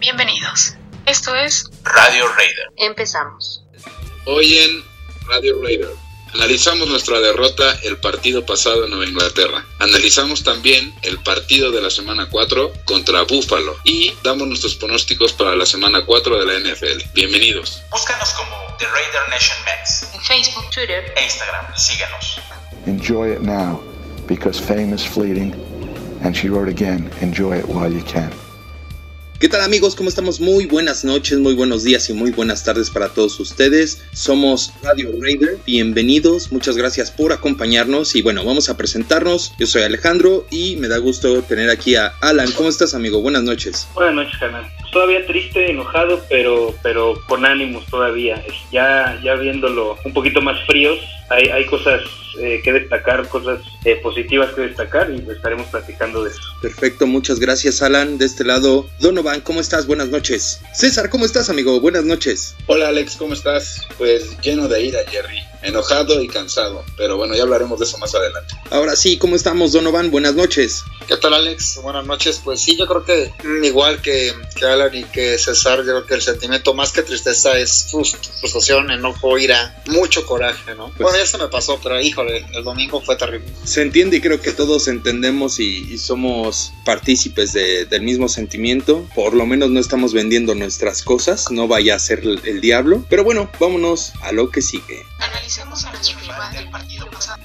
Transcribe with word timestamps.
Bienvenidos. 0.00 0.74
Esto 1.06 1.34
es 1.34 1.68
Radio 1.84 2.26
Raider. 2.34 2.66
Empezamos. 2.76 3.62
Hoy 4.24 4.56
en 4.58 4.82
Radio 5.28 5.60
Raider 5.62 5.90
analizamos 6.34 6.88
nuestra 6.88 7.18
derrota 7.20 7.76
el 7.82 7.96
partido 7.98 8.46
pasado 8.46 8.84
en 8.84 8.90
Nueva 8.90 9.04
Inglaterra. 9.06 9.64
Analizamos 9.78 10.42
también 10.44 10.94
el 11.02 11.18
partido 11.22 11.70
de 11.70 11.82
la 11.82 11.90
semana 11.90 12.28
4 12.30 12.72
contra 12.84 13.22
Buffalo 13.22 13.76
y 13.84 14.12
damos 14.22 14.46
nuestros 14.48 14.74
pronósticos 14.76 15.32
para 15.32 15.54
la 15.56 15.66
semana 15.66 16.04
4 16.06 16.38
de 16.38 16.46
la 16.46 16.70
NFL. 16.70 17.02
Bienvenidos. 17.14 17.82
Búscanos 17.90 18.30
como 18.30 18.56
The 18.78 18.86
Raider 18.86 19.28
Nation 19.28 19.58
Max 19.64 20.08
En 20.14 20.20
Facebook, 20.22 20.70
Twitter. 20.70 21.12
e 21.16 21.24
Instagram. 21.24 21.66
Síguenos. 21.76 22.40
Enjoy 22.86 23.32
it 23.32 23.40
now 23.40 23.82
because 24.26 24.58
fame 24.60 24.94
is 24.94 25.04
fleeting. 25.04 25.52
And 26.22 26.34
she 26.36 26.48
wrote 26.48 26.70
again, 26.70 27.10
enjoy 27.20 27.58
it 27.58 27.66
while 27.66 27.92
you 27.92 28.02
can. 28.04 28.30
¿Qué 29.40 29.48
tal 29.48 29.62
amigos? 29.62 29.96
¿Cómo 29.96 30.10
estamos? 30.10 30.38
Muy 30.38 30.66
buenas 30.66 31.02
noches, 31.02 31.38
muy 31.38 31.54
buenos 31.54 31.82
días 31.82 32.10
y 32.10 32.12
muy 32.12 32.30
buenas 32.30 32.62
tardes 32.62 32.90
para 32.90 33.08
todos 33.08 33.40
ustedes. 33.40 34.04
Somos 34.12 34.70
Radio 34.82 35.10
Raider. 35.18 35.56
Bienvenidos, 35.64 36.52
muchas 36.52 36.76
gracias 36.76 37.10
por 37.10 37.32
acompañarnos 37.32 38.14
y 38.16 38.20
bueno, 38.20 38.44
vamos 38.44 38.68
a 38.68 38.76
presentarnos. 38.76 39.54
Yo 39.58 39.66
soy 39.66 39.80
Alejandro 39.80 40.44
y 40.50 40.76
me 40.76 40.88
da 40.88 40.98
gusto 40.98 41.40
tener 41.40 41.70
aquí 41.70 41.94
a 41.94 42.08
Alan. 42.20 42.52
¿Cómo 42.52 42.68
estás 42.68 42.92
amigo? 42.92 43.22
Buenas 43.22 43.42
noches. 43.42 43.88
Buenas 43.94 44.14
noches, 44.14 44.38
canal. 44.38 44.70
Todavía 44.92 45.24
triste, 45.26 45.70
enojado, 45.70 46.24
pero, 46.28 46.74
pero 46.82 47.14
con 47.26 47.44
ánimos 47.44 47.86
todavía. 47.86 48.42
Ya, 48.72 49.20
ya 49.22 49.34
viéndolo 49.34 49.96
un 50.04 50.12
poquito 50.12 50.40
más 50.40 50.58
fríos, 50.66 50.98
hay, 51.28 51.48
hay 51.48 51.64
cosas 51.66 52.02
eh, 52.38 52.60
que 52.62 52.72
destacar, 52.72 53.28
cosas 53.28 53.60
eh, 53.84 53.96
positivas 53.96 54.52
que 54.54 54.62
destacar 54.62 55.10
y 55.10 55.30
estaremos 55.30 55.66
platicando 55.68 56.24
de 56.24 56.30
eso. 56.30 56.40
Perfecto, 56.62 57.06
muchas 57.06 57.38
gracias 57.38 57.82
Alan. 57.82 58.18
De 58.18 58.26
este 58.26 58.44
lado, 58.44 58.88
Donovan, 59.00 59.40
¿cómo 59.40 59.60
estás? 59.60 59.86
Buenas 59.86 60.08
noches. 60.08 60.60
César, 60.72 61.10
¿cómo 61.10 61.24
estás 61.24 61.50
amigo? 61.50 61.80
Buenas 61.80 62.04
noches. 62.04 62.56
Hola 62.66 62.88
Alex, 62.88 63.16
¿cómo 63.16 63.34
estás? 63.34 63.80
Pues 63.98 64.40
lleno 64.40 64.68
de 64.68 64.82
ira, 64.82 65.00
Jerry. 65.08 65.49
Enojado 65.62 66.22
y 66.22 66.28
cansado. 66.28 66.84
Pero 66.96 67.16
bueno, 67.16 67.34
ya 67.34 67.42
hablaremos 67.42 67.78
de 67.78 67.84
eso 67.84 67.98
más 67.98 68.14
adelante. 68.14 68.54
Ahora 68.70 68.96
sí, 68.96 69.18
¿cómo 69.18 69.36
estamos 69.36 69.72
Donovan? 69.72 70.10
Buenas 70.10 70.34
noches. 70.34 70.82
¿Qué 71.06 71.16
tal 71.16 71.34
Alex? 71.34 71.80
Buenas 71.82 72.06
noches. 72.06 72.40
Pues 72.42 72.60
sí, 72.60 72.76
yo 72.76 72.86
creo 72.86 73.04
que 73.04 73.32
mm, 73.44 73.64
igual 73.64 74.00
que, 74.00 74.32
que 74.56 74.64
Alan 74.64 74.94
y 74.94 75.04
que 75.04 75.38
César, 75.38 75.78
yo 75.78 75.84
creo 75.84 76.06
que 76.06 76.14
el 76.14 76.22
sentimiento 76.22 76.72
más 76.74 76.92
que 76.92 77.02
tristeza 77.02 77.58
es 77.58 77.88
frust- 77.92 78.16
frustración, 78.40 78.90
enojo, 78.90 79.36
ira, 79.38 79.82
mucho 79.86 80.24
coraje, 80.24 80.74
¿no? 80.74 80.92
bueno, 80.98 81.18
ya 81.18 81.26
se 81.26 81.36
me 81.38 81.48
pasó, 81.48 81.78
pero 81.82 82.00
híjole, 82.00 82.46
el 82.54 82.62
domingo 82.64 83.00
fue 83.02 83.16
terrible. 83.16 83.48
Se 83.64 83.82
entiende 83.82 84.18
y 84.18 84.20
creo 84.20 84.40
que 84.40 84.52
todos 84.52 84.86
entendemos 84.88 85.58
y, 85.58 85.92
y 85.92 85.98
somos 85.98 86.72
partícipes 86.84 87.52
de- 87.52 87.86
del 87.86 88.02
mismo 88.02 88.28
sentimiento. 88.28 89.04
Por 89.14 89.34
lo 89.34 89.46
menos 89.46 89.70
no 89.70 89.80
estamos 89.80 90.12
vendiendo 90.14 90.54
nuestras 90.54 91.02
cosas, 91.02 91.50
no 91.50 91.66
vaya 91.68 91.96
a 91.96 91.98
ser 91.98 92.20
el, 92.20 92.40
el 92.44 92.60
diablo. 92.60 93.04
Pero 93.10 93.24
bueno, 93.24 93.50
vámonos 93.58 94.12
a 94.22 94.32
lo 94.32 94.50
que 94.50 94.62
sigue. 94.62 95.04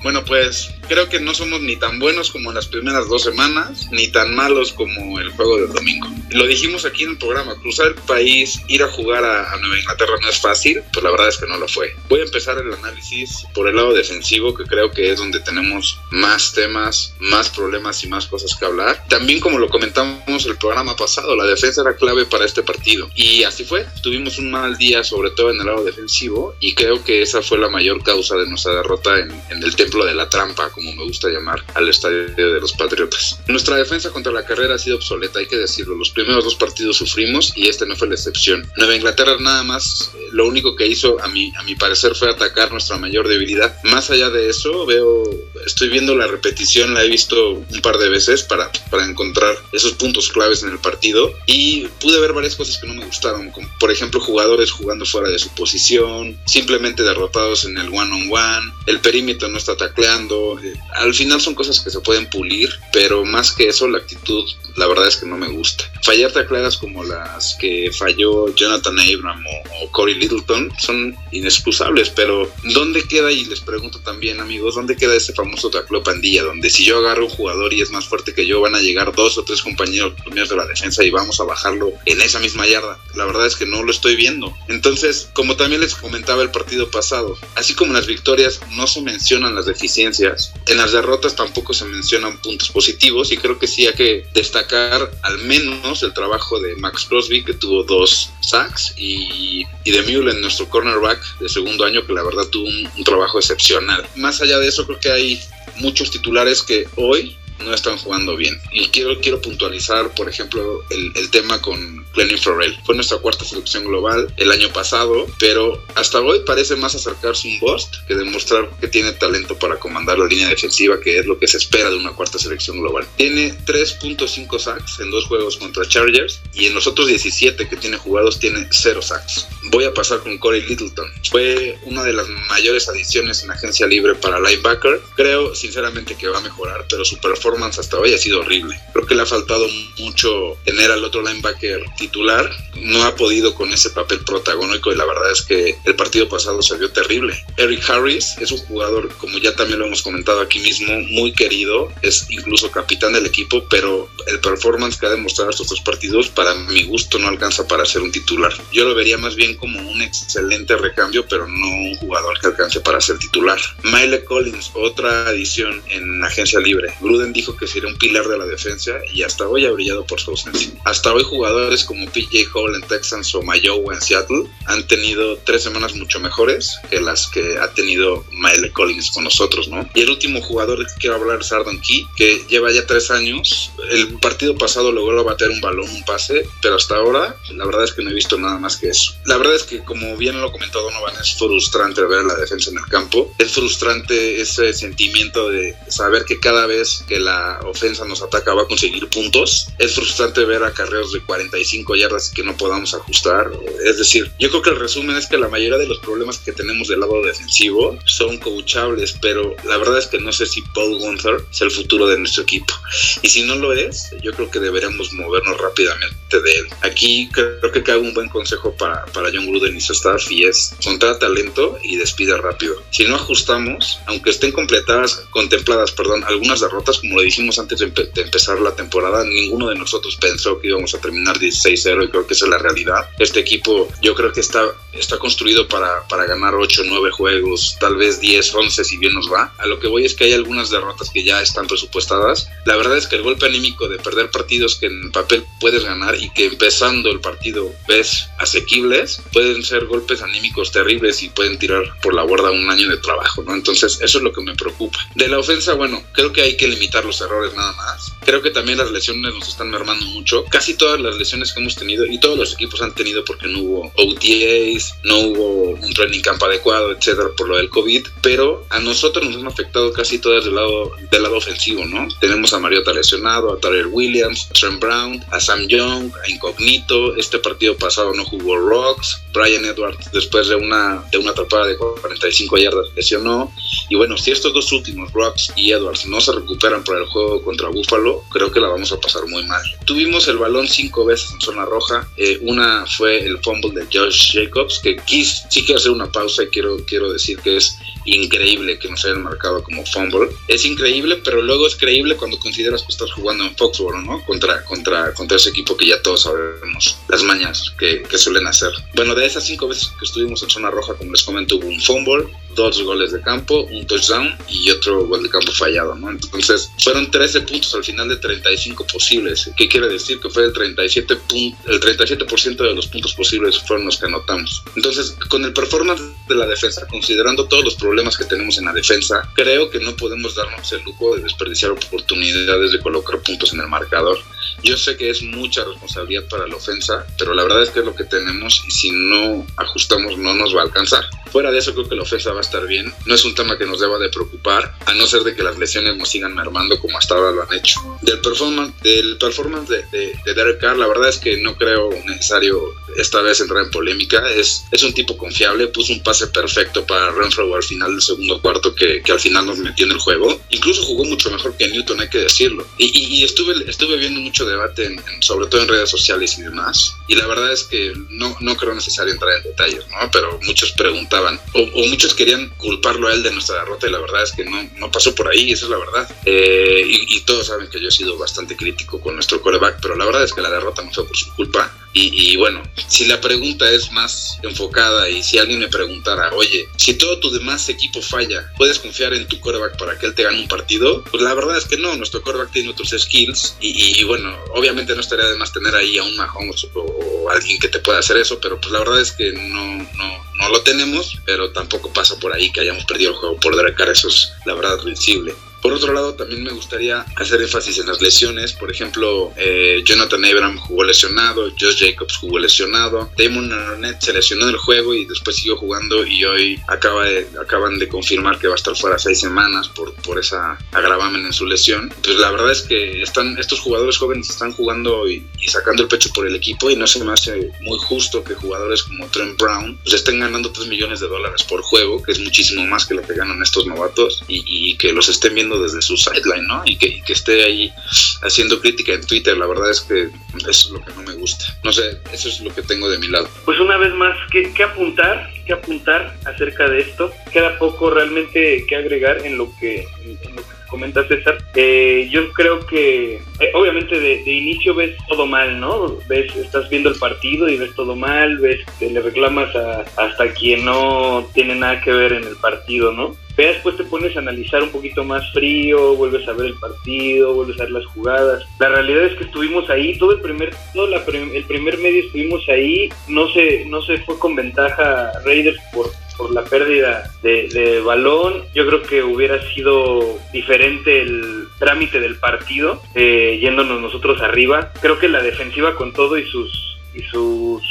Bueno, 0.04 0.24
pues 0.26 0.74
creo 0.88 1.10
que 1.10 1.20
no 1.20 1.34
somos 1.34 1.62
ni 1.62 1.76
tan 1.76 2.00
buenos 2.00 2.32
como 2.32 2.52
las 2.52 2.68
primeras 2.68 3.08
dos 3.08 3.24
semanas, 3.24 3.88
ni 3.92 4.08
tan 4.08 4.36
malos 4.36 4.74
como 4.74 5.20
el 5.20 5.32
juego 5.32 5.58
del 5.58 5.74
domingo. 5.74 6.08
Lo 6.32 6.48
dijimos 6.48 6.86
aquí 6.86 7.04
en 7.04 7.12
el 7.12 7.18
programa, 7.18 7.56
cruzar 7.56 7.88
el 7.88 7.96
país, 7.96 8.62
ir 8.68 8.84
a 8.84 8.88
jugar 8.88 9.24
a, 9.24 9.54
a 9.54 9.58
Nueva 9.58 9.80
Inglaterra 9.80 10.14
no 10.22 10.30
es 10.30 10.40
fácil, 10.40 10.82
pues 10.92 11.04
la 11.04 11.12
verdad 11.12 11.30
es 11.30 11.38
que 11.38 11.48
no 11.48 11.58
lo 11.58 11.68
fue. 11.68 11.96
Voy 12.10 12.22
a 12.22 12.24
empezar 12.24 12.58
el 12.58 12.74
análisis 12.74 13.46
por 13.54 13.68
el 13.68 13.76
lado 13.76 13.94
defensivo, 13.94 14.54
que 14.54 14.64
creo 14.64 14.92
que 14.92 15.12
es 15.12 15.20
donde 15.20 15.40
tenemos 15.40 15.98
más 16.12 16.54
temas, 16.54 17.14
más 17.20 17.50
problemas 17.50 18.04
y 18.04 18.08
más 18.08 18.28
cosas 18.28 18.56
que 18.56 18.66
hablar. 18.66 19.04
También 19.08 19.40
como 19.40 19.60
lo 19.60 19.70
comentamos 19.70 20.46
el 20.46 20.58
programa 20.58 20.96
pasado, 20.96 21.36
la 21.36 21.46
defensa 21.46 21.82
era 21.82 21.96
clave 21.96 22.26
para 22.26 22.46
este 22.46 22.64
partido. 22.64 23.10
Y 23.16 23.44
así 23.44 23.64
fue, 23.64 23.86
tuvimos 24.02 24.38
un 24.38 24.52
mal 24.52 24.78
día, 24.78 25.04
sobre 25.04 25.32
todo 25.32 25.52
en 25.52 25.60
el 25.60 25.66
lado 25.66 25.84
defensivo, 25.84 26.56
y 26.60 26.74
creo 26.74 27.04
que 27.04 27.22
esa 27.22 27.42
fue 27.42 27.58
la 27.58 27.70
mayor 27.70 28.04
causa 28.04 28.36
de 28.36 28.48
nuestra 28.48 28.74
derrota 28.74 29.18
en, 29.20 29.32
en 29.50 29.64
el 29.64 29.76
templo 29.76 30.06
de 30.06 30.14
la 30.14 30.30
trampa, 30.30 30.70
como 30.76 30.92
me 30.92 31.06
gusta 31.06 31.30
llamar, 31.30 31.64
al 31.74 31.88
estadio 31.88 32.28
de 32.36 32.60
los 32.60 32.74
Patriotas. 32.74 33.40
Nuestra 33.48 33.78
defensa 33.78 34.12
contra 34.12 34.34
la 34.34 34.46
carrera 34.46 34.76
ha 34.76 34.80
sido 34.80 34.98
obsoleta, 34.98 35.40
hay 35.40 35.48
que 35.48 35.56
decirlo. 35.56 35.96
Los 35.96 36.10
primeros 36.10 36.44
dos 36.44 36.56
partidos 36.56 36.98
sufrimos 36.98 37.54
y 37.56 37.68
este 37.68 37.86
no 37.86 37.96
fue 37.96 38.10
la 38.10 38.16
excepción. 38.16 38.70
Nueva 38.76 38.96
Inglaterra 38.96 39.38
nada 39.40 39.64
más, 39.64 40.12
eh, 40.14 40.28
lo 40.32 40.46
único 40.48 40.76
que 40.76 40.86
hizo, 40.86 41.22
a 41.24 41.30
mi, 41.30 41.54
a 41.56 41.64
mi 41.64 41.76
parecer, 41.76 42.14
fue 42.16 42.30
atacar 42.30 42.72
nuestra 42.72 42.98
mayor 42.98 43.28
debilidad. 43.28 43.82
Más 43.84 44.10
allá 44.10 44.30
de 44.30 44.50
eso, 44.50 44.86
veo, 44.86 45.24
estoy 45.66 45.88
viendo 45.88 46.16
la 46.16 46.28
repetición, 46.28 46.94
la 46.94 47.04
he 47.04 47.08
visto 47.08 47.52
un 47.52 47.82
par 47.82 47.98
de 47.98 48.10
veces 48.10 48.44
para, 48.44 48.70
para 48.92 49.06
encontrar 49.06 49.56
esos 49.72 49.94
puntos 49.94 50.30
claves 50.30 50.64
en 50.64 50.70
el 50.70 50.80
partido 50.80 51.34
y 51.46 51.88
pude 52.02 52.20
ver 52.20 52.34
varias 52.34 52.56
cosas 52.56 52.78
que 52.78 52.88
no 52.88 52.96
me 52.96 53.06
gustaron, 53.06 53.52
como 53.52 53.68
por 53.80 53.92
ejemplo 53.92 54.20
jugadores 54.20 54.72
jugando 54.72 55.06
fuera 55.06 55.30
de 55.30 55.40
su 55.40 55.50
posición, 55.56 56.38
simplemente 56.46 57.04
derrotados 57.04 57.66
en 57.66 57.78
el 57.78 57.88
one-on-one, 57.88 58.74
el 58.88 59.00
perímetro 59.00 59.48
no 59.48 59.58
está 59.58 59.78
tacleando, 59.78 60.58
al 60.94 61.14
final 61.14 61.42
son 61.42 61.56
cosas 61.56 61.80
que 61.80 61.90
se 61.90 62.00
pueden 62.00 62.30
pulir, 62.30 62.70
pero 62.92 63.26
más 63.26 63.52
que 63.52 63.68
eso 63.68 63.88
la 63.88 64.00
actitud 64.00 64.46
la 64.76 64.88
verdad 64.88 65.08
es 65.08 65.18
que 65.18 65.26
no 65.26 65.38
me 65.38 65.48
gusta. 65.48 65.90
Fallar 66.04 66.32
tacleadas 66.32 66.78
como 66.78 67.04
las 67.04 67.56
que 67.60 67.92
falló 67.92 68.54
Jonathan 68.54 69.00
Abram 69.00 69.44
o, 69.46 69.86
o 69.86 69.92
Corey 69.92 70.16
Littleton 70.16 70.72
son 70.78 71.16
inexcusables, 71.32 72.10
pero 72.10 72.52
¿dónde 72.64 73.04
queda? 73.08 73.32
Y 73.32 73.46
les 73.46 73.62
pregunto 73.62 74.00
también 74.00 74.40
amigos, 74.40 74.76
¿dónde 74.76 74.96
queda 74.96 75.16
ese 75.16 75.34
famoso 75.34 75.70
tacleo 75.70 76.04
pandilla? 76.04 76.44
Donde 76.44 76.70
si 76.70 76.84
yo 76.84 76.98
agarro 77.00 77.26
un 77.26 77.32
jugador 77.32 77.74
y 77.74 77.82
es 77.82 77.92
más 77.92 78.06
fuerte 78.06 78.34
que 78.34 78.46
yo, 78.46 78.62
van 78.62 78.76
a 78.76 78.82
llegar 78.82 79.14
dos 79.16 79.38
o 79.38 79.44
tres 79.44 79.62
compañeros 79.62 80.14
míos 80.34 80.50
de 80.50 80.56
la 80.56 80.66
defensa 80.66 81.04
y 81.04 81.10
vamos 81.10 81.40
a 81.40 81.46
bajarlo 81.46 81.94
en 82.06 82.22
esa 82.22 82.40
misma 82.40 82.68
yarda. 82.68 83.00
La 83.16 83.26
verdad 83.26 83.48
es 83.48 83.56
que 83.56 83.66
no 83.66 83.84
lo 83.84 83.92
estoy 83.92 84.16
viendo. 84.16 84.56
Entonces, 84.68 85.30
como 85.34 85.56
también 85.56 85.82
les 85.82 85.96
comentaba 85.96 86.44
el 86.44 86.52
partido 86.52 86.92
pasado, 86.92 87.38
así 87.56 87.74
como 87.74 87.92
en 87.92 87.98
las 87.98 88.08
victorias 88.08 88.60
no 88.72 88.88
se 88.88 89.02
mencionan 89.02 89.56
las 89.56 89.66
deficiencias, 89.66 90.54
en 90.68 90.78
las 90.78 90.92
derrotas 90.92 91.36
tampoco 91.36 91.74
se 91.74 91.86
mencionan 91.86 92.38
puntos 92.42 92.70
positivos 92.70 93.32
y 93.32 93.38
creo 93.38 93.58
que 93.58 93.68
sí 93.68 93.88
hay 93.88 93.94
que 93.94 94.26
destacar 94.34 94.65
al 94.74 95.38
menos 95.40 96.04
el 96.04 96.14
trabajo 96.14 96.60
de 96.60 96.76
Max 96.76 97.06
Crosby 97.08 97.44
que 97.44 97.54
tuvo 97.54 97.84
dos 97.84 98.30
sacks 98.42 98.94
y, 98.98 99.64
y 99.84 99.92
de 99.92 100.02
Mullen, 100.02 100.42
nuestro 100.42 100.70
cornerback 100.70 101.40
de 101.40 101.50
segundo 101.50 101.86
año 101.86 102.06
que 102.06 102.14
la 102.14 102.24
verdad 102.24 102.46
tuvo 102.52 102.68
un, 102.68 102.90
un 102.98 103.04
trabajo 103.04 103.40
excepcional. 103.40 104.06
Más 104.16 104.42
allá 104.42 104.60
de 104.60 104.68
eso 104.68 104.86
creo 104.86 105.00
que 105.00 105.12
hay 105.12 105.42
muchos 105.78 106.12
titulares 106.12 106.64
que 106.64 106.88
hoy 106.96 107.38
no 107.60 107.74
están 107.74 107.98
jugando 107.98 108.36
bien. 108.36 108.60
Y 108.72 108.88
quiero, 108.88 109.20
quiero 109.22 109.42
puntualizar, 109.42 110.14
por 110.14 110.30
ejemplo, 110.30 110.84
el, 110.90 111.12
el 111.16 111.30
tema 111.30 111.62
con 111.62 112.06
Glenn 112.14 112.38
Farrell. 112.38 112.78
Fue 112.86 112.96
nuestra 112.96 113.18
cuarta 113.18 113.46
selección 113.46 113.86
global 113.86 114.34
el 114.38 114.52
año 114.52 114.70
pasado, 114.70 115.28
pero 115.40 115.84
hasta 115.96 116.22
hoy 116.22 116.42
parece 116.46 116.76
más 116.76 116.96
acercarse 116.96 117.48
un 117.48 117.60
bust 117.60 117.96
que 118.08 118.16
demostrar 118.16 118.70
que 118.80 118.88
tiene 118.88 119.12
talento 119.14 119.58
para 119.58 119.78
comandar 119.78 120.20
la 120.20 120.26
línea 120.26 120.50
defensiva, 120.50 121.00
que 121.00 121.20
es 121.20 121.26
lo 121.26 121.38
que 121.38 121.48
se 121.48 121.58
espera 121.58 121.90
de 121.90 121.98
una 121.98 122.12
cuarta 122.12 122.40
selección 122.40 122.80
global. 122.80 123.08
Tiene 123.18 123.54
3.5 123.66 124.60
sacks 124.60 125.00
en 125.00 125.12
dos 125.12 125.26
juegos 125.26 125.58
contra 125.58 125.88
Chargers 125.88 126.42
y 126.54 126.68
en 126.68 126.74
los 126.74 126.88
otros 126.88 127.08
17 127.08 127.68
que 127.68 127.76
tiene 127.78 127.98
jugados 127.98 128.40
tiene 128.40 128.68
0 128.70 129.02
sacks. 129.02 129.48
Voy 129.72 129.86
a 129.86 129.94
pasar 129.94 130.20
con 130.20 130.38
Corey 130.38 130.62
Littleton. 130.62 131.12
Fue 131.30 131.78
una 131.84 132.04
de 132.04 132.14
las 132.14 132.28
mayores 132.50 132.88
adiciones 132.90 133.44
en 133.44 133.52
agencia 133.52 133.88
libre 133.88 134.16
para 134.16 134.40
linebacker. 134.40 135.02
Creo 135.16 135.56
sinceramente 135.56 136.16
que 136.16 136.28
va 136.28 136.38
a 136.38 136.42
mejorar, 136.42 136.86
pero 136.90 137.04
su 137.04 137.18
performance 137.18 137.45
hasta 137.78 138.00
hoy 138.00 138.14
ha 138.14 138.18
sido 138.18 138.40
horrible. 138.40 138.80
Creo 138.92 139.06
que 139.06 139.14
le 139.14 139.22
ha 139.22 139.26
faltado 139.26 139.68
mucho 140.00 140.58
tener 140.66 140.92
al 140.92 141.04
otro 141.04 141.22
linebacker 141.22 141.84
titular. 141.98 142.50
No 142.76 143.04
ha 143.04 143.16
podido 143.16 143.54
con 143.54 143.72
ese 143.72 143.92
papel 143.92 144.20
protagónico 144.26 144.92
y 144.92 144.96
la 144.96 145.06
verdad 145.06 145.32
es 145.32 145.44
que 145.44 145.78
el 145.86 145.96
partido 145.96 146.28
pasado 146.28 146.62
se 146.62 146.78
vio 146.78 146.92
terrible. 146.92 147.40
Eric 147.58 147.88
Harris 147.88 148.36
es 148.40 148.52
un 148.52 148.60
jugador, 148.60 149.10
como 149.18 149.38
ya 149.38 149.56
también 149.56 149.80
lo 149.80 149.86
hemos 149.86 150.02
comentado 150.02 150.42
aquí 150.42 150.60
mismo, 150.60 151.00
muy 151.02 151.34
querido. 151.34 151.92
Es 152.02 152.26
incluso 152.30 152.72
capitán 152.72 153.14
del 153.14 153.28
equipo, 153.28 153.64
pero 153.70 154.10
el 154.28 154.40
performance 154.40 154.98
que 154.98 155.06
ha 155.06 155.10
demostrado 155.10 155.52
estos 155.52 155.70
dos 155.70 155.82
partidos, 155.82 156.30
para 156.30 156.56
mi 156.56 156.84
gusto, 156.84 157.20
no 157.20 157.28
alcanza 157.28 157.68
para 157.68 157.86
ser 157.86 158.02
un 158.02 158.12
titular. 158.12 158.54
Yo 158.72 158.86
lo 158.86 158.96
vería 158.96 159.18
más 159.18 159.36
bien 159.36 159.56
como 159.56 159.80
un 159.80 160.02
excelente 160.02 160.76
recambio, 160.78 161.26
pero 161.28 161.48
no 161.48 161.68
un 161.68 161.96
jugador 161.98 162.40
que 162.40 162.48
alcance 162.48 162.80
para 162.82 163.00
ser 163.02 163.20
titular. 163.20 163.60
Miley 163.84 164.24
Collins, 164.26 164.72
otra 164.74 165.28
adición 165.28 165.82
en 165.90 166.24
agencia 166.24 166.60
libre. 166.60 166.94
Gruden 167.00 167.35
dijo 167.36 167.56
que 167.56 167.68
sería 167.68 167.90
un 167.90 167.98
pilar 167.98 168.28
de 168.28 168.38
la 168.38 168.46
defensa 168.46 168.94
y 169.14 169.24
hasta 169.24 169.48
hoy 169.48 169.66
ha 169.66 169.72
brillado 169.72 170.06
por 170.06 170.20
su 170.20 170.32
ausencia. 170.32 170.72
Hasta 170.86 171.14
hoy 171.14 171.24
jugadores 171.24 171.84
como 171.84 172.10
PJ 172.10 172.48
Hall 172.54 172.76
en 172.76 172.82
Texans 172.84 173.36
o 173.36 173.42
Mayowa 173.42 173.94
en 173.94 174.02
Seattle 174.02 174.46
han 174.66 174.88
tenido 174.88 175.38
tres 175.40 175.64
semanas 175.64 175.96
mucho 175.96 176.20
mejores 176.20 176.78
que 176.90 177.02
las 177.02 177.28
que 177.28 177.58
ha 177.60 177.72
tenido 177.74 178.26
Miley 178.32 178.72
Collins 178.72 179.12
con 179.12 179.26
nosotros, 179.26 179.68
¿no? 179.68 179.88
Y 179.94 180.02
el 180.02 180.10
último 180.10 180.42
jugador 180.42 180.86
que 180.88 180.94
quiero 181.00 181.18
hablar 181.18 181.40
es 181.42 181.52
Ardon 181.52 181.80
Key, 181.82 182.08
que 182.16 182.46
lleva 182.48 182.72
ya 182.72 182.86
tres 182.86 183.12
años. 183.12 183.72
El 183.92 184.18
partido 184.20 184.56
pasado 184.56 184.92
logró 184.92 185.24
bater 185.24 185.50
un 185.50 185.60
balón, 185.60 185.90
un 185.90 186.06
pase, 186.06 186.48
pero 186.62 186.76
hasta 186.76 186.96
ahora 186.96 187.36
la 187.52 187.66
verdad 187.66 187.84
es 187.84 187.92
que 187.92 188.02
no 188.02 188.12
he 188.12 188.14
visto 188.14 188.38
nada 188.38 188.58
más 188.58 188.78
que 188.78 188.90
eso. 188.90 189.14
La 189.26 189.38
verdad 189.38 189.56
es 189.56 189.64
que 189.64 189.84
como 189.84 190.16
bien 190.16 190.40
lo 190.42 190.52
comentó 190.52 190.82
Donovan, 190.82 191.16
es 191.22 191.36
frustrante 191.38 192.02
ver 192.06 192.24
la 192.24 192.36
defensa 192.36 192.72
en 192.72 192.78
el 192.78 192.86
campo. 192.86 193.34
Es 193.38 193.52
frustrante 193.52 194.40
ese 194.40 194.74
sentimiento 194.74 195.50
de 195.50 195.76
saber 195.90 196.24
que 196.24 196.40
cada 196.40 196.66
vez 196.66 197.04
que 197.08 197.20
la 197.26 197.60
ofensa 197.66 198.06
nos 198.06 198.22
ataca 198.22 198.54
va 198.54 198.64
a 198.64 198.68
conseguir 198.68 199.08
puntos. 199.10 199.68
Es 199.80 199.96
frustrante 199.96 200.46
ver 200.46 200.64
a 200.64 200.74
carreros 200.74 201.12
de 201.12 201.22
45 201.22 201.96
yardas 201.96 202.32
que 202.34 202.44
no 202.44 202.56
podamos 202.56 202.94
ajustar. 202.94 203.52
Es 203.84 203.98
decir, 203.98 204.32
yo 204.40 204.50
creo 204.50 204.62
que 204.62 204.70
el 204.70 204.80
resumen 204.80 205.18
es 205.18 205.28
que 205.28 205.38
la 205.38 205.50
mayoría 205.50 205.78
de 205.78 205.88
los 205.88 206.00
problemas 206.00 206.38
que 206.38 206.52
tenemos 206.52 206.88
del 206.88 207.00
lado 207.00 207.22
defensivo 207.22 207.98
son 208.06 208.38
coachables, 208.38 209.16
pero 209.22 209.56
la 209.66 209.78
verdad 209.78 209.98
es 209.98 210.08
que 210.08 210.20
no 210.20 210.32
sé 210.32 210.46
si 210.46 210.62
Paul 210.74 210.98
Gunther 211.00 211.44
es 211.52 211.62
el 211.62 211.72
futuro 211.72 212.08
de 212.08 212.18
nuestro 212.20 212.44
equipo. 212.44 212.74
Y 213.22 213.30
si 213.30 213.44
no 213.44 213.56
lo 213.56 213.74
es, 213.74 214.12
yo 214.22 214.32
creo 214.34 214.50
que 214.50 214.60
deberíamos 214.60 215.12
movernos 215.14 215.58
rápidamente 215.58 216.40
de 216.40 216.52
él. 216.60 216.68
Aquí 216.82 217.30
creo 217.32 217.72
que 217.72 217.84
cabe 217.84 218.00
un 218.00 218.14
buen 218.14 218.30
consejo 218.30 218.76
para, 218.78 219.06
para 219.08 219.30
John 219.34 219.48
Gruden 219.48 219.76
y 219.76 219.82
su 219.82 219.94
staff 219.94 220.32
y 220.32 220.46
es 220.46 220.76
contrata 220.84 221.26
talento 221.26 221.78
y 221.84 221.98
despide 221.98 222.38
rápido. 222.38 222.82
Si 222.92 223.06
no 223.06 223.16
ajustamos, 223.16 224.00
aunque 224.06 224.30
estén 224.30 224.52
completadas, 224.52 225.24
contempladas, 225.32 225.92
perdón, 225.92 226.24
algunas 226.26 226.62
derrotas, 226.62 227.00
como 227.00 227.15
lo 227.16 227.22
dijimos 227.22 227.58
antes 227.60 227.80
de, 227.80 227.88
empe- 227.94 228.12
de 228.14 228.22
empezar 228.22 228.60
la 228.60 228.76
temporada, 228.76 229.24
ninguno 229.24 229.70
de 229.70 229.76
nosotros 229.76 230.16
pensó 230.18 230.60
que 230.60 230.68
íbamos 230.68 230.94
a 230.94 231.00
terminar 231.02 231.38
16-0 231.40 232.06
y 232.06 232.10
creo 232.10 232.28
que 232.28 232.34
esa 232.34 232.46
es 232.46 232.52
la 232.52 232.58
realidad. 232.58 233.10
Este 233.20 233.40
equipo 233.40 233.88
yo 234.02 234.14
creo 234.16 234.32
que 234.32 234.42
está, 234.42 234.66
está 234.94 235.18
construido 235.18 235.68
para, 235.68 236.08
para 236.08 236.26
ganar 236.26 236.54
8, 236.56 236.84
9 236.86 237.12
juegos, 237.12 237.78
tal 237.80 237.96
vez 237.96 238.20
10, 238.20 238.54
11 238.54 238.84
si 238.84 238.98
bien 238.98 239.14
nos 239.14 239.32
va. 239.32 239.54
A 239.58 239.66
lo 239.66 239.80
que 239.80 239.88
voy 239.88 240.06
es 240.06 240.14
que 240.14 240.26
hay 240.26 240.34
algunas 240.34 240.70
derrotas 240.70 241.10
que 241.10 241.24
ya 241.24 241.42
están 241.42 241.68
presupuestadas. 241.68 242.48
La 242.66 242.76
verdad 242.76 242.98
es 242.98 243.08
que 243.08 243.16
el 243.16 243.24
golpe 243.24 243.46
anímico 243.46 243.88
de 243.88 243.98
perder 243.98 244.30
partidos 244.32 244.76
que 244.76 244.88
en 244.88 245.12
papel 245.12 245.44
puedes 245.60 245.84
ganar 245.84 246.16
y 246.16 246.30
que 246.32 246.46
empezando 246.46 247.10
el 247.10 247.20
partido 247.22 247.72
ves 247.88 248.28
asequibles, 248.40 249.22
pueden 249.32 249.64
ser 249.64 249.86
golpes 249.86 250.22
anímicos 250.22 250.72
terribles 250.72 251.22
y 251.24 251.30
pueden 251.30 251.58
tirar 251.60 251.84
por 252.02 252.14
la 252.14 252.24
borda 252.24 252.52
un 252.52 252.70
año 252.70 252.90
de 252.90 252.98
trabajo, 252.98 253.44
¿no? 253.44 253.54
Entonces, 253.54 254.00
eso 254.02 254.18
es 254.18 254.24
lo 254.24 254.34
que 254.34 254.42
me 254.42 254.56
preocupa. 254.56 254.98
De 255.16 255.28
la 255.28 255.40
ofensa, 255.40 255.74
bueno, 255.74 256.02
creo 256.14 256.32
que 256.34 256.42
hay 256.42 256.58
que 256.58 256.68
limitar 256.68 257.05
los 257.06 257.22
errores 257.22 257.54
nada 257.56 257.74
más. 257.74 258.14
Creo 258.22 258.42
que 258.42 258.52
también 258.52 258.78
las 258.78 258.92
lesiones 258.92 259.34
nos 259.34 259.48
están 259.48 259.70
mermando 259.70 260.06
mucho. 260.08 260.46
Casi 260.46 260.76
todas 260.76 261.00
las 261.00 261.16
lesiones 261.18 261.54
que 261.54 261.60
hemos 261.62 261.76
tenido 261.76 262.06
y 262.06 262.20
todos 262.20 262.38
los 262.38 262.54
equipos 262.54 262.82
han 262.82 262.94
tenido 262.94 263.24
porque 263.24 263.48
no 263.48 263.60
hubo 263.60 263.92
OTAs, 263.96 264.96
no 265.04 265.20
hubo 265.20 265.70
un 265.72 265.94
training 265.94 266.22
camp 266.22 266.42
adecuado, 266.44 266.92
etcétera, 266.92 267.30
por 267.38 267.50
lo 267.50 267.58
del 267.58 267.70
COVID, 267.70 268.08
pero 268.22 268.66
a 268.70 268.80
nosotros 268.80 269.26
nos 269.26 269.38
han 269.38 269.48
afectado 269.48 269.94
casi 269.94 270.20
todas 270.20 270.46
del 270.46 270.56
lado, 270.56 270.92
del 271.12 271.24
lado 271.24 271.38
ofensivo, 271.38 271.86
¿no? 271.86 272.08
Tenemos 272.20 272.54
a 272.54 272.60
Mariota 272.60 272.94
lesionado, 272.94 273.54
a 273.54 273.60
Tyler 273.60 273.88
Williams, 273.88 274.50
Trent 274.50 274.80
Brown, 274.80 275.24
a 275.32 275.40
Sam 275.40 275.68
Young, 275.68 276.12
a 276.24 276.30
Incognito. 276.30 277.16
Este 277.16 277.40
partido 277.40 277.78
pasado 277.78 278.14
no 278.14 278.26
jugó 278.26 278.58
Rocks. 278.58 279.22
Brian 279.34 279.66
Edwards, 279.66 280.12
después 280.14 280.48
de 280.48 280.56
una, 280.56 281.04
de 281.12 281.18
una 281.18 281.32
atrapada 281.32 281.68
de 281.68 281.78
45 281.78 282.58
yardas, 282.58 282.88
lesionó. 282.96 283.52
Y 283.90 283.96
bueno, 283.96 284.18
si 284.18 284.32
estos 284.32 284.54
dos 284.54 284.72
últimos, 284.72 285.12
Rocks 285.12 285.52
y 285.56 285.72
Edwards, 285.72 286.06
no 286.06 286.22
se 286.22 286.32
recuperan 286.32 286.84
el 286.98 287.06
juego 287.06 287.42
contra 287.44 287.70
Buffalo, 287.70 288.24
creo 288.32 288.52
que 288.52 288.60
la 288.60 288.68
vamos 288.68 288.92
a 288.92 289.00
pasar 289.00 289.26
muy 289.28 289.44
mal. 289.44 289.62
Tuvimos 289.86 290.28
el 290.28 290.38
balón 290.38 290.68
cinco 290.68 291.06
veces 291.06 291.32
en 291.32 291.42
zona 291.42 291.66
roja. 291.66 292.08
Eh, 292.18 292.40
una 292.42 292.86
fue 292.86 293.20
el 293.20 293.38
fumble 293.40 293.72
de 293.72 293.88
Josh 293.92 294.34
Jacobs, 294.34 294.80
que 294.82 294.98
quis, 294.98 295.46
quiero 295.52 295.78
hacer 295.78 295.92
una 295.92 296.12
pausa 296.12 296.44
y 296.44 296.48
quiero, 296.48 296.78
quiero 296.86 297.12
decir 297.12 297.40
que 297.40 297.58
es 297.58 297.78
increíble 298.06 298.78
que 298.80 298.90
nos 298.90 299.04
hayan 299.06 299.24
marcado 299.24 299.64
como 299.64 299.86
fumble. 299.86 300.30
Es 300.48 300.66
increíble, 300.66 301.22
pero 301.24 301.42
luego 301.42 301.68
es 301.68 301.76
creíble 301.76 302.16
cuando 302.16 302.38
consideras 302.40 302.84
que 302.84 302.92
estás 302.92 303.12
jugando 303.12 303.44
en 303.46 303.56
Foxborough, 303.56 304.04
¿no? 304.06 304.24
Contra, 304.26 304.64
contra, 304.66 305.14
contra 305.14 305.38
ese 305.38 305.50
equipo 305.50 305.76
que 305.76 305.88
ya 305.88 306.02
todos 306.02 306.24
sabemos 306.24 306.98
las 307.08 307.24
mañas 307.24 307.74
que, 307.80 308.04
que 308.04 308.18
suelen 308.18 308.48
hacer. 308.48 308.72
Bueno, 308.96 309.16
de 309.16 309.26
esas 309.26 309.44
cinco 309.46 309.68
veces 309.68 309.90
que 310.00 310.06
estuvimos 310.06 310.42
en 310.44 310.50
zona 310.50 310.70
roja, 310.72 310.94
como 310.96 311.12
les 311.12 311.24
comento, 311.24 311.56
hubo 311.58 311.68
un 311.68 311.82
fumble, 311.82 312.26
dos 312.56 312.82
goles 312.84 313.12
de 313.12 313.22
campo, 313.22 313.62
un 313.64 313.86
touchdown 313.86 314.38
y 314.50 314.70
otro 314.70 315.06
gol 315.08 315.24
de 315.24 315.30
campo 315.30 315.52
fallado, 315.52 315.96
¿no? 315.96 316.10
Entonces, 316.10 316.70
fueron 316.80 317.12
13 317.12 317.42
puntos 317.42 317.74
al 317.76 317.84
final 317.84 318.08
de 318.08 318.16
35 318.18 318.88
posibles. 318.88 319.50
¿Qué 319.58 319.68
quiere 319.68 319.88
decir? 319.90 320.20
Que 320.20 320.30
fue 320.30 320.46
el 320.46 320.54
37%, 320.54 321.20
pun- 321.28 321.56
el 321.68 321.80
37 321.80 322.26
de 322.26 322.74
los 322.76 322.88
puntos 322.88 323.14
posibles 323.14 323.60
fueron 323.60 323.86
los 323.86 323.98
que 323.98 324.06
anotamos. 324.06 324.64
Entonces, 324.76 325.16
con 325.30 325.44
el 325.44 325.54
performance 325.54 326.02
de 326.28 326.36
la 326.36 326.46
defensa, 326.48 326.88
considerando 326.88 327.46
todos 327.48 327.64
los 327.66 327.76
problemas 327.76 327.95
que 327.96 328.26
tenemos 328.26 328.58
en 328.58 328.66
la 328.66 328.74
defensa, 328.74 329.28
creo 329.34 329.70
que 329.70 329.80
no 329.80 329.96
podemos 329.96 330.36
darnos 330.36 330.72
el 330.74 330.84
lujo 330.84 331.16
de 331.16 331.24
desperdiciar 331.24 331.72
oportunidades 331.72 332.74
de 332.74 332.80
colocar 332.80 333.20
puntos 333.22 333.54
en 333.54 333.62
el 333.62 333.68
marcador. 333.68 334.18
Yo 334.64 334.78
sé 334.78 334.98
que 334.98 335.10
es 335.10 335.22
mucha 335.22 335.64
responsabilidad 335.64 336.28
para 336.30 336.48
la 336.48 336.56
ofensa, 336.56 337.06
pero 337.18 337.34
la 337.34 337.44
verdad 337.44 337.64
es 337.64 337.70
que 337.70 337.80
es 337.80 337.86
lo 337.86 337.96
que 337.96 338.04
tenemos 338.04 338.64
y 338.68 338.72
si 338.72 338.92
no 338.92 339.46
ajustamos 339.58 340.18
no 340.18 340.34
nos 340.34 340.56
va 340.56 340.62
a 340.62 340.64
alcanzar. 340.66 341.06
Fuera 341.32 341.52
de 341.52 341.60
eso 341.60 341.74
creo 341.74 341.88
que 341.88 341.96
la 341.96 342.04
ofensa 342.04 342.32
va 342.32 342.40
a 342.40 342.42
estar 342.42 342.66
bien. 342.68 342.94
No 343.06 343.16
es 343.16 343.24
un 343.26 343.36
tema 343.36 343.58
que 343.58 343.66
nos 343.66 343.80
deba 343.80 343.98
de 343.98 344.10
preocupar, 344.10 344.74
a 344.86 344.94
no 344.94 345.08
ser 345.08 345.24
de 345.24 345.36
que 345.36 345.44
las 345.44 345.58
lesiones 345.58 345.96
nos 345.98 346.10
sigan 346.10 346.36
mermando 346.36 346.80
como 346.80 346.98
hasta 346.98 347.16
ahora 347.16 347.32
lo 347.32 347.44
han 347.44 347.54
hecho. 347.54 347.80
Del 348.02 348.20
performance, 348.20 348.74
del 348.82 349.18
performance 349.18 349.70
de, 349.70 349.84
de, 349.92 350.20
de 350.26 350.34
Derek 350.34 350.60
Carr, 350.60 350.78
la 350.78 350.88
verdad 350.88 351.10
es 351.10 351.18
que 351.18 351.38
no 351.38 351.56
creo 351.56 351.90
necesario 352.06 352.74
esta 352.96 353.22
vez 353.22 353.42
entrar 353.42 353.64
en 353.64 353.72
polémica. 353.72 354.30
Es, 354.32 354.66
es 354.72 354.84
un 354.84 354.94
tipo 354.94 355.18
confiable, 355.18 355.68
puso 355.68 355.94
un 355.94 356.04
pase 356.04 356.28
perfecto 356.28 356.86
para 356.86 357.12
Renfro 357.12 357.54
al 357.54 357.64
final 357.64 357.85
del 357.92 358.02
segundo 358.02 358.42
cuarto 358.42 358.74
que, 358.74 359.02
que 359.02 359.12
al 359.12 359.20
final 359.20 359.46
nos 359.46 359.58
metió 359.58 359.86
en 359.86 359.94
el 359.94 360.00
juego. 360.00 360.40
Incluso 360.50 360.84
jugó 360.84 361.06
mucho 361.06 361.32
mejor 361.32 361.56
que 361.58 361.68
Newton, 361.68 362.02
hay 362.02 362.10
que 362.10 362.20
decirlo. 362.20 362.66
Y, 362.78 362.86
y, 362.86 363.06
y 363.16 363.24
estuve, 363.24 363.54
estuve 363.70 363.98
viendo 363.98 364.20
mucho 364.20 364.46
debate, 364.46 364.86
en, 364.86 364.94
en, 364.94 365.22
sobre 365.22 365.48
todo 365.48 365.62
en 365.62 365.68
redes 365.68 365.90
sociales 365.90 366.38
y 366.38 366.44
demás. 366.44 366.96
Y 367.08 367.16
la 367.16 367.28
verdad 367.28 367.52
es 367.52 367.64
que 367.64 367.94
no, 368.10 368.36
no 368.40 368.56
creo 368.56 368.74
necesario 368.74 369.14
entrar 369.14 369.38
en 369.38 369.44
detalles, 369.44 369.86
¿no? 369.90 370.10
Pero 370.12 370.40
muchos 370.44 370.72
preguntaban, 370.74 371.40
o, 371.54 371.62
o, 371.62 371.88
muchos 371.88 372.14
querían 372.14 372.50
culparlo 372.58 373.08
a 373.08 373.14
él 373.14 373.24
de 373.24 373.32
nuestra 373.32 373.60
derrota, 373.60 373.88
y 373.88 373.92
la 373.92 374.00
verdad 374.00 374.24
es 374.24 374.32
que 374.32 374.46
no, 374.46 374.70
no 374.78 374.92
pasó 374.92 375.14
por 375.14 375.28
ahí, 375.28 375.52
esa 375.52 375.66
es 375.66 375.72
la 375.72 375.78
verdad. 375.78 376.10
Eh, 376.26 376.84
y, 376.86 377.18
y, 377.18 377.22
todos 377.22 377.48
saben 377.48 377.70
que 377.70 377.82
yo 377.82 377.88
he 377.88 377.92
sido 377.92 378.18
bastante 378.18 378.56
crítico 378.56 379.00
con 379.00 379.16
nuestro 379.16 379.42
coreback, 379.42 379.80
pero 379.82 379.96
la 379.96 380.06
verdad 380.06 380.24
es 380.24 380.34
que 380.34 380.42
la 380.42 380.50
derrota 380.50 380.82
no 380.84 380.92
fue 380.92 381.08
por 381.08 381.18
su 381.18 381.34
culpa. 381.34 381.72
Y, 381.98 382.36
bueno, 382.36 382.62
si 382.90 383.06
la 383.06 383.22
pregunta 383.22 383.72
es 383.72 383.90
más 383.94 384.38
enfocada 384.44 385.10
y 385.10 385.24
si 385.24 385.38
alguien 385.38 385.60
me 385.60 385.70
preguntara, 385.70 386.30
oye, 386.34 386.68
si 386.76 386.96
todo 386.96 387.22
tu 387.22 387.32
demás 387.32 387.70
equipo 387.70 388.02
falla, 388.02 388.52
¿puedes 388.58 388.80
confiar 388.80 389.14
en 389.14 389.26
tu 389.30 389.40
quarterback 389.40 389.78
para 389.78 389.98
que 389.98 390.08
él 390.08 390.14
te 390.14 390.24
gane 390.24 390.42
un 390.42 390.50
partido? 390.50 391.06
Pues 391.06 391.24
la 391.24 391.34
verdad 391.34 391.58
es 391.58 391.64
que 391.64 391.78
no, 391.78 391.96
nuestro 391.96 392.22
quarterback 392.22 392.52
tiene 392.52 392.72
otros 392.72 392.94
skills 392.98 393.56
y, 393.62 394.04
bueno, 394.04 394.38
obviamente 394.54 394.94
no 394.94 395.00
estaría 395.00 395.26
de 395.26 395.38
más 395.38 395.54
tener 395.54 395.74
ahí 395.74 395.98
a 395.98 396.04
un 396.04 396.18
Mahomes 396.18 396.68
o, 396.74 397.30
alguien 397.30 397.60
que 397.60 397.70
te 397.70 397.80
pueda 397.80 398.00
hacer 398.00 398.18
eso, 398.18 398.40
pero 398.42 398.60
pues 398.60 398.74
la 398.74 398.80
verdad 398.80 399.00
es 399.00 399.14
que 399.14 399.32
no, 399.32 399.78
no, 399.96 400.26
no 400.36 400.50
lo 400.50 400.62
tenemos, 400.64 401.18
pero 401.26 401.52
tampoco 401.52 401.94
pasa 401.94 402.20
por 402.20 402.34
ahí 402.34 402.52
que 402.52 402.60
hayamos 402.60 402.84
perdido 402.84 403.12
el 403.12 403.18
juego 403.18 403.40
por 403.40 403.56
Derek 403.56 403.78
Carr, 403.78 403.92
eso 403.92 404.10
es 404.10 404.34
la 404.46 404.54
verdad 404.54 404.84
sensible. 404.84 405.34
Por 405.66 405.74
otro 405.74 405.94
lado, 405.94 406.14
también 406.14 406.44
me 406.44 406.52
gustaría 406.52 407.04
hacer 407.16 407.42
énfasis 407.42 407.80
en 407.80 407.88
las 407.88 408.00
lesiones. 408.00 408.54
Por 408.54 408.70
ejemplo, 408.70 409.34
eh, 409.36 409.82
Jonathan 409.84 410.24
Abram 410.24 410.60
jugó 410.60 410.84
lesionado, 410.84 411.50
Josh 411.60 411.80
Jacobs 411.80 412.18
jugó 412.18 412.38
lesionado, 412.38 413.10
Damon 413.18 413.52
Arnett 413.52 414.00
se 414.00 414.14
lesionó 414.14 414.44
en 414.44 414.50
el 414.52 414.58
juego 414.58 414.94
y 414.94 415.06
después 415.06 415.38
siguió 415.38 415.58
jugando 415.58 416.06
y 416.06 416.24
hoy 416.24 416.62
acaba 416.68 417.06
de, 417.06 417.28
acaban 417.42 417.80
de 417.80 417.88
confirmar 417.88 418.38
que 418.38 418.48
va 418.48 418.54
a 418.54 418.58
estar 418.58 418.78
fuera 418.78 419.00
seis 419.00 419.20
semanas 419.20 419.68
por, 419.70 419.92
por 419.96 420.20
esa 420.20 420.56
agravamen 420.72 421.26
en 421.26 421.34
su 421.34 421.48
lesión. 421.48 421.92
Pues 422.04 422.16
la 422.18 422.30
verdad 422.30 422.52
es 422.52 422.62
que 422.62 423.02
están, 423.02 423.36
estos 423.40 423.60
jugadores 423.60 423.98
jóvenes 423.98 424.30
están 424.30 424.52
jugando 424.52 425.10
y, 425.10 425.28
sacando 425.48 425.82
el 425.82 425.90
pecho 425.90 426.12
por 426.14 426.28
el 426.28 426.36
equipo 426.36 426.70
y 426.70 426.76
no 426.76 426.86
se 426.86 427.04
me 427.04 427.12
hace 427.12 427.50
muy 427.62 427.80
justo 427.80 428.24
que 428.24 428.36
jugadores 428.36 428.84
como 428.84 429.08
Trent 429.08 429.42
Brown 429.42 429.80
pues 429.84 429.96
estén 429.96 430.20
ganando 430.20 430.52
3 430.52 430.68
millones 430.68 431.00
de 431.00 431.08
dólares 431.08 431.42
por 431.42 431.64
juego, 431.64 432.04
que 432.04 432.12
es 432.12 432.20
muchísimo 432.20 432.68
más 432.68 432.86
que 432.86 432.94
lo 432.94 433.02
que 433.02 433.16
ganan 433.16 433.42
estos 433.42 433.66
novatos 433.66 434.24
y 434.28 434.78
que 434.78 434.94
los 434.94 435.10
estén 435.10 435.34
viendo 435.34 435.55
desde 435.62 435.82
su 435.82 435.98
sideline, 435.98 436.48
¿no? 436.48 436.62
Y 436.66 436.78
que, 436.78 436.88
y 436.88 437.02
que, 437.02 437.14
esté 437.14 437.44
ahí 437.44 437.74
haciendo 438.22 438.60
crítica 438.60 438.94
en 438.94 439.06
Twitter, 439.06 439.38
la 439.38 439.48
verdad 439.48 439.70
es 439.72 439.82
que 439.82 440.10
eso 440.50 440.68
es 440.68 440.70
lo 440.72 440.84
que 440.84 440.94
no 440.94 441.04
me 441.04 441.14
gusta. 441.16 441.46
No 441.64 441.72
sé, 441.72 442.00
eso 442.12 442.30
es 442.30 442.42
lo 442.42 442.54
que 442.54 442.62
tengo 442.62 442.90
de 442.90 442.98
mi 442.98 443.08
lado. 443.08 443.30
Pues 443.46 443.60
una 443.60 443.78
vez 443.78 443.94
más, 443.94 444.18
¿qué, 444.32 444.52
qué 444.54 444.64
apuntar? 444.64 445.32
¿Qué 445.46 445.54
apuntar 445.54 446.16
acerca 446.26 446.68
de 446.68 446.82
esto? 446.82 447.12
Queda 447.32 447.58
poco 447.58 447.90
realmente 447.90 448.66
que 448.68 448.76
agregar 448.76 449.26
en 449.26 449.38
lo 449.38 449.52
que, 449.60 449.88
en, 450.04 450.18
en 450.24 450.36
lo 450.36 450.42
que 450.42 450.55
comenta 450.76 451.08
César. 451.08 451.38
Eh, 451.56 452.10
yo 452.12 452.34
creo 452.34 452.60
que, 452.66 453.16
eh, 453.16 453.52
obviamente, 453.54 453.98
de, 453.98 454.30
inicio 454.30 454.76
ves 454.76 454.94
todo 455.08 455.26
mal, 455.26 455.58
¿no? 455.58 455.98
Ves, 456.10 456.36
estás 456.36 456.70
viendo 456.70 456.90
el 456.90 457.00
partido 457.00 457.48
y 457.48 457.56
ves 457.56 457.74
todo 457.76 457.96
mal, 457.96 458.38
ves, 458.40 458.60
te 458.78 458.90
le 458.90 459.00
reclamas 459.00 459.56
a, 459.56 459.86
hasta 459.96 460.34
quien 460.34 460.66
no 460.66 461.26
tiene 461.34 461.56
nada 461.56 461.80
que 461.80 461.94
ver 461.94 462.12
en 462.12 462.26
el 462.26 462.36
partido, 462.36 462.92
¿no? 462.92 463.16
Pero 463.38 463.54
después 463.54 463.78
te 463.78 463.86
pones 463.86 464.16
a 464.18 464.20
analizar 464.20 464.64
un 464.64 464.70
poquito 464.70 465.06
más 465.06 465.32
frío, 465.32 465.96
vuelves 465.96 466.28
a 466.28 466.34
ver 466.34 466.48
el 466.48 466.56
partido, 466.56 467.34
vuelves 467.34 467.60
a 467.60 467.64
ver 467.64 467.72
las 467.72 467.86
jugadas. 467.86 468.44
La 468.60 468.68
realidad 468.68 469.06
es 469.06 469.18
que 469.18 469.24
estuvimos 469.26 469.70
ahí, 469.70 469.98
todo 469.98 470.12
el 470.12 470.22
primer, 470.22 470.54
todo 470.74 470.88
la, 470.88 471.04
el 471.06 471.44
primer 471.46 471.78
medio 471.78 472.04
estuvimos 472.04 472.48
ahí, 472.50 472.90
no 473.08 473.30
se, 473.30 473.64
no 473.66 473.82
se 473.82 473.98
fue 474.00 474.20
con 474.20 474.36
ventaja 474.36 475.12
Raiders 475.26 475.58
por, 475.74 475.90
por 476.18 476.32
la 476.32 476.44
pérdida 476.44 477.12
de, 477.22 477.50
de, 477.50 477.80
balón. 477.82 478.44
Yo 478.54 478.66
creo 478.68 478.82
que 478.84 479.04
hubiera 479.04 479.42
sido 479.54 480.18
diferente 480.32 481.02
el 481.02 481.48
trámite 481.60 482.00
del 482.00 482.18
partido, 482.18 482.82
eh, 482.94 483.38
yéndonos 483.42 483.82
nosotros 483.82 484.22
arriba. 484.22 484.72
Creo 484.82 485.00
que 485.00 485.10
la 485.10 485.22
defensiva 485.22 485.76
con 485.76 485.94
todo 485.94 486.18
y 486.18 486.26
sus 486.26 486.78
y 486.94 487.02
sus 487.04 487.62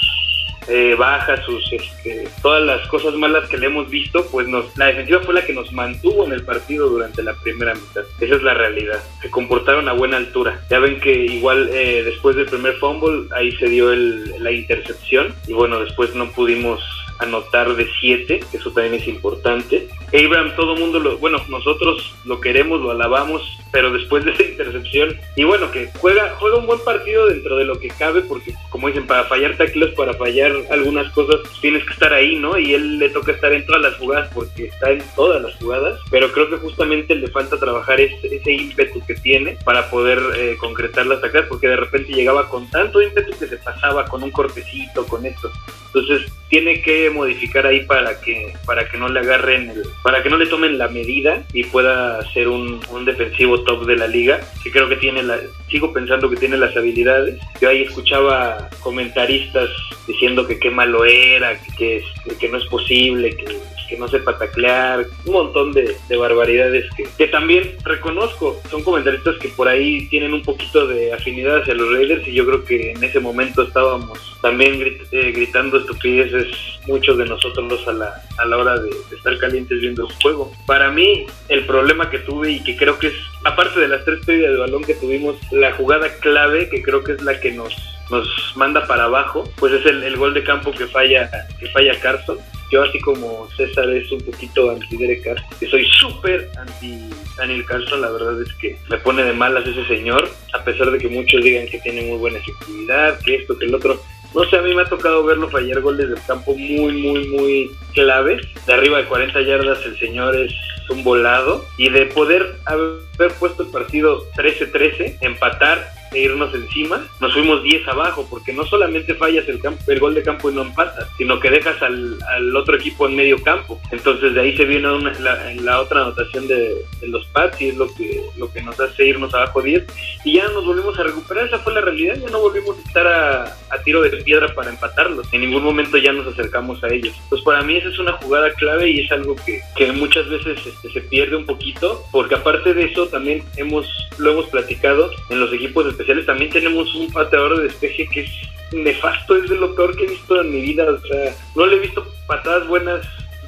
eh, 0.68 0.94
bajas, 0.98 1.44
sus 1.44 1.72
este, 1.72 2.28
todas 2.40 2.62
las 2.62 2.86
cosas 2.88 3.14
malas 3.14 3.48
que 3.48 3.58
le 3.58 3.66
hemos 3.66 3.90
visto, 3.90 4.26
pues 4.30 4.48
nos, 4.48 4.76
la 4.78 4.86
defensiva 4.86 5.20
fue 5.20 5.34
la 5.34 5.44
que 5.44 5.52
nos 5.52 5.70
mantuvo 5.72 6.24
en 6.24 6.32
el 6.32 6.42
partido 6.42 6.88
durante 6.88 7.22
la 7.22 7.34
primera 7.34 7.74
mitad. 7.74 8.04
Esa 8.20 8.36
es 8.36 8.42
la 8.42 8.54
realidad. 8.54 9.02
Se 9.20 9.30
comportaron 9.30 9.88
a 9.88 9.92
buena 9.92 10.16
altura. 10.16 10.60
Ya 10.70 10.78
ven 10.78 11.00
que 11.00 11.12
igual 11.12 11.68
eh, 11.72 12.02
después 12.04 12.36
del 12.36 12.46
primer 12.46 12.74
fumble 12.76 13.28
ahí 13.34 13.52
se 13.56 13.68
dio 13.68 13.92
el, 13.92 14.42
la 14.42 14.52
intercepción 14.52 15.34
y 15.46 15.52
bueno, 15.52 15.80
después 15.80 16.14
no 16.14 16.30
pudimos 16.30 16.82
anotar 17.18 17.74
de 17.74 17.88
7, 18.00 18.40
que 18.50 18.56
eso 18.56 18.70
también 18.70 18.94
es 18.94 19.08
importante. 19.08 19.88
Abraham, 20.12 20.52
todo 20.56 20.76
mundo 20.76 21.00
lo, 21.00 21.18
bueno, 21.18 21.38
nosotros 21.48 22.14
lo 22.24 22.40
queremos, 22.40 22.80
lo 22.80 22.90
alabamos, 22.90 23.42
pero 23.72 23.90
después 23.92 24.24
de 24.24 24.32
esa 24.32 24.44
intercepción, 24.44 25.16
y 25.34 25.44
bueno, 25.44 25.70
que 25.72 25.90
juega, 25.98 26.36
juega 26.38 26.58
un 26.58 26.66
buen 26.66 26.78
partido 26.80 27.26
dentro 27.26 27.56
de 27.56 27.64
lo 27.64 27.78
que 27.80 27.88
cabe, 27.88 28.22
porque 28.22 28.54
como 28.70 28.88
dicen, 28.88 29.06
para 29.06 29.24
fallar 29.24 29.56
tackles, 29.56 29.94
para 29.94 30.14
fallar 30.14 30.52
algunas 30.70 31.10
cosas, 31.12 31.40
tienes 31.60 31.84
que 31.84 31.92
estar 31.92 32.12
ahí, 32.12 32.36
¿no? 32.36 32.56
Y 32.56 32.74
él 32.74 32.98
le 32.98 33.08
toca 33.10 33.32
estar 33.32 33.52
en 33.52 33.66
todas 33.66 33.82
las 33.82 33.94
jugadas, 33.96 34.30
porque 34.32 34.66
está 34.66 34.90
en 34.92 35.02
todas 35.16 35.42
las 35.42 35.54
jugadas, 35.56 35.98
pero 36.10 36.30
creo 36.32 36.48
que 36.48 36.56
justamente 36.56 37.14
le 37.16 37.28
falta 37.28 37.58
trabajar 37.58 38.00
ese, 38.00 38.34
ese 38.34 38.52
ímpetu 38.52 39.04
que 39.06 39.14
tiene 39.14 39.56
para 39.64 39.90
poder 39.90 40.20
eh, 40.36 40.56
concretar 40.58 41.06
las 41.06 41.20
tackles, 41.20 41.46
porque 41.48 41.68
de 41.68 41.76
repente 41.76 42.12
llegaba 42.12 42.48
con 42.48 42.70
tanto 42.70 43.02
ímpetu 43.02 43.36
que 43.36 43.46
se 43.46 43.56
pasaba 43.56 44.04
con 44.06 44.22
un 44.22 44.30
cortecito, 44.30 45.04
con 45.06 45.26
esto. 45.26 45.50
Entonces 45.86 46.30
tiene 46.48 46.82
que 46.82 47.03
modificar 47.10 47.66
ahí 47.66 47.84
para 47.84 48.20
que 48.20 48.52
para 48.66 48.88
que 48.88 48.98
no 48.98 49.08
le 49.08 49.20
agarren 49.20 49.70
el, 49.70 49.82
para 50.02 50.22
que 50.22 50.30
no 50.30 50.36
le 50.36 50.46
tomen 50.46 50.78
la 50.78 50.88
medida 50.88 51.42
y 51.52 51.64
pueda 51.64 52.22
ser 52.32 52.48
un, 52.48 52.80
un, 52.90 53.04
defensivo 53.04 53.62
top 53.62 53.86
de 53.86 53.96
la 53.96 54.06
liga 54.06 54.40
que 54.62 54.70
creo 54.70 54.88
que 54.88 54.96
tiene 54.96 55.22
la 55.22 55.38
sigo 55.70 55.92
pensando 55.92 56.30
que 56.30 56.36
tiene 56.36 56.56
las 56.56 56.76
habilidades. 56.76 57.38
Yo 57.60 57.68
ahí 57.68 57.82
escuchaba 57.82 58.70
comentaristas 58.80 59.70
diciendo 60.06 60.46
que 60.46 60.58
qué 60.58 60.70
malo 60.70 61.04
era 61.04 61.58
que, 61.76 62.02
que, 62.24 62.36
que 62.36 62.48
no 62.48 62.58
es 62.58 62.64
posible 62.66 63.36
que 63.36 63.58
no 63.96 64.08
sepa 64.08 64.38
taclear, 64.38 65.06
un 65.24 65.32
montón 65.32 65.72
de, 65.72 65.96
de 66.08 66.16
barbaridades 66.16 66.86
que, 67.16 67.26
también 67.28 67.76
reconozco. 67.82 68.60
Son 68.70 68.82
comentaristas 68.82 69.36
que 69.38 69.48
por 69.48 69.66
ahí 69.66 70.06
tienen 70.08 70.32
un 70.34 70.42
poquito 70.42 70.86
de 70.86 71.12
afinidad 71.12 71.62
hacia 71.62 71.74
los 71.74 71.92
Raiders 71.92 72.26
y 72.28 72.32
yo 72.32 72.46
creo 72.46 72.64
que 72.64 72.92
en 72.92 73.02
ese 73.02 73.18
momento 73.18 73.62
estábamos 73.62 74.38
también 74.40 74.80
eh, 75.10 75.32
gritando 75.32 75.78
estupideces 75.78 76.46
muchos 76.86 77.16
de 77.18 77.24
nosotros 77.24 77.88
a 77.88 77.92
la, 77.92 78.22
a 78.38 78.44
la 78.44 78.56
hora 78.56 78.78
de, 78.78 78.90
de, 78.90 79.16
estar 79.16 79.36
calientes 79.38 79.80
viendo 79.80 80.06
el 80.06 80.12
juego. 80.22 80.52
Para 80.66 80.90
mí, 80.90 81.26
el 81.48 81.64
problema 81.64 82.10
que 82.10 82.18
tuve 82.18 82.52
y 82.52 82.62
que 82.62 82.76
creo 82.76 82.98
que 82.98 83.08
es, 83.08 83.14
aparte 83.44 83.80
de 83.80 83.88
las 83.88 84.04
tres 84.04 84.24
pérdidas 84.24 84.52
de 84.52 84.58
balón 84.58 84.84
que 84.84 84.94
tuvimos, 84.94 85.36
la 85.50 85.72
jugada 85.72 86.08
clave 86.20 86.68
que 86.68 86.82
creo 86.82 87.02
que 87.02 87.12
es 87.12 87.22
la 87.22 87.40
que 87.40 87.52
nos 87.52 87.74
nos 88.10 88.28
manda 88.54 88.86
para 88.86 89.04
abajo, 89.04 89.44
pues 89.56 89.72
es 89.72 89.86
el, 89.86 90.02
el 90.02 90.16
gol 90.16 90.34
de 90.34 90.44
campo 90.44 90.72
que 90.72 90.86
falla 90.86 91.30
que 91.58 91.68
falla 91.68 91.98
Carson 92.00 92.38
yo 92.74 92.82
así 92.82 92.98
como 92.98 93.48
César 93.56 93.88
es 93.90 94.10
un 94.10 94.20
poquito 94.22 94.68
anti 94.68 94.96
Derek 94.96 95.22
Carr, 95.22 95.40
que 95.60 95.68
soy 95.68 95.86
súper 95.92 96.50
anti 96.58 97.08
Daniel 97.38 97.64
Carlson, 97.66 98.00
la 98.00 98.10
verdad 98.10 98.42
es 98.42 98.52
que 98.54 98.76
me 98.90 98.98
pone 98.98 99.22
de 99.22 99.32
malas 99.32 99.64
ese 99.64 99.86
señor, 99.86 100.28
a 100.52 100.64
pesar 100.64 100.90
de 100.90 100.98
que 100.98 101.06
muchos 101.06 101.40
digan 101.44 101.68
que 101.68 101.78
tiene 101.78 102.02
muy 102.02 102.18
buena 102.18 102.38
efectividad, 102.38 103.20
que 103.20 103.36
esto, 103.36 103.56
que 103.56 103.66
el 103.66 103.76
otro. 103.76 104.00
No 104.34 104.42
sé, 104.46 104.56
a 104.56 104.62
mí 104.62 104.74
me 104.74 104.82
ha 104.82 104.86
tocado 104.86 105.22
verlo 105.22 105.48
fallar 105.48 105.80
goles 105.82 106.08
del 106.08 106.18
campo 106.26 106.56
muy, 106.56 107.00
muy, 107.00 107.28
muy 107.28 107.70
claves. 107.92 108.44
De 108.66 108.74
arriba 108.74 108.98
de 108.98 109.04
40 109.04 109.40
yardas 109.42 109.86
el 109.86 109.96
señor 110.00 110.34
es 110.34 110.52
un 110.90 111.04
volado. 111.04 111.64
Y 111.78 111.90
de 111.90 112.06
poder 112.06 112.56
haber 112.66 113.32
puesto 113.38 113.62
el 113.62 113.70
partido 113.70 114.28
13-13, 114.32 115.18
empatar 115.20 115.88
e 116.14 116.20
irnos 116.20 116.54
encima, 116.54 117.06
nos 117.20 117.32
fuimos 117.32 117.62
10 117.62 117.88
abajo, 117.88 118.26
porque 118.30 118.52
no 118.52 118.64
solamente 118.64 119.14
fallas 119.14 119.48
el, 119.48 119.60
campo, 119.60 119.82
el 119.88 120.00
gol 120.00 120.14
de 120.14 120.22
campo 120.22 120.50
y 120.50 120.54
no 120.54 120.62
empatas, 120.62 121.08
sino 121.18 121.40
que 121.40 121.50
dejas 121.50 121.80
al, 121.82 122.18
al 122.28 122.56
otro 122.56 122.76
equipo 122.76 123.06
en 123.06 123.16
medio 123.16 123.42
campo. 123.42 123.80
Entonces 123.90 124.34
de 124.34 124.40
ahí 124.40 124.56
se 124.56 124.64
viene 124.64 124.90
una, 124.92 125.12
la, 125.18 125.52
la, 125.54 125.80
otra 125.80 126.02
anotación 126.02 126.46
de, 126.46 126.76
de, 127.00 127.08
los 127.08 127.26
Pats 127.26 127.60
y 127.60 127.68
es 127.68 127.76
lo 127.76 127.92
que, 127.94 128.22
lo 128.36 128.52
que 128.52 128.62
nos 128.62 128.78
hace 128.78 129.06
irnos 129.06 129.34
abajo 129.34 129.60
10. 129.60 129.84
Y 130.24 130.34
ya 130.34 130.48
nos 130.48 130.64
volvimos 130.64 130.98
a 130.98 131.02
recuperar, 131.02 131.46
esa 131.46 131.58
fue 131.58 131.74
la 131.74 131.80
realidad, 131.80 132.16
ya 132.16 132.30
no 132.30 132.40
volvimos 132.40 132.76
a 132.78 132.88
estar 132.88 133.06
a, 133.06 133.44
a 133.70 133.82
tiro 133.82 134.00
de 134.00 134.10
piedra 134.10 134.54
para 134.54 134.70
empatarlos. 134.70 135.26
En 135.32 135.40
ningún 135.40 135.64
momento 135.64 135.98
ya 135.98 136.12
nos 136.12 136.26
acercamos 136.26 136.82
a 136.84 136.88
ellos. 136.88 137.14
Pues 137.28 137.42
para 137.42 137.62
mí 137.62 137.76
esa 137.76 137.88
es 137.88 137.98
una 137.98 138.12
jugada 138.12 138.52
clave 138.54 138.90
y 138.90 139.00
es 139.00 139.10
algo 139.10 139.34
que, 139.44 139.60
que 139.76 139.92
muchas 139.92 140.28
veces 140.28 140.58
este, 140.64 140.92
se 140.92 141.00
pierde 141.00 141.36
un 141.36 141.46
poquito, 141.46 142.04
porque 142.12 142.36
aparte 142.36 142.72
de 142.72 142.84
eso 142.84 143.08
también 143.08 143.42
hemos, 143.56 143.86
lo 144.18 144.32
hemos 144.32 144.46
platicado 144.46 145.10
en 145.30 145.40
los 145.40 145.52
equipos 145.52 145.86
especiales 145.86 146.03
también 146.26 146.50
tenemos 146.50 146.94
un 146.94 147.10
pateador 147.12 147.58
de 147.58 147.64
despeje 147.64 148.08
que 148.08 148.20
es 148.20 148.30
nefasto, 148.72 149.36
es 149.36 149.48
de 149.48 149.56
lo 149.56 149.74
peor 149.74 149.96
que 149.96 150.04
he 150.04 150.08
visto 150.08 150.40
en 150.40 150.50
mi 150.50 150.60
vida, 150.60 150.84
o 150.90 150.98
sea, 151.06 151.34
no 151.54 151.66
le 151.66 151.76
he 151.76 151.80
visto 151.80 152.06
patadas 152.26 152.66
buenas, 152.66 153.06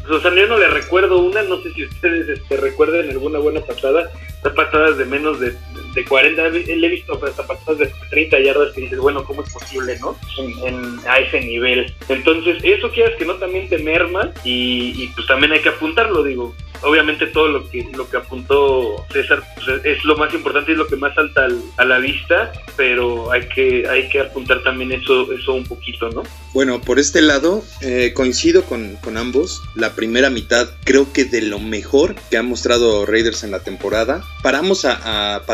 o 0.08 0.20
sea, 0.20 0.34
yo 0.34 0.46
no 0.46 0.58
le 0.58 0.68
recuerdo 0.68 1.18
una, 1.18 1.42
no 1.42 1.60
sé 1.62 1.72
si 1.72 1.84
ustedes 1.84 2.28
este, 2.28 2.56
recuerden 2.56 3.10
alguna 3.10 3.38
buena 3.38 3.60
patada, 3.60 4.10
patadas 4.54 4.96
de 4.98 5.04
menos 5.04 5.40
de, 5.40 5.54
de 5.96 6.04
40, 6.04 6.50
le 6.50 6.86
he 6.86 6.90
visto 6.90 7.18
patadas 7.18 7.78
de 7.78 7.90
30 8.10 8.38
yardas 8.40 8.72
que 8.74 8.82
dices, 8.82 8.98
bueno, 8.98 9.24
¿cómo 9.24 9.42
es 9.42 9.50
posible, 9.50 9.98
no? 9.98 10.14
En, 10.38 10.74
en, 10.74 10.98
a 11.08 11.18
ese 11.18 11.40
nivel. 11.40 11.92
Entonces, 12.08 12.58
eso 12.62 12.90
quieras 12.90 13.14
que 13.18 13.24
no 13.24 13.34
también 13.36 13.68
te 13.68 13.78
merma 13.78 14.30
y, 14.44 14.92
y 15.02 15.08
pues 15.14 15.26
también 15.26 15.52
hay 15.52 15.60
que 15.60 15.70
apuntarlo, 15.70 16.22
digo, 16.22 16.54
obviamente 16.82 17.26
todo 17.26 17.48
lo 17.48 17.68
que 17.68 17.88
lo 17.94 18.08
que 18.08 18.16
apuntó 18.16 19.04
César 19.12 19.42
pues, 19.54 19.84
es 19.84 20.04
lo 20.04 20.16
más 20.16 20.32
importante 20.34 20.72
es 20.72 20.78
lo 20.78 20.86
que 20.86 20.96
más 20.96 21.14
salta 21.14 21.44
al, 21.44 21.60
a 21.76 21.84
la 21.84 21.98
vista 21.98 22.52
pero 22.76 23.30
hay 23.32 23.48
que 23.48 23.88
hay 23.88 24.08
que 24.08 24.20
apuntar 24.20 24.62
también 24.62 24.92
eso 24.92 25.32
eso 25.32 25.54
un 25.54 25.64
poquito 25.64 26.08
no 26.10 26.22
bueno 26.52 26.80
por 26.80 26.98
este 26.98 27.22
lado 27.22 27.62
eh, 27.80 28.12
coincido 28.14 28.64
con, 28.64 28.96
con, 28.96 29.16
ambos 29.16 29.62
la 29.74 29.94
primera 29.94 30.30
mitad 30.30 30.68
creo 30.84 31.12
que 31.12 31.24
de 31.24 31.42
lo 31.42 31.58
mejor 31.58 32.14
que 32.30 32.36
ha 32.36 32.42
mostrado 32.42 33.06
Raiders 33.06 33.44
en 33.44 33.50
la 33.50 33.60
temporada 33.60 34.22
paramos 34.42 34.84
a, 34.84 35.36
a 35.36 35.46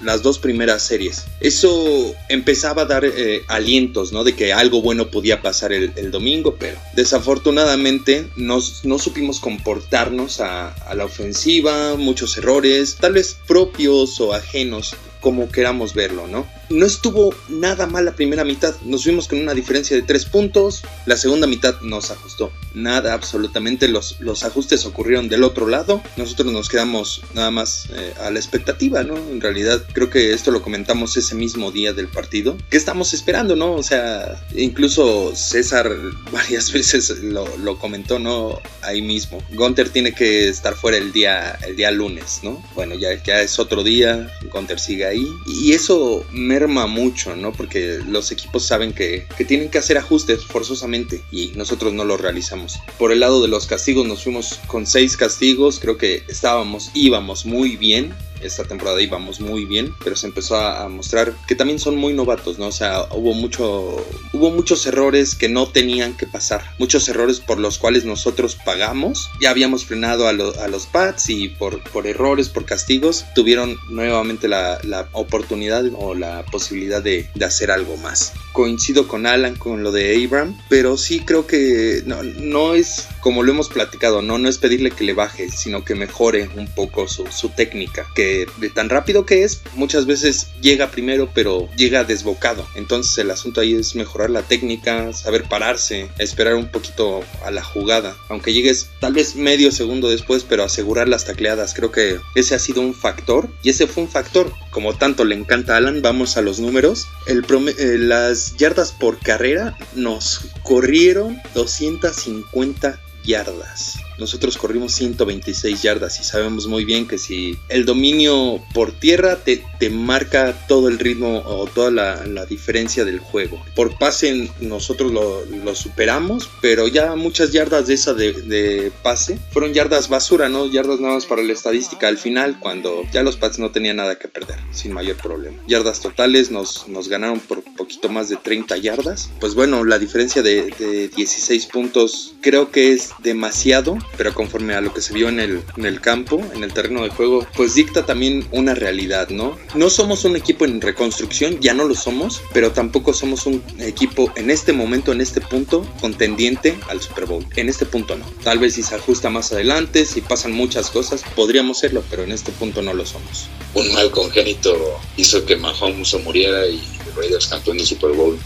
Las 0.00 0.22
dos 0.22 0.38
primeras 0.38 0.82
series 0.82 1.24
eso 1.40 2.14
empezaba 2.28 2.82
a 2.82 2.84
dar 2.86 3.04
eh, 3.04 3.42
alientos 3.48 4.12
no 4.12 4.24
de 4.24 4.34
que 4.34 4.52
algo 4.52 4.82
bueno 4.82 5.10
podía 5.10 5.40
pasar 5.42 5.72
el, 5.72 5.92
el 5.96 6.10
domingo 6.10 6.56
pero 6.58 6.78
desafortunadamente 6.94 8.26
nos, 8.36 8.84
no 8.84 8.98
supimos 8.98 9.40
comportarnos 9.40 10.40
a, 10.40 10.68
a, 10.68 10.94
la 10.94 11.04
ofensiva, 11.04 11.96
muchos 11.96 12.36
errores, 12.36 12.96
tal 13.00 13.14
vez 13.14 13.36
propios 13.46 14.20
o 14.20 14.32
ajenos, 14.32 14.96
como 15.20 15.50
queramos 15.50 15.94
verlo, 15.94 16.26
¿no? 16.26 16.46
No 16.70 16.86
estuvo 16.86 17.34
nada 17.48 17.86
mal 17.86 18.04
la 18.04 18.12
primera 18.12 18.44
mitad, 18.44 18.74
nos 18.84 19.04
fuimos 19.04 19.28
con 19.28 19.38
una 19.38 19.54
diferencia 19.54 19.96
de 19.96 20.02
tres 20.02 20.24
puntos, 20.24 20.82
la 21.06 21.16
segunda 21.16 21.46
mitad 21.46 21.80
nos 21.82 22.10
ajustó, 22.10 22.52
nada 22.74 23.12
absolutamente, 23.12 23.88
los, 23.88 24.20
los 24.20 24.44
ajustes 24.44 24.86
ocurrieron 24.86 25.28
del 25.28 25.44
otro 25.44 25.66
lado, 25.66 26.02
nosotros 26.16 26.52
nos 26.52 26.68
quedamos 26.68 27.22
nada 27.34 27.50
más 27.50 27.88
eh, 27.92 28.14
a 28.20 28.30
la 28.30 28.38
expectativa, 28.38 29.02
¿no? 29.02 29.16
En 29.16 29.40
realidad 29.40 29.84
creo 29.92 30.10
que 30.10 30.32
esto 30.32 30.50
lo 30.50 30.62
comentamos 30.62 31.16
ese 31.16 31.34
mismo 31.34 31.70
día 31.70 31.92
del 31.92 32.08
partido, 32.08 32.56
¿qué 32.70 32.76
estamos 32.76 33.14
esperando, 33.14 33.56
no? 33.56 33.74
O 33.74 33.82
sea, 33.82 34.42
incluso 34.54 35.34
César 35.36 35.90
varias 36.32 36.72
veces 36.72 37.10
lo, 37.22 37.46
lo 37.58 37.78
comentó, 37.78 38.18
¿no? 38.18 38.60
Ahí 38.82 39.02
mismo, 39.02 39.42
Gunter 39.52 39.90
tiene 39.90 40.12
que 40.12 40.48
estar 40.48 40.74
fuera 40.74 40.98
el 40.98 41.12
día, 41.12 41.58
el 41.66 41.76
día 41.76 41.90
lunes, 41.90 42.40
¿no? 42.42 42.64
Bueno, 42.74 42.94
ya, 42.94 43.22
ya 43.22 43.40
es 43.40 43.58
otro 43.58 43.82
día, 43.82 44.30
Gunter 44.52 44.78
sigue 44.78 45.06
ahí, 45.06 45.26
y 45.46 45.72
eso 45.72 46.24
merma 46.64 46.86
mucho, 46.86 47.36
¿no? 47.36 47.52
Porque 47.52 48.00
los 48.08 48.32
equipos 48.32 48.66
saben 48.66 48.92
que, 48.92 49.26
que, 49.36 49.44
tienen 49.44 49.70
que 49.70 49.78
hacer 49.78 49.98
ajustes 49.98 50.44
forzosamente 50.44 51.22
y 51.30 51.52
nosotros 51.56 51.92
no 51.92 52.04
lo 52.04 52.16
realizamos. 52.16 52.78
Por 52.98 53.12
el 53.12 53.20
lado 53.20 53.42
de 53.42 53.48
los 53.48 53.66
castigos 53.66 54.06
nos 54.06 54.24
fuimos 54.24 54.60
con 54.66 54.86
seis 54.86 55.16
castigos, 55.16 55.78
creo 55.78 55.98
que 55.98 56.22
estábamos, 56.28 56.90
íbamos 56.94 57.44
muy 57.44 57.76
bien, 57.76 58.14
esta 58.42 58.64
temporada 58.64 59.00
íbamos 59.00 59.40
muy 59.40 59.64
bien, 59.64 59.94
pero 60.02 60.16
se 60.16 60.26
empezó 60.26 60.56
a, 60.56 60.88
mostrar 60.88 61.34
que 61.46 61.54
también 61.54 61.78
son 61.78 61.96
muy 61.96 62.12
novatos, 62.12 62.58
¿no? 62.58 62.66
O 62.66 62.72
sea, 62.72 63.04
hubo 63.10 63.32
mucho 63.32 63.96
hubo 64.32 64.50
muchos 64.50 64.86
errores 64.86 65.34
que 65.34 65.48
no 65.48 65.68
tenían 65.68 66.16
que 66.16 66.26
pasar, 66.26 66.62
muchos 66.78 67.08
errores 67.08 67.40
por 67.40 67.58
los 67.58 67.78
cuales 67.78 68.04
nosotros 68.04 68.56
pagamos. 68.64 69.30
Ya 69.40 69.50
habíamos 69.50 69.84
frenado 69.84 70.28
a, 70.28 70.32
lo, 70.32 70.58
a 70.60 70.68
los 70.68 70.86
Pats 70.86 71.30
y 71.30 71.48
por, 71.48 71.82
por, 71.90 72.06
errores, 72.06 72.48
por 72.48 72.64
castigos, 72.64 73.24
tuvieron 73.34 73.76
nuevamente 73.88 74.48
la, 74.48 74.78
la 74.82 75.08
oportunidad 75.12 75.84
o 75.94 76.14
la 76.14 76.44
posibilidad 76.44 77.02
de, 77.02 77.28
de, 77.34 77.44
hacer 77.44 77.70
algo 77.70 77.96
más. 77.96 78.32
Coincido 78.54 79.06
con 79.06 79.26
Alan 79.26 79.56
con 79.56 79.82
lo 79.82 79.92
de 79.92 80.24
Abram, 80.24 80.56
pero 80.70 80.96
sí 80.96 81.20
creo 81.20 81.46
que 81.46 82.02
no, 82.06 82.22
no 82.22 82.74
es 82.74 83.08
como 83.20 83.42
lo 83.42 83.52
hemos 83.52 83.68
platicado, 83.68 84.22
no, 84.22 84.38
no 84.38 84.48
es 84.48 84.58
pedirle 84.58 84.90
que 84.90 85.02
le 85.02 85.14
baje, 85.14 85.50
sino 85.50 85.84
que 85.84 85.94
mejore 85.94 86.50
un 86.56 86.68
poco 86.68 87.08
su, 87.08 87.26
su 87.28 87.48
técnica, 87.48 88.06
que 88.14 88.46
de 88.58 88.68
tan 88.68 88.90
rápido 88.90 89.24
que 89.24 89.44
es, 89.44 89.62
muchas 89.74 90.04
veces 90.04 90.48
llega 90.60 90.90
primero, 90.90 91.30
pero 91.34 91.68
llega 91.74 92.04
desbocado. 92.04 92.66
Entonces 92.74 93.16
el 93.18 93.30
asunto 93.30 93.62
ahí 93.62 93.74
es 93.74 93.94
mejorar 93.94 94.30
la 94.30 94.42
técnica, 94.42 95.12
saber 95.14 95.44
pararse, 95.44 96.10
esperar 96.18 96.54
un 96.54 96.70
poquito 96.70 97.24
a 97.42 97.50
la 97.50 97.62
jugada. 97.62 98.14
Aunque 98.28 98.52
llegues 98.52 98.90
tal 99.00 99.14
vez 99.14 99.36
medio 99.36 99.72
segundo 99.72 100.10
después, 100.10 100.44
pero 100.46 100.62
asegurar 100.62 101.08
las 101.08 101.24
tacleadas. 101.24 101.72
Creo 101.72 101.90
que 101.90 102.20
ese 102.34 102.54
ha 102.54 102.58
sido 102.58 102.82
un 102.82 102.94
factor 102.94 103.48
y 103.62 103.70
ese 103.70 103.86
fue 103.86 104.02
un 104.02 104.10
factor. 104.10 104.52
Como 104.70 104.98
tanto 104.98 105.24
le 105.24 105.34
encanta 105.34 105.74
a 105.74 105.76
Alan, 105.78 106.02
vamos 106.02 106.36
a 106.36 106.42
los 106.42 106.60
números. 106.60 107.06
El 107.26 107.44
eh, 107.78 107.96
las 107.98 108.43
yardas 108.56 108.92
por 108.92 109.18
carrera 109.18 109.76
nos 109.94 110.40
corrieron 110.62 111.40
250 111.54 113.00
yardas. 113.24 113.94
Nosotros 114.18 114.56
corrimos 114.58 114.92
126 114.94 115.82
yardas 115.82 116.20
y 116.20 116.24
sabemos 116.24 116.66
muy 116.66 116.84
bien 116.84 117.06
que 117.06 117.18
si 117.18 117.58
el 117.68 117.84
dominio 117.84 118.62
por 118.72 118.92
tierra 118.92 119.38
te, 119.44 119.62
marca 119.90 120.66
todo 120.66 120.88
el 120.88 120.98
ritmo 120.98 121.42
o 121.44 121.66
toda 121.66 121.90
la, 121.90 122.46
diferencia 122.46 123.04
del 123.04 123.18
juego. 123.18 123.62
Por 123.74 123.98
pase 123.98 124.50
nosotros 124.60 125.12
lo, 125.12 125.74
superamos, 125.74 126.48
pero 126.60 126.88
ya 126.88 127.16
muchas 127.16 127.52
yardas 127.52 127.86
de 127.86 127.94
esa 127.94 128.14
de, 128.14 128.92
pase 129.02 129.38
fueron 129.50 129.74
yardas 129.74 130.08
basura, 130.08 130.48
¿no? 130.48 130.66
Yardas 130.66 131.00
nada 131.00 131.14
más 131.14 131.26
para 131.26 131.42
la 131.42 131.52
estadística 131.52 132.08
al 132.08 132.18
final, 132.18 132.58
cuando 132.60 133.02
ya 133.12 133.22
los 133.22 133.36
Pats 133.36 133.58
no 133.58 133.70
tenían 133.70 133.96
nada 133.96 134.18
que 134.18 134.28
perder, 134.28 134.58
sin 134.72 134.92
mayor 134.92 135.16
problema. 135.16 135.58
Yardas 135.66 136.00
totales 136.00 136.50
nos, 136.50 136.86
ganaron 137.08 137.40
por 137.40 137.62
poquito 137.76 138.08
más 138.08 138.28
de 138.28 138.36
30 138.36 138.76
yardas. 138.78 139.30
Pues 139.40 139.54
bueno, 139.54 139.84
la 139.84 139.98
diferencia 139.98 140.42
de 140.42 141.10
16 141.14 141.66
puntos 141.66 142.34
creo 142.40 142.70
que 142.70 142.92
es 142.92 143.10
demasiado 143.22 143.98
pero 144.16 144.34
conforme 144.34 144.74
a 144.74 144.80
lo 144.80 144.92
que 144.92 145.00
se 145.00 145.14
vio 145.14 145.28
en 145.28 145.40
el, 145.40 145.62
en 145.76 145.86
el 145.86 146.00
campo, 146.00 146.40
en 146.54 146.62
el 146.62 146.72
terreno 146.72 147.02
de 147.02 147.10
juego, 147.10 147.46
pues 147.56 147.74
dicta 147.74 148.06
también 148.06 148.46
una 148.52 148.74
realidad, 148.74 149.28
¿no? 149.30 149.56
No 149.74 149.90
somos 149.90 150.24
un 150.24 150.36
equipo 150.36 150.64
en 150.64 150.80
reconstrucción, 150.80 151.60
ya 151.60 151.74
no 151.74 151.84
lo 151.84 151.94
somos, 151.94 152.42
pero 152.52 152.72
tampoco 152.72 153.12
somos 153.12 153.46
un 153.46 153.62
equipo 153.78 154.32
en 154.36 154.50
este 154.50 154.72
momento, 154.72 155.12
en 155.12 155.20
este 155.20 155.40
punto, 155.40 155.86
contendiente 156.00 156.76
al 156.88 157.00
Super 157.00 157.26
Bowl. 157.26 157.46
En 157.56 157.68
este 157.68 157.86
punto 157.86 158.16
no. 158.16 158.24
Tal 158.42 158.58
vez 158.58 158.74
si 158.74 158.82
se 158.82 158.94
ajusta 158.94 159.30
más 159.30 159.52
adelante, 159.52 160.06
si 160.06 160.20
pasan 160.20 160.52
muchas 160.52 160.90
cosas, 160.90 161.22
podríamos 161.34 161.78
serlo, 161.78 162.02
pero 162.10 162.24
en 162.24 162.32
este 162.32 162.52
punto 162.52 162.82
no 162.82 162.94
lo 162.94 163.06
somos. 163.06 163.48
Un 163.74 163.92
mal 163.92 164.10
congénito 164.10 165.00
hizo 165.16 165.44
que 165.44 165.56
Mahomes 165.56 166.08
se 166.08 166.18
muriera 166.18 166.66
y 166.66 166.80
Raiders 167.16 167.46
campeón 167.46 167.78
del 167.78 167.86
Super 167.86 168.10
Bowl. 168.12 168.38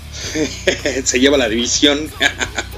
se 1.04 1.20
lleva 1.20 1.37
la 1.37 1.48
división. 1.48 2.10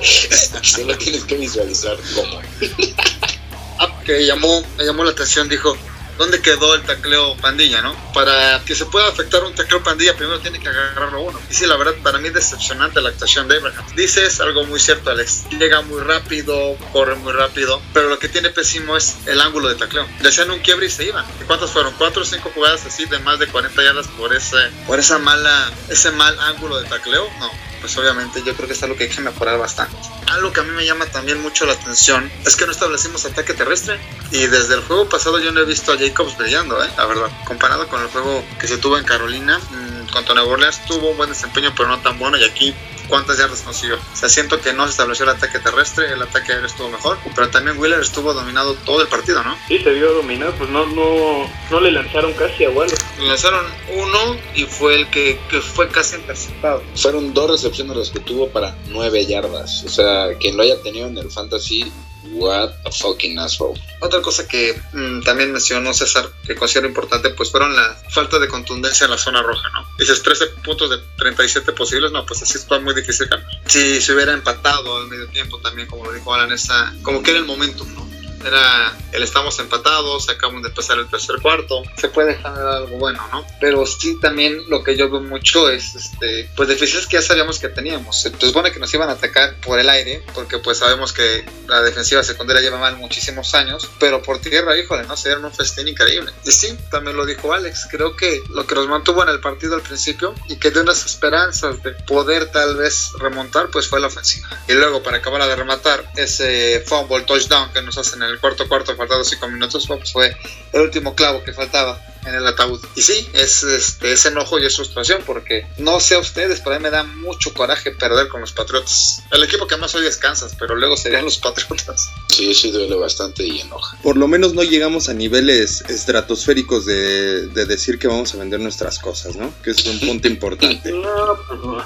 Solo 0.62 0.96
tienes 0.96 1.24
que 1.24 1.36
visualizar 1.36 1.96
cómo. 2.14 2.40
ah, 3.78 4.00
que 4.04 4.26
llamó, 4.26 4.62
me 4.76 4.84
llamó 4.84 5.04
la 5.04 5.10
atención, 5.10 5.48
dijo, 5.48 5.76
¿dónde 6.20 6.42
quedó 6.42 6.74
el 6.74 6.82
tacleo 6.82 7.34
pandilla, 7.38 7.80
no? 7.80 7.96
Para 8.12 8.62
que 8.66 8.74
se 8.74 8.84
pueda 8.84 9.08
afectar 9.08 9.42
un 9.42 9.54
tacleo 9.54 9.82
pandilla, 9.82 10.14
primero 10.14 10.38
tiene 10.40 10.60
que 10.60 10.68
agarrarlo 10.68 11.22
uno. 11.22 11.40
Y 11.48 11.54
sí, 11.54 11.64
la 11.64 11.76
verdad, 11.76 11.94
para 12.02 12.18
mí 12.18 12.28
es 12.28 12.34
decepcionante 12.34 13.00
la 13.00 13.08
actuación 13.08 13.48
de 13.48 13.56
Abraham. 13.56 13.86
Dices 13.96 14.38
algo 14.38 14.66
muy 14.66 14.78
cierto, 14.78 15.08
Alex. 15.08 15.46
Llega 15.58 15.80
muy 15.80 16.02
rápido, 16.02 16.76
corre 16.92 17.14
muy 17.14 17.32
rápido, 17.32 17.80
pero 17.94 18.10
lo 18.10 18.18
que 18.18 18.28
tiene 18.28 18.50
pésimo 18.50 18.98
es 18.98 19.16
el 19.26 19.40
ángulo 19.40 19.70
de 19.70 19.76
tacleo. 19.76 20.06
Le 20.20 20.28
hacían 20.28 20.50
un 20.50 20.58
quiebre 20.58 20.86
y 20.86 20.90
se 20.90 21.04
iban. 21.04 21.24
¿Y 21.40 21.44
cuántas 21.44 21.70
fueron? 21.70 21.94
¿Cuatro 21.96 22.20
o 22.20 22.24
cinco 22.26 22.52
jugadas 22.54 22.84
así 22.84 23.06
de 23.06 23.18
más 23.20 23.38
de 23.38 23.46
40 23.46 23.82
yardas 23.82 24.06
por 24.08 24.34
ese, 24.34 24.58
por 24.86 24.98
esa 24.98 25.18
mala, 25.18 25.72
ese 25.88 26.10
mal 26.10 26.38
ángulo 26.38 26.78
de 26.80 26.86
tacleo? 26.86 27.30
No 27.38 27.69
pues 27.80 27.96
obviamente 27.96 28.42
yo 28.44 28.54
creo 28.54 28.66
que 28.66 28.74
es 28.74 28.82
algo 28.82 28.96
que 28.96 29.04
hay 29.04 29.10
que 29.10 29.20
mejorar 29.20 29.58
bastante. 29.58 29.96
Algo 30.30 30.52
que 30.52 30.60
a 30.60 30.62
mí 30.62 30.70
me 30.70 30.84
llama 30.84 31.06
también 31.06 31.40
mucho 31.40 31.66
la 31.66 31.72
atención 31.72 32.30
es 32.46 32.56
que 32.56 32.66
no 32.66 32.72
establecimos 32.72 33.24
ataque 33.24 33.54
terrestre 33.54 33.98
y 34.30 34.46
desde 34.46 34.74
el 34.74 34.82
juego 34.82 35.08
pasado 35.08 35.38
yo 35.38 35.52
no 35.52 35.60
he 35.60 35.64
visto 35.64 35.92
a 35.92 35.98
Jacobs 35.98 36.36
brillando, 36.36 36.82
¿eh? 36.82 36.88
la 36.96 37.06
verdad. 37.06 37.30
Comparado 37.44 37.88
con 37.88 38.00
el 38.00 38.08
juego 38.08 38.44
que 38.60 38.68
se 38.68 38.78
tuvo 38.78 38.98
en 38.98 39.04
Carolina, 39.04 39.58
mmm, 39.58 40.12
contra 40.12 40.34
Nueva 40.34 40.52
Orleans 40.52 40.84
tuvo 40.86 41.10
un 41.10 41.16
buen 41.16 41.30
desempeño 41.30 41.72
pero 41.76 41.88
no 41.88 41.98
tan 42.00 42.18
bueno 42.18 42.36
y 42.36 42.44
aquí 42.44 42.74
cuántas 43.10 43.36
yardas 43.36 43.60
consiguió. 43.60 43.96
O 43.96 44.16
sea, 44.16 44.28
siento 44.28 44.60
que 44.60 44.72
no 44.72 44.84
se 44.84 44.92
estableció 44.92 45.24
el 45.24 45.32
ataque 45.32 45.58
terrestre, 45.58 46.12
el 46.12 46.22
ataque 46.22 46.52
aéreo 46.52 46.66
estuvo 46.66 46.88
mejor, 46.88 47.18
pero 47.34 47.50
también 47.50 47.78
Wheeler 47.78 48.00
estuvo 48.00 48.32
dominado 48.32 48.74
todo 48.86 49.02
el 49.02 49.08
partido, 49.08 49.42
¿no? 49.42 49.56
Sí, 49.68 49.78
se 49.78 49.90
vio 49.90 50.14
dominado, 50.14 50.52
pues 50.54 50.70
no, 50.70 50.86
no, 50.86 51.50
no 51.70 51.80
le 51.80 51.92
lanzaron 51.92 52.32
casi 52.32 52.64
a 52.64 52.70
Waller. 52.70 52.98
Le 53.18 53.28
lanzaron 53.28 53.66
uno 53.96 54.36
y 54.54 54.64
fue 54.64 54.94
el 54.94 55.10
que, 55.10 55.38
que 55.50 55.60
fue 55.60 55.88
casi 55.88 56.16
interceptado. 56.16 56.82
Fueron 56.94 57.34
dos 57.34 57.50
recepciones 57.50 57.96
las 57.96 58.10
que 58.10 58.20
tuvo 58.20 58.48
para 58.48 58.76
nueve 58.88 59.26
yardas. 59.26 59.84
O 59.84 59.88
sea, 59.88 60.28
quien 60.38 60.56
lo 60.56 60.62
haya 60.62 60.80
tenido 60.80 61.08
en 61.08 61.18
el 61.18 61.30
fantasy 61.30 61.92
What 62.22 62.72
a 62.84 62.90
fucking 62.90 63.38
asshole. 63.38 63.80
Otra 64.00 64.20
cosa 64.20 64.46
que 64.46 64.80
mmm, 64.92 65.20
también 65.22 65.52
mencionó 65.52 65.92
César, 65.94 66.28
que 66.46 66.54
considero 66.54 66.86
importante, 66.86 67.30
pues 67.30 67.50
fueron 67.50 67.74
la 67.74 67.96
falta 68.10 68.38
de 68.38 68.48
contundencia 68.48 69.04
en 69.04 69.10
la 69.10 69.18
zona 69.18 69.42
roja, 69.42 69.68
¿no? 69.70 69.86
Dices 69.98 70.22
13 70.22 70.46
puntos 70.64 70.90
de 70.90 70.98
37 71.16 71.72
posibles, 71.72 72.12
no, 72.12 72.26
pues 72.26 72.42
así 72.42 72.58
está 72.58 72.78
muy 72.78 72.94
difícil 72.94 73.26
ganar. 73.26 73.46
Si 73.66 74.00
se 74.00 74.12
hubiera 74.12 74.32
empatado 74.32 74.98
al 74.98 75.08
medio 75.08 75.28
tiempo 75.28 75.58
también, 75.58 75.88
como 75.88 76.04
lo 76.04 76.12
dijo 76.12 76.34
Alan, 76.34 76.52
esa, 76.52 76.94
como 77.02 77.22
que 77.22 77.30
era 77.30 77.40
el 77.40 77.46
momento, 77.46 77.84
¿no? 77.84 78.09
Era 78.44 78.96
el 79.12 79.22
estamos 79.22 79.58
empatados, 79.58 80.28
acabamos 80.28 80.62
de 80.62 80.68
empezar 80.68 80.98
el 80.98 81.08
tercer 81.08 81.36
cuarto, 81.42 81.82
se 81.96 82.08
puede 82.08 82.34
generar 82.34 82.68
algo 82.68 82.98
bueno, 82.98 83.26
¿no? 83.32 83.44
Pero 83.60 83.84
sí 83.86 84.18
también 84.20 84.62
lo 84.68 84.82
que 84.82 84.96
yo 84.96 85.10
veo 85.10 85.20
mucho 85.20 85.68
es, 85.70 85.94
este, 85.94 86.48
pues 86.56 86.68
deficiencias 86.68 87.06
que 87.06 87.16
ya 87.16 87.22
sabíamos 87.22 87.58
que 87.58 87.68
teníamos. 87.68 88.22
Se 88.22 88.32
supone 88.38 88.72
que 88.72 88.78
nos 88.78 88.92
iban 88.94 89.08
a 89.08 89.12
atacar 89.12 89.56
por 89.56 89.78
el 89.78 89.88
aire, 89.88 90.22
porque 90.34 90.58
pues 90.58 90.78
sabemos 90.78 91.12
que 91.12 91.44
la 91.66 91.82
defensiva 91.82 92.22
secundaria 92.22 92.62
lleva 92.62 92.78
mal 92.78 92.96
muchísimos 92.96 93.54
años, 93.54 93.90
pero 93.98 94.22
por 94.22 94.40
tierra, 94.40 94.78
híjole, 94.78 95.06
no, 95.06 95.16
se 95.16 95.28
dieron 95.28 95.44
un 95.44 95.52
festín 95.52 95.88
increíble. 95.88 96.32
Y 96.44 96.52
sí, 96.52 96.76
también 96.90 97.16
lo 97.16 97.26
dijo 97.26 97.52
Alex, 97.52 97.88
creo 97.90 98.16
que 98.16 98.42
lo 98.50 98.66
que 98.66 98.74
nos 98.74 98.88
mantuvo 98.88 99.22
en 99.22 99.28
el 99.28 99.40
partido 99.40 99.74
al 99.74 99.82
principio 99.82 100.34
y 100.48 100.56
que 100.56 100.70
dio 100.70 100.82
unas 100.82 101.04
esperanzas 101.04 101.82
de 101.82 101.92
poder 101.92 102.50
tal 102.50 102.76
vez 102.76 103.12
remontar, 103.18 103.68
pues 103.70 103.88
fue 103.88 104.00
la 104.00 104.06
ofensiva. 104.06 104.48
Y 104.68 104.72
luego 104.74 105.02
para 105.02 105.18
acabar 105.18 105.40
de 105.46 105.56
rematar 105.56 106.10
ese 106.16 106.82
fumble 106.86 107.22
touchdown 107.22 107.72
que 107.72 107.82
nos 107.82 107.96
hacen 107.98 108.22
en 108.22 108.29
el 108.30 108.40
cuarto 108.40 108.68
cuarto, 108.68 108.96
faltando 108.96 109.24
cinco 109.24 109.48
minutos, 109.48 109.86
pues 109.86 110.12
fue 110.12 110.36
el 110.72 110.80
último 110.80 111.14
clavo 111.14 111.42
que 111.42 111.52
faltaba 111.52 112.00
en 112.26 112.34
el 112.34 112.46
ataúd. 112.46 112.80
Y 112.96 113.02
sí, 113.02 113.28
es, 113.32 113.62
este, 113.62 114.12
es 114.12 114.26
enojo 114.26 114.58
y 114.58 114.66
es 114.66 114.76
frustración 114.76 115.22
porque 115.26 115.66
no 115.78 116.00
sé 116.00 116.14
a 116.14 116.18
ustedes, 116.18 116.60
pero 116.60 116.76
a 116.76 116.78
mí 116.78 116.82
me 116.82 116.90
da 116.90 117.04
mucho 117.04 117.52
coraje 117.54 117.90
perder 117.92 118.28
con 118.28 118.40
los 118.40 118.52
Patriotas. 118.52 119.22
El 119.30 119.42
equipo 119.44 119.66
que 119.66 119.76
más 119.76 119.94
hoy 119.94 120.06
es 120.06 120.16
Kansas, 120.16 120.56
pero 120.58 120.74
luego 120.76 120.96
serían 120.96 121.24
los 121.24 121.38
Patriotas. 121.38 122.10
Sí, 122.28 122.54
sí 122.54 122.70
duele 122.70 122.94
bastante 122.96 123.44
y 123.44 123.60
enoja. 123.60 123.98
Por 124.02 124.16
lo 124.16 124.28
menos 124.28 124.54
no 124.54 124.62
llegamos 124.62 125.08
a 125.08 125.14
niveles 125.14 125.82
estratosféricos 125.88 126.86
de, 126.86 127.48
de 127.48 127.66
decir 127.66 127.98
que 127.98 128.08
vamos 128.08 128.34
a 128.34 128.38
vender 128.38 128.60
nuestras 128.60 128.98
cosas, 128.98 129.36
¿no? 129.36 129.52
Que 129.62 129.70
es 129.70 129.84
un 129.86 130.00
punto 130.00 130.28
importante. 130.28 130.92
no, 130.92 131.38
pues 131.46 131.60
no. 131.60 131.84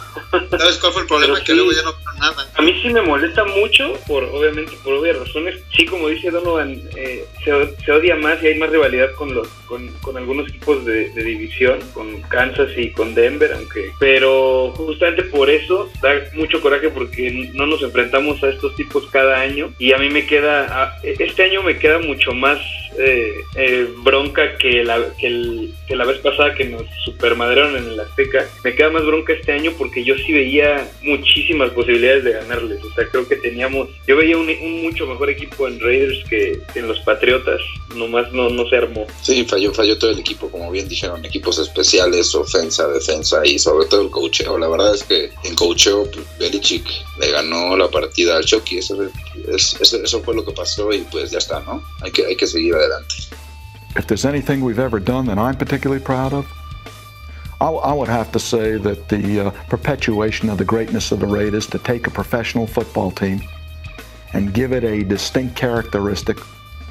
¿Sabes 0.59 0.79
cuál 0.79 0.93
fue 0.93 1.03
el 1.03 1.09
problema? 1.09 1.35
Pero 1.35 1.45
que 1.45 1.53
sí. 1.53 1.57
luego 1.57 1.73
ya 1.73 1.83
no 1.83 1.93
fue 1.93 2.19
nada. 2.19 2.49
A 2.55 2.63
mí 2.63 2.81
sí 2.83 2.89
me 2.91 3.03
molesta 3.03 3.45
mucho, 3.45 3.95
por 4.07 4.25
obviamente 4.25 4.73
por 4.83 4.95
obvias 4.95 5.19
razones. 5.19 5.61
Sí, 5.77 5.87
como 5.87 6.09
dice 6.09 6.31
Donovan, 6.31 6.83
eh, 6.97 7.27
se, 7.45 7.77
se, 7.85 7.93
odia 7.93 8.17
más 8.17 8.43
y 8.43 8.49
hay 8.49 8.59
más 8.59 8.71
rivalidad 8.71 9.13
con 9.15 9.35
los 9.35 9.49
con, 9.67 9.89
con 10.01 10.17
algunos 10.25 10.49
equipos 10.49 10.85
de, 10.85 11.11
división, 11.11 11.79
con 11.93 12.21
Kansas 12.23 12.71
y 12.77 12.91
con 12.91 13.15
Denver, 13.15 13.53
aunque. 13.53 13.91
Pero 14.01 14.73
justamente 14.77 15.23
por 15.25 15.51
eso 15.51 15.91
da 16.01 16.15
mucho 16.35 16.61
coraje 16.61 16.89
porque 16.91 17.51
no 17.55 17.67
nos 17.67 17.83
enfrentamos 17.83 18.43
a 18.43 18.49
estos 18.49 18.75
tipos 18.75 19.07
cada 19.11 19.41
año 19.41 19.73
y 19.79 19.93
a 19.93 19.99
mí 19.99 20.09
me 20.09 20.27
queda, 20.27 20.97
este 21.03 21.45
año 21.45 21.63
me 21.63 21.79
queda 21.79 21.99
mucho 21.99 22.33
más 22.33 22.59
eh, 22.99 23.35
eh, 23.57 23.89
bronca 24.05 24.57
que 24.57 24.85
la, 24.85 25.03
que, 25.19 25.27
el, 25.27 25.75
que 25.87 25.97
la 25.97 26.05
vez 26.05 26.19
pasada 26.19 26.55
que 26.55 26.65
nos 26.65 26.83
supermadrearon 27.05 27.77
en 27.77 27.89
el 27.89 28.01
Azteca. 28.01 28.49
Me 28.63 28.75
queda 28.75 28.91
más 28.91 29.05
bronca 29.05 29.33
este 29.33 29.53
año 29.53 29.73
porque 29.77 30.05
yo 30.05 30.15
sí 30.17 30.33
veía 30.33 30.91
muchísimas 31.03 31.71
posibilidades 31.71 32.25
de 32.25 32.33
ganarles. 32.33 32.83
O 32.83 32.93
sea, 32.95 33.07
creo 33.09 33.27
que 33.27 33.37
teníamos. 33.37 33.89
Yo 34.07 34.17
veía 34.17 34.37
un, 34.37 34.49
un 34.49 34.83
mucho 34.83 35.07
mejor 35.07 35.31
equipo 35.31 35.69
en 35.69 35.81
Raiders 35.81 36.25
que, 36.29 36.61
en 36.75 36.89
los 36.89 37.01
Patriotas. 37.01 37.61
Nomás 37.95 38.33
no, 38.33 38.49
no 38.49 38.69
se 38.69 38.77
armó. 38.77 39.07
Sí, 39.23 39.45
falló, 39.45 39.73
falló 39.73 39.97
todo 39.99 40.11
el 40.11 40.19
equipo, 40.19 40.51
como 40.51 40.71
bien 40.71 40.89
dijeron, 40.89 41.25
equipos 41.25 41.59
especiales, 41.59 42.35
ofensa, 42.35 42.89
defensa 42.89 43.41
y 43.45 43.59
sobre 43.59 43.87
todo 43.87 44.03
el 44.03 44.11
coacheo. 44.11 44.59
La 44.59 44.69
verdad 44.69 44.95
es 44.95 45.05
que 45.05 45.31
en 45.45 45.55
coacheo, 45.55 46.11
pues, 46.11 46.27
Belichick 46.39 46.85
le 47.21 47.31
ganó 47.31 47.77
la 47.77 47.89
partida 47.89 48.37
al 48.37 48.45
Chucky. 48.45 48.79
Eso, 48.79 49.01
es, 49.49 49.77
eso 49.81 50.23
fue 50.23 50.35
lo 50.35 50.45
que 50.45 50.53
pasó 50.53 50.93
y 50.93 50.99
pues 51.11 51.31
ya 51.31 51.39
está, 51.39 51.61
¿no? 51.61 51.83
Hay 52.03 52.11
que, 52.11 52.27
hay 52.27 52.37
que 52.37 52.47
seguir 52.47 52.75
adelante. 52.75 53.15
If 53.97 54.07
there's 54.07 54.25
anything 54.25 54.63
we've 54.63 54.81
ever 54.81 54.99
done 54.99 55.27
that 55.27 55.39
I'm 55.39 55.57
particularly 55.57 56.03
proud 56.03 56.33
of, 56.33 56.47
I, 57.61 57.69
I 57.69 57.93
would 57.93 58.09
have 58.09 58.33
to 58.33 58.41
say 58.41 58.77
that 58.77 59.09
the 59.09 59.47
uh, 59.47 59.51
perpetuation 59.69 60.49
of 60.51 60.59
the 60.59 60.65
greatness 60.65 61.13
of 61.13 61.21
the 61.21 61.27
Raiders 61.27 61.65
is 61.65 61.71
to 61.71 61.79
take 61.79 62.07
a 62.07 62.11
professional 62.11 62.67
football 62.67 63.11
team 63.11 63.41
and 64.33 64.53
give 64.53 64.73
it 64.73 64.83
a 64.83 65.05
distinct 65.05 65.55
characteristic 65.55 66.39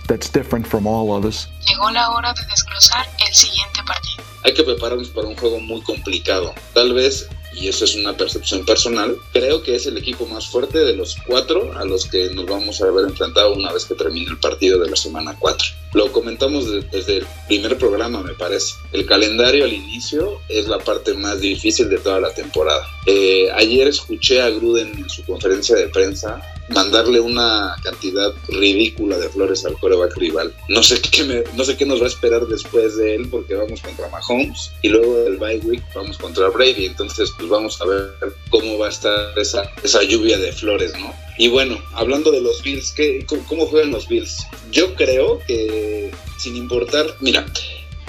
that's 0.08 0.30
different 0.30 0.66
from 0.66 0.88
all 0.88 1.12
others. 1.12 1.48
Llegó 1.68 1.92
la 1.92 2.10
hora 2.10 2.34
de 2.34 2.42
desglosar 2.50 3.06
el 3.20 3.34
siguiente 3.34 3.82
partido. 3.86 4.24
Hay 4.46 4.54
que 4.54 4.64
prepararnos 4.64 5.10
para 5.10 5.28
un 5.28 5.36
juego 5.36 5.60
muy 5.60 5.82
complicado. 5.82 6.54
Tal 6.74 6.94
vez 6.94 7.28
y 7.56 7.68
eso 7.68 7.86
es 7.86 7.96
una 7.96 8.16
percepción 8.16 8.66
personal, 8.66 9.18
creo 9.32 9.64
que 9.64 9.76
es 9.76 9.86
el 9.86 9.98
equipo 9.98 10.26
más 10.26 10.48
fuerte 10.48 10.80
de 10.80 10.96
los 10.96 11.16
cuatro 11.28 11.78
a 11.78 11.86
los 11.86 12.06
que 12.06 12.30
nos 12.30 12.46
vamos 12.46 12.82
a 12.82 12.92
ver 12.92 13.06
enfrentado 13.06 13.54
una 13.54 13.72
vez 13.72 13.86
que 13.86 13.96
termine 13.96 14.30
el 14.30 14.38
partido 14.38 14.80
de 14.80 14.90
la 14.90 14.96
semana 14.96 15.36
4. 15.40 15.68
Lo 15.94 16.12
comentamos 16.12 16.70
de, 16.70 16.82
desde 16.92 17.18
el 17.18 17.28
primer 17.48 17.78
programa, 17.78 18.22
me 18.22 18.34
parece. 18.34 18.74
El 18.92 19.06
calendario 19.06 19.64
al 19.64 19.74
inicio 19.74 20.40
es 20.50 20.68
la 20.68 20.80
parte 20.80 21.14
más 21.14 21.40
difícil 21.40 21.90
de 21.90 22.00
toda 22.00 22.20
la 22.20 22.34
temporada. 22.34 22.88
Eh, 23.06 23.50
ayer 23.54 23.88
escuché 23.88 24.42
a 24.42 24.50
Gruden 24.50 24.92
en 24.98 25.10
su 25.10 25.24
conferencia 25.24 25.76
de 25.76 25.90
prensa 25.90 26.42
mandarle 26.70 27.20
una 27.20 27.76
cantidad 27.84 28.34
ridícula 28.48 29.18
de 29.18 29.30
flores 29.30 29.66
al 29.66 29.78
coreback 29.80 30.16
rival. 30.18 30.54
No 30.70 30.84
sé 30.84 31.02
qué 31.02 31.24
me, 31.24 31.44
no 31.56 31.64
sé 31.64 31.78
qué 31.78 31.86
nos 31.86 32.00
va 32.00 32.06
a 32.06 32.10
esperar 32.10 32.46
después 32.48 32.98
de 32.98 33.16
él 33.16 33.28
porque 33.30 33.56
vamos 33.56 33.82
contra 33.82 34.10
Mahomes 34.10 34.72
y 34.82 34.90
luego 34.90 35.16
del 35.24 35.38
bye 35.38 35.60
week 35.60 35.84
vamos 35.94 36.18
contra 36.18 36.50
Brady, 36.50 36.86
entonces 36.86 37.32
pues 37.38 37.50
vamos 37.50 37.80
a 37.82 37.86
ver 37.86 38.14
cómo 38.50 38.78
va 38.78 38.88
a 38.88 38.90
estar 38.90 39.38
esa, 39.38 39.70
esa 39.84 40.04
lluvia 40.04 40.38
de 40.38 40.52
flores, 40.52 40.94
¿no? 41.00 41.14
Y 41.38 41.50
bueno, 41.50 41.80
hablando 41.94 42.32
de 42.32 42.42
los 42.42 42.62
Bills, 42.62 42.92
¿qué, 42.92 43.26
cómo, 43.26 43.44
cómo 43.48 43.66
juegan 43.66 43.92
los 43.92 44.08
Bills? 44.08 44.46
Yo 44.72 44.94
creo 44.96 45.40
que 45.48 46.12
sin 46.38 46.56
importar, 46.56 47.08
mira, 47.22 47.46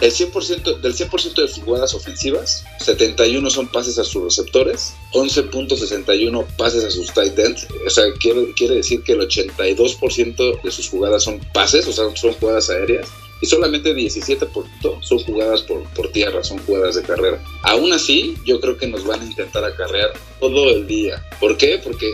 el 0.04 0.12
100% 0.12 0.80
del 0.80 0.94
100% 0.94 1.34
de 1.34 1.48
sus 1.48 1.64
jugadas 1.64 1.94
ofensivas, 1.94 2.62
71 2.80 3.48
son 3.48 3.68
pases 3.68 3.98
a 3.98 4.04
sus 4.04 4.22
receptores, 4.22 4.94
11.61 5.12 6.46
pases 6.58 6.84
a 6.84 6.90
sus 6.90 7.12
tight 7.14 7.38
ends. 7.38 7.66
O 7.86 7.90
sea, 7.90 8.04
quiere, 8.20 8.52
quiere 8.54 8.76
decir 8.76 9.02
que 9.02 9.12
el 9.12 9.20
82% 9.20 10.62
de 10.62 10.70
sus 10.70 10.90
jugadas 10.90 11.24
son 11.24 11.40
pases, 11.54 11.86
o 11.86 11.92
sea, 11.92 12.14
son 12.16 12.34
jugadas 12.34 12.68
aéreas 12.68 13.08
y 13.44 13.46
solamente 13.46 13.94
17% 13.94 15.02
son 15.02 15.18
jugadas 15.18 15.60
por, 15.62 15.82
por 15.90 16.10
tierra, 16.12 16.42
son 16.42 16.56
jugadas 16.64 16.94
de 16.94 17.02
carrera. 17.02 17.38
Aún 17.62 17.92
así, 17.92 18.34
yo 18.46 18.58
creo 18.58 18.78
que 18.78 18.86
nos 18.86 19.04
van 19.04 19.20
a 19.20 19.24
intentar 19.26 19.62
acarrear 19.64 20.12
todo 20.40 20.70
el 20.70 20.86
día. 20.86 21.22
¿Por 21.40 21.58
qué? 21.58 21.78
Porque 21.84 22.10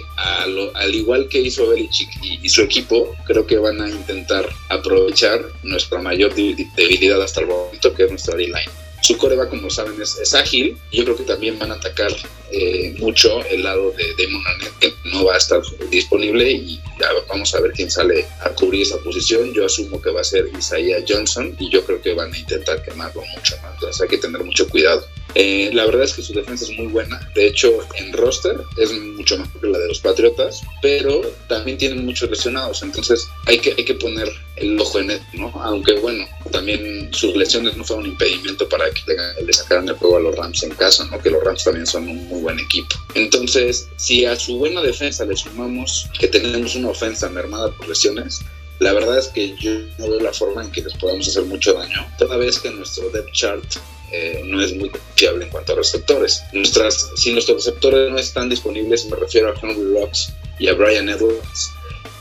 lo- 0.49 0.75
al 0.77 0.93
igual 0.95 1.29
que 1.29 1.41
hizo 1.41 1.69
Belichick 1.69 2.09
y, 2.23 2.41
y 2.43 2.49
su 2.49 2.63
equipo, 2.63 3.15
creo 3.27 3.47
que 3.47 3.59
van 3.59 3.81
a 3.81 3.89
intentar 3.89 4.49
aprovechar 4.71 5.41
nuestra 5.63 6.01
mayor 6.01 6.35
debi- 6.35 6.69
debilidad 6.75 7.23
hasta 7.23 7.41
el 7.43 7.47
momento, 7.47 7.95
que 7.95 8.05
es 8.05 8.11
nuestra 8.11 8.37
D-line. 8.37 8.71
Su 9.11 9.19
coreba, 9.19 9.49
como 9.49 9.69
saben, 9.71 10.01
es, 10.01 10.35
ágil. 10.35 10.79
Yo 10.93 11.03
creo 11.03 11.17
que 11.17 11.25
también 11.25 11.59
van 11.59 11.73
a 11.73 11.75
atacar 11.75 12.13
eh, 12.53 12.95
mucho 13.01 13.45
el 13.47 13.65
lado 13.65 13.91
de 13.91 14.15
Damon 14.15 14.47
Arnett, 14.47 14.79
que 14.79 14.95
no 15.11 15.25
va 15.25 15.35
a 15.35 15.37
estar 15.37 15.61
disponible 15.91 16.49
y 16.49 16.81
ya 16.97 17.09
vamos 17.29 17.53
a 17.57 17.61
ver 17.61 17.73
quién 17.73 17.91
sale 17.91 18.25
a 18.43 18.51
cubrir 18.51 18.83
esa 18.83 18.99
posición. 18.99 19.53
Yo 19.53 19.67
asumo 19.67 20.01
que 20.01 20.11
va 20.11 20.21
a 20.21 20.25
ser 20.25 20.49
Isaiah 20.57 21.05
Johnson 21.09 21.57
y 21.59 21.69
yo 21.73 21.85
creo 21.85 22.01
que 22.01 22.15
van 22.15 22.33
a 22.33 22.39
intentar 22.39 22.85
quemarlo 22.85 23.23
mucho 23.35 23.57
más. 23.63 23.75
Entonces 23.75 24.01
hay 24.01 24.07
que 24.07 24.19
tener 24.19 24.45
mucho 24.45 24.69
cuidado. 24.69 25.05
Eh, 25.35 25.71
la 25.73 25.87
verdad 25.87 26.05
es 26.05 26.15
que 26.15 26.23
su 26.23 26.33
defensa 26.33 26.65
es 26.65 26.79
muy 26.79 26.87
buena. 26.87 27.21
De 27.35 27.47
hecho, 27.47 27.71
en 27.95 28.13
roster 28.13 28.57
es 28.77 28.93
mucho 28.93 29.39
mejor 29.39 29.61
que 29.61 29.67
la 29.69 29.79
de 29.79 29.89
los 29.89 30.01
Patriotas, 30.01 30.63
pero 30.83 31.23
también 31.49 31.79
tienen 31.79 32.05
muchos 32.05 32.31
lesionados. 32.31 32.83
Entonces 32.83 33.29
hay 33.47 33.59
que, 33.59 33.75
hay 33.77 33.85
que 33.85 33.95
poner 33.95 34.29
el 34.57 34.79
ojo 34.79 34.99
en 34.99 35.13
él, 35.13 35.21
¿no? 35.35 35.49
Aunque 35.63 35.95
bueno, 35.95 36.27
también 36.51 37.09
sus 37.13 37.35
lesiones 37.37 37.77
no 37.77 37.85
fueron 37.85 38.05
un 38.05 38.13
impedimento 38.13 38.69
para 38.69 38.91
que 38.91 39.01
le, 39.07 39.45
le 39.45 39.53
sacaran 39.53 39.89
el 39.89 39.95
juego 39.95 40.17
a 40.17 40.21
los 40.21 40.37
Rams 40.37 40.63
en 40.63 40.71
casa, 40.71 41.05
¿no? 41.07 41.19
Que 41.21 41.31
los 41.31 41.43
Rams 41.43 41.65
también 41.65 41.87
son 41.87 42.09
un 42.09 42.29
muy 42.29 42.41
buen 42.41 42.59
equipo. 42.59 42.95
Entonces, 43.15 43.89
si 43.97 44.25
a 44.25 44.37
su 44.37 44.59
buena 44.59 44.83
defensa 44.83 45.25
le 45.25 45.37
sumamos 45.37 46.09
que 46.19 46.29
tenemos 46.29 46.75
una 46.75 46.89
ofensa 46.89 47.29
mermada 47.29 47.71
por 47.73 47.89
lesiones, 47.89 48.41
la 48.81 48.93
verdad 48.95 49.19
es 49.19 49.29
que 49.29 49.55
yo 49.57 49.73
no 49.99 50.09
veo 50.09 50.21
la 50.21 50.33
forma 50.33 50.65
en 50.65 50.73
que 50.73 50.81
les 50.81 50.95
podamos 50.95 51.29
hacer 51.29 51.45
mucho 51.45 51.75
daño, 51.75 52.07
toda 52.19 52.37
vez 52.39 52.59
que 52.59 52.71
nuestro 52.71 53.11
depth 53.11 53.33
chart 53.33 53.65
eh, 54.11 54.43
no 54.45 54.61
es 54.61 54.75
muy 54.75 54.89
confiable 54.89 55.45
en 55.45 55.51
cuanto 55.51 55.73
a 55.73 55.77
receptores. 55.77 56.43
Nuestras, 56.53 57.11
si 57.15 57.33
nuestros 57.33 57.65
receptores 57.65 58.11
no 58.11 58.19
están 58.19 58.49
disponibles, 58.49 59.07
me 59.07 59.17
refiero 59.17 59.51
a 59.51 59.55
Henry 59.61 59.95
Rocks 59.95 60.33
y 60.59 60.69
a 60.69 60.75
Brian 60.75 61.09
Edwards, 61.09 61.73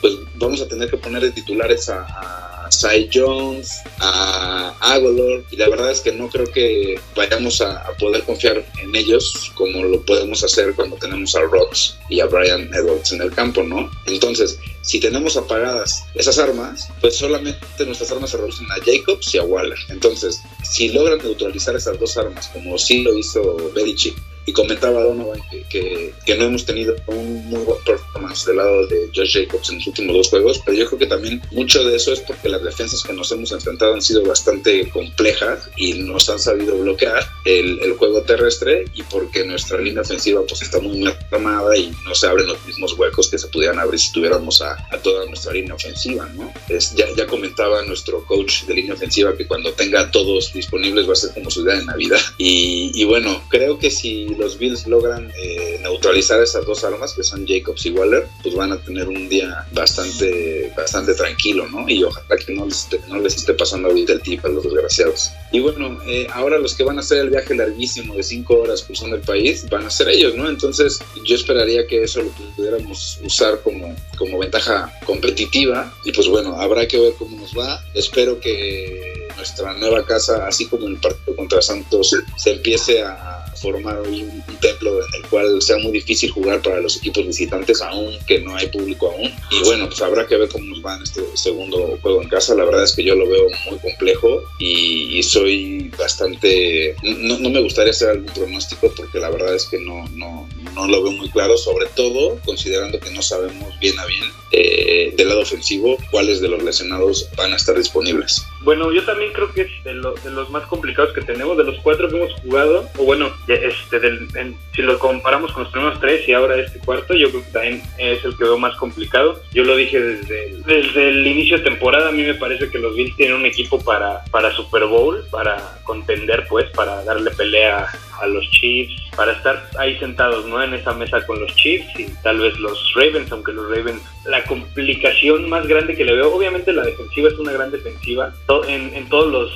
pues 0.02 0.15
vamos 0.36 0.62
a 0.62 0.67
tener 0.67 0.89
que 0.89 0.98
poner 0.98 1.24
de 1.24 1.32
titulares 1.32 1.89
a, 1.89 2.04
a 2.04 2.48
Cy 2.69 3.10
Jones, 3.13 3.82
a 3.99 4.75
Aguilar, 4.79 5.43
y 5.51 5.58
la 5.58 5.69
verdad 5.69 5.91
es 5.91 6.01
que 6.01 6.12
no 6.12 6.29
creo 6.29 6.45
que 6.51 6.99
vayamos 7.15 7.62
a, 7.62 7.77
a 7.79 7.91
poder 7.97 8.23
confiar 8.23 8.65
en 8.82 8.95
ellos 8.95 9.51
como 9.55 9.84
lo 9.84 10.01
podemos 10.01 10.43
hacer 10.43 10.73
cuando 10.75 10.95
tenemos 10.97 11.36
a 11.36 11.41
Rocks 11.41 11.97
y 12.10 12.19
a 12.19 12.25
Brian 12.25 12.69
Edwards 12.73 13.12
en 13.12 13.21
el 13.21 13.32
campo, 13.32 13.63
¿no? 13.63 13.89
Entonces, 14.05 14.60
si 14.82 14.99
tenemos 14.99 15.38
apagadas 15.38 16.03
esas 16.15 16.39
armas, 16.39 16.88
pues 17.01 17.15
solamente 17.15 17.86
nuestras 17.86 18.12
armas 18.12 18.32
se 18.32 18.38
reducen 18.38 18.67
a 18.71 18.84
Jacobs 18.84 19.34
y 19.34 19.38
a 19.38 19.43
Waller. 19.43 19.77
Entonces, 19.89 20.41
si 20.63 20.89
logran 20.89 21.19
neutralizar 21.19 21.75
esas 21.75 21.99
dos 21.99 22.17
armas, 22.17 22.47
como 22.47 22.77
sí 22.77 23.03
lo 23.03 23.17
hizo 23.17 23.71
Belichick, 23.73 24.15
y 24.49 24.53
comentaba 24.53 25.03
Donovan 25.03 25.39
que, 25.51 25.62
que, 25.69 26.13
que, 26.25 26.35
no 26.35 26.45
hemos 26.45 26.65
tenido 26.65 26.95
un 27.05 27.45
muy 27.45 27.63
buen 27.63 27.83
performance 27.83 28.45
del 28.45 28.57
lado 28.57 28.88
de 28.88 29.07
Josh 29.13 29.33
Jacobs 29.33 29.69
en 29.69 29.75
los 29.75 29.85
últimos 29.85 30.15
dos 30.15 30.29
juegos, 30.29 30.59
pero 30.65 30.75
yo 30.75 30.88
creo 30.88 30.97
que 30.97 31.05
también 31.05 31.39
mucho 31.51 31.83
de 31.83 31.95
eso 31.95 32.12
es 32.12 32.19
porque 32.21 32.49
las 32.49 32.63
defensas 32.63 33.03
que 33.03 33.13
nos 33.13 33.31
hemos 33.31 33.51
enfrentado 33.51 33.93
han 33.93 34.01
sido 34.01 34.23
bastante 34.23 34.89
complejas 34.89 35.69
y 35.77 35.93
nos 35.93 36.27
han 36.31 36.39
sabido 36.39 36.75
bloquear 36.79 37.23
el, 37.45 37.79
el 37.83 37.93
juego 37.93 38.23
terrestre 38.23 38.85
y 38.95 39.03
porque 39.03 39.45
nuestra 39.45 39.79
línea 39.79 40.01
ofensiva 40.01 40.41
pues 40.47 40.63
está 40.63 40.79
muy 40.79 41.07
armada 41.31 41.77
y 41.77 41.91
no 42.03 42.15
se 42.15 42.25
abren 42.25 42.47
los 42.47 42.65
mismos 42.65 42.97
huecos 42.97 43.29
que 43.29 43.38
se 43.38 43.49
pudieran 43.49 43.77
abrir 43.77 43.99
si 43.99 44.12
tuviéramos 44.12 44.63
a, 44.63 44.73
a 44.89 44.97
toda 44.97 45.27
nuestra 45.27 45.53
línea 45.53 45.75
ofensiva, 45.75 46.27
¿no? 46.33 46.51
Es, 46.69 46.95
ya, 46.95 47.05
ya 47.15 47.27
comentaba 47.27 47.83
nuestro 47.83 48.25
coach 48.25 48.63
de 48.63 48.73
línea 48.73 48.95
ofensiva 48.95 49.38
que 49.38 49.45
cuando 49.45 49.73
tenga 49.73 50.01
a 50.01 50.12
todos 50.12 50.51
disponibles 50.53 51.07
va 51.07 51.13
a 51.13 51.17
ser 51.17 51.35
como 51.35 51.51
su 51.51 51.63
día 51.63 51.75
de 51.75 51.85
Navidad 51.85 52.19
y, 52.39 52.91
y 52.95 53.03
bueno, 53.03 53.43
creo 53.49 53.77
que 53.77 53.91
si 53.91 54.25
los 54.39 54.58
Bills 54.58 54.88
logran 54.88 55.32
eh, 55.38 55.80
neutralizar 55.82 56.41
esas 56.41 56.65
dos 56.65 56.84
armas 56.84 57.13
que 57.13 57.23
son 57.23 57.45
Jacobs 57.47 57.86
y 57.86 57.91
Waller, 57.91 58.28
pues 58.41 58.56
van 58.56 58.71
a 58.71 58.78
tener 58.78 59.08
un 59.08 59.30
día 59.30 59.65
bastante, 59.71 60.71
bastante 60.75 61.13
tranquilo, 61.13 61.67
¿no? 61.67 61.88
Y 61.88 62.04
ojalá 62.04 62.38
que 62.38 62.54
no 62.54 62.65
les 62.65 62.80
esté, 62.80 62.99
no 63.08 63.19
les 63.19 63.36
esté 63.36 63.54
pasando 63.54 63.89
ahorita 63.89 64.13
el 64.13 64.21
tip 64.21 64.43
a 64.45 64.49
los 64.49 64.63
desgraciados. 64.63 65.32
Y 65.52 65.60
bueno, 65.60 65.99
eh, 66.06 66.28
ahora 66.34 66.58
los 66.58 66.73
que 66.75 66.84
van 66.84 66.97
a 66.97 67.02
hacer 67.02 67.19
el 67.19 67.30
viaje 67.30 67.54
larguísimo 67.56 68.15
de 68.15 68.23
cinco 68.23 68.60
horas 68.60 68.84
cruzando 68.84 69.15
el 69.15 69.21
país 69.21 69.67
van 69.69 69.86
a 69.86 69.89
ser 69.89 70.10
ellos, 70.10 70.36
¿no? 70.36 70.49
Entonces 70.49 70.99
yo 71.25 71.36
esperaría 71.36 71.86
que 71.88 72.04
eso 72.04 72.21
lo 72.21 72.30
pudiéramos 72.30 73.19
usar 73.23 73.62
como, 73.62 73.95
como 74.17 74.39
ventaja 74.39 74.91
competitiva 75.06 75.93
y 76.06 76.12
pues 76.12 76.28
bueno, 76.28 76.60
habrá 76.60 76.88
que 76.88 76.99
ver 76.99 77.13
cómo 77.17 77.38
nos 77.38 77.58
va. 77.58 77.84
Espero 77.93 78.39
que 78.39 79.28
nuestra 79.36 79.73
nueva 79.75 80.06
casa, 80.06 80.45
así 80.47 80.67
como 80.67 80.88
el 80.88 80.97
partido 80.97 81.36
contra 81.36 81.62
Santos, 81.62 82.15
se 82.38 82.52
empiece 82.52 83.02
a 83.02 83.38
formar 83.62 84.02
un, 84.02 84.43
un, 84.48 84.58
templo 84.60 85.00
en 85.00 85.13
el 85.15 85.30
cual 85.30 85.62
sea 85.62 85.78
muy 85.78 85.91
difícil 85.91 86.32
jugar 86.32 86.62
para 86.62 86.82
los 86.82 86.98
equipos 86.98 87.26
visitantes, 87.26 87.82
aún 87.82 88.17
que 88.28 88.39
no 88.39 88.56
hay 88.56 88.67
público 88.67 89.12
aún. 89.12 89.32
Y 89.52 89.63
bueno, 89.65 89.88
pues 89.88 90.02
habrá 90.02 90.28
que 90.28 90.38
ver 90.38 90.50
cómo 90.50 90.65
nos 90.65 90.86
va 90.86 90.95
en 90.95 91.04
este 91.04 91.22
segundo 91.36 91.98
juego 92.02 92.22
en 92.22 92.30
casa. 92.30 92.56
La 92.56 92.65
verdad 92.65 92.84
es 92.84 92.93
que 92.93 93.04
yo 93.04 93.15
lo 93.15 93.28
veo 93.28 93.48
muy 93.69 93.80
complejo 93.80 94.43
y, 94.60 95.17
y 95.17 95.24
soy 95.24 95.91
bastante... 95.98 96.95
No, 97.04 97.39
no, 97.39 97.50
me 97.50 97.62
gustaría 97.62 97.91
hacer 97.91 98.10
algún 98.10 98.34
pronóstico 98.34 98.91
porque 98.95 99.19
la 99.19 99.30
verdad 99.30 99.56
es 99.56 99.65
que 99.65 99.80
no, 99.80 100.06
no, 100.10 100.48
no 100.74 100.88
lo 100.88 101.04
veo 101.04 101.12
muy 101.13 101.30
claro, 101.30 101.58
sobre 101.58 101.88
todo 101.88 102.39
considerando 102.45 103.00
que 103.00 103.12
no 103.12 103.22
sabemos 103.22 103.78
bien 103.80 103.98
a 104.00 104.06
bien 104.06 104.24
eh, 104.52 105.13
del 105.15 105.30
lado 105.30 105.41
ofensivo 105.41 105.98
cuáles 106.12 106.41
de 106.41 106.48
los 106.48 106.63
lesionados 106.63 107.30
van 107.38 107.54
a 107.54 107.56
estar 107.56 107.78
disponibles. 107.78 108.43
Bueno, 108.62 108.91
yo 108.91 109.04
también 109.04 109.32
creo 109.32 109.52
que 109.52 109.62
es 109.62 109.84
de, 109.84 109.93
lo, 109.93 110.13
de 110.15 110.32
los 110.32 110.50
más 110.50 110.63
complicados 110.63 111.13
que 111.13 111.22
tenemos, 111.22 111.58
de 111.58 111.63
los 111.63 111.80
cuatro 111.80 112.10
que 112.10 112.17
hemos 112.17 112.34
jugado, 112.41 112.89
o 112.98 113.04
bueno, 113.04 113.32
este, 113.48 114.00
del, 114.00 114.28
en, 114.36 114.56
si 114.76 114.82
lo 114.82 115.00
comparamos 115.00 115.52
con 115.54 115.63
los 115.63 115.72
primeros 115.72 116.00
tres 116.00 116.28
y 116.28 116.34
ahora 116.34 116.58
este 116.58 116.80
cuarto, 116.80 117.13
yo 117.13 117.30
creo 117.30 117.43
que 117.43 117.52
también 117.52 117.84
es 117.98 118.24
el 118.26 118.38
que 118.38 118.43
veo 118.43 118.58
más 118.58 118.76
complicado. 118.76 119.41
Yo 119.54 119.63
lo 119.63 119.76
dije 119.76 120.00
desde, 120.00 120.58
desde 120.65 121.10
el 121.10 121.26
inicio 121.26 121.58
de 121.58 121.63
temporada, 121.63 122.10
a 122.10 122.12
mí 122.12 122.24
me 122.24 122.34
parece 122.34 122.69
que 122.69 122.80
los 122.80 122.95
Bills 122.95 123.15
tienen 123.15 123.38
un 123.38 123.45
equipo 123.45 123.80
para, 123.84 124.24
para 124.32 124.54
Super 124.54 124.86
Bowl, 124.86 125.24
para 125.32 125.80
contender, 125.84 126.45
pues, 126.50 126.69
para 126.72 127.04
darle 127.04 127.32
pelea 127.32 127.88
a 128.21 128.27
los 128.27 128.49
Chiefs, 128.51 128.93
para 129.15 129.34
estar 129.34 129.69
ahí 129.77 129.97
sentados, 129.99 130.45
¿no? 130.45 130.62
En 130.62 130.73
esa 130.73 130.93
mesa 130.93 131.25
con 131.25 131.39
los 131.39 131.53
Chiefs 131.55 131.99
y 131.99 132.05
tal 132.23 132.39
vez 132.39 132.58
los 132.60 132.93
Ravens, 132.95 133.32
aunque 133.32 133.51
los 133.51 133.69
Ravens, 133.69 134.01
la 134.25 134.43
complicación 134.45 135.49
más 135.49 135.67
grande 135.67 135.95
que 135.95 136.05
le 136.05 136.15
veo, 136.15 136.34
obviamente 136.34 136.73
la 136.73 136.84
defensiva 136.84 137.29
es 137.29 137.39
una 137.39 137.51
gran 137.51 137.71
defensiva, 137.71 138.34
en, 138.67 138.93
en 138.93 139.10
todos 139.10 139.32
los 139.32 139.51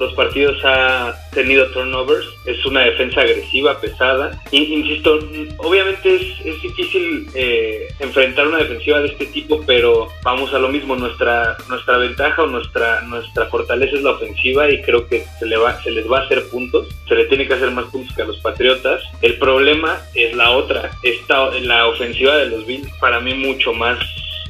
los 0.00 0.14
partidos 0.14 0.56
ha 0.64 1.14
tenido 1.32 1.66
turnovers, 1.72 2.26
es 2.46 2.64
una 2.64 2.80
defensa 2.80 3.20
agresiva, 3.20 3.78
pesada. 3.78 4.40
Insisto, 4.50 5.18
obviamente 5.58 6.16
es, 6.16 6.46
es 6.46 6.62
difícil 6.62 7.28
eh, 7.34 7.86
enfrentar 8.00 8.48
una 8.48 8.58
defensiva 8.58 9.00
de 9.00 9.08
este 9.08 9.26
tipo, 9.26 9.62
pero 9.66 10.08
vamos 10.22 10.52
a 10.54 10.58
lo 10.58 10.68
mismo, 10.68 10.96
nuestra, 10.96 11.56
nuestra 11.68 11.98
ventaja 11.98 12.42
o 12.42 12.46
nuestra, 12.46 13.02
nuestra 13.02 13.46
fortaleza 13.46 13.96
es 13.96 14.02
la 14.02 14.12
ofensiva 14.12 14.70
y 14.70 14.80
creo 14.80 15.06
que 15.06 15.24
se, 15.38 15.44
le 15.44 15.58
va, 15.58 15.80
se 15.82 15.90
les 15.90 16.10
va 16.10 16.20
a 16.20 16.24
hacer 16.24 16.48
puntos, 16.48 16.88
se 17.06 17.14
le 17.14 17.26
tiene 17.26 17.46
que 17.46 17.54
hacer 17.54 17.70
más 17.70 17.84
puntos 17.86 18.16
que 18.16 18.22
a 18.22 18.26
los 18.26 18.38
Patriotas. 18.38 19.02
El 19.20 19.38
problema 19.38 20.00
es 20.14 20.34
la 20.34 20.50
otra, 20.52 20.90
esta, 21.02 21.50
la 21.60 21.86
ofensiva 21.88 22.36
de 22.36 22.46
los 22.46 22.66
Bills 22.66 22.90
para 23.00 23.20
mí 23.20 23.34
mucho 23.34 23.74
más 23.74 23.98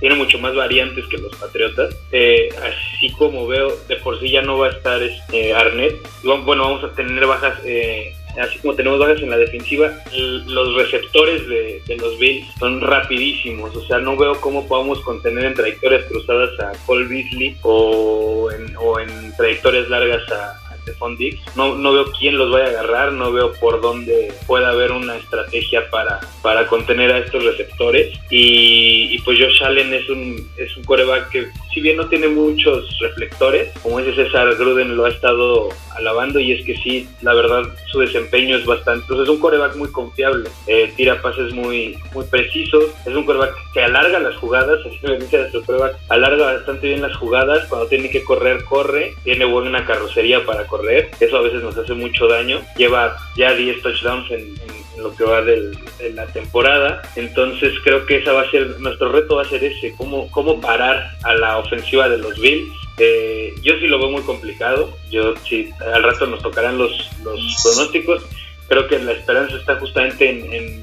tiene 0.01 0.15
mucho 0.17 0.39
más 0.39 0.55
variantes 0.55 1.07
que 1.07 1.19
los 1.19 1.35
Patriotas. 1.37 1.97
Eh, 2.11 2.49
así 2.63 3.11
como 3.13 3.47
veo, 3.47 3.77
de 3.87 3.97
por 3.97 4.19
sí 4.19 4.31
ya 4.31 4.43
no 4.43 4.59
va 4.59 4.69
a 4.69 4.71
estar 4.71 5.01
este, 5.03 5.53
Arnett. 5.53 6.01
Bueno, 6.23 6.65
vamos 6.65 6.85
a 6.85 6.93
tener 6.93 7.27
bajas, 7.27 7.61
eh, 7.65 8.15
así 8.41 8.59
como 8.59 8.75
tenemos 8.75 8.99
bajas 8.99 9.23
en 9.23 9.31
la 9.31 9.37
defensiva, 9.37 9.93
los 10.13 10.75
receptores 10.75 11.47
de, 11.47 11.83
los 11.99 12.19
Bills 12.19 12.47
son 12.59 12.81
rapidísimos. 12.81 13.77
O 13.77 13.87
sea, 13.87 13.99
no 13.99 14.17
veo 14.17 14.41
cómo 14.41 14.67
podamos 14.67 15.01
contener 15.01 15.45
en 15.45 15.55
trayectorias 15.55 16.05
cruzadas 16.05 16.59
a 16.61 16.73
Cole 16.87 17.07
Beasley 17.07 17.57
o 17.63 18.51
en 18.51 19.37
trayectorias 19.37 19.89
largas 19.89 20.31
a, 20.33 20.70
Stephon 20.83 21.17
Diggs. 21.17 21.41
No, 21.57 21.75
no 21.75 21.93
veo 21.93 22.07
quién 22.13 22.37
los 22.37 22.51
vaya 22.51 22.67
a 22.67 22.71
agarrar, 22.71 23.13
no 23.13 23.33
veo 23.33 23.53
por 23.55 23.81
dónde 23.81 24.33
pueda 24.47 24.71
haber 24.71 24.93
una 24.93 25.17
estrategia 25.17 25.89
para, 25.91 26.21
para 26.43 26.67
contener 26.67 27.13
a 27.13 27.19
estos 27.19 27.45
receptores. 27.45 28.19
Y, 28.31 29.19
pues 29.21 29.39
Josh 29.39 29.63
Allen 29.63 29.93
es 29.93 30.09
un, 30.09 30.49
es 30.57 30.77
un 30.77 30.85
coreback 30.85 31.31
que 31.31 31.47
si 31.73 31.81
bien 31.81 31.97
no 31.97 32.07
tiene 32.09 32.29
muchos 32.29 32.99
reflectores, 33.01 33.71
como 33.83 34.01
ese 34.01 34.15
César 34.15 34.55
Gruden 34.57 34.97
lo 34.97 35.05
ha 35.05 35.11
estado 35.11 35.69
alabando 36.01 36.41
y 36.41 36.53
es 36.53 36.65
que 36.65 36.77
sí, 36.77 37.09
la 37.23 37.35
verdad 37.35 37.63
su 37.91 38.01
desempeño 38.01 38.57
es 38.57 38.67
bastante, 38.67 39.05
pues 39.09 39.21
es 39.21 39.29
un 39.29 39.39
coreback 39.39 39.77
muy 39.77 39.91
confiable, 39.91 40.51
eh, 40.67 40.93
tira 40.97 41.21
pases 41.23 41.53
muy, 41.53 41.97
muy 42.13 42.25
precisos, 42.27 42.85
es 43.07 43.15
un 43.15 43.25
coreback 43.25 43.55
que 43.73 43.83
alarga 43.83 44.19
las 44.19 44.37
jugadas, 44.37 44.81
así 44.87 44.99
me 45.03 45.19
dice 45.19 45.39
nuestro 45.39 45.63
coreback, 45.63 45.97
alarga 46.09 46.55
bastante 46.55 46.89
bien 46.89 47.03
las 47.03 47.17
jugadas, 47.17 47.67
cuando 47.69 47.87
tiene 47.87 48.11
que 48.11 48.25
correr, 48.25 48.65
corre, 48.65 49.15
tiene 49.25 49.45
buena 49.45 49.85
carrocería 49.85 50.45
para 50.45 50.67
correr, 50.67 51.11
eso 51.21 51.37
a 51.37 51.43
veces 51.43 51.63
nos 51.63 51.77
hace 51.77 51.95
mucho 51.95 52.27
daño, 52.27 52.61
lleva 52.77 53.17
ya 53.37 53.55
10 53.55 53.83
touchdowns 53.83 54.31
en, 54.31 54.41
en 54.41 54.81
lo 55.03 55.15
que 55.15 55.25
va 55.25 55.43
de 55.43 55.73
la 56.15 56.27
temporada. 56.27 57.03
Entonces 57.17 57.73
creo 57.85 58.07
que 58.07 58.19
esa 58.19 58.33
va 58.33 58.43
a 58.43 58.51
ser, 58.51 58.79
nuestro 58.81 59.11
reto 59.11 59.37
va 59.37 59.43
a 59.43 59.49
ser 59.49 59.65
ese, 59.65 59.95
cómo, 59.97 60.31
cómo 60.31 60.61
parar 60.61 61.11
a 61.23 61.35
la 61.35 61.59
ofensiva 61.59 62.09
de 62.09 62.19
los 62.19 62.39
Bills. 62.39 62.73
Eh, 63.01 63.55
yo 63.63 63.79
sí 63.79 63.87
lo 63.87 63.99
veo 63.99 64.11
muy 64.11 64.23
complicado. 64.23 64.97
Yo 65.11 65.35
sí, 65.49 65.71
al 65.95 66.03
rato 66.03 66.27
nos 66.27 66.43
tocarán 66.43 66.79
los, 66.79 67.11
los 67.25 67.41
pronósticos 67.63 68.25
creo 68.71 68.87
que 68.87 69.01
la 69.01 69.13
esperanza 69.13 69.57
está 69.57 69.77
justamente 69.81 70.31
en, 70.31 70.81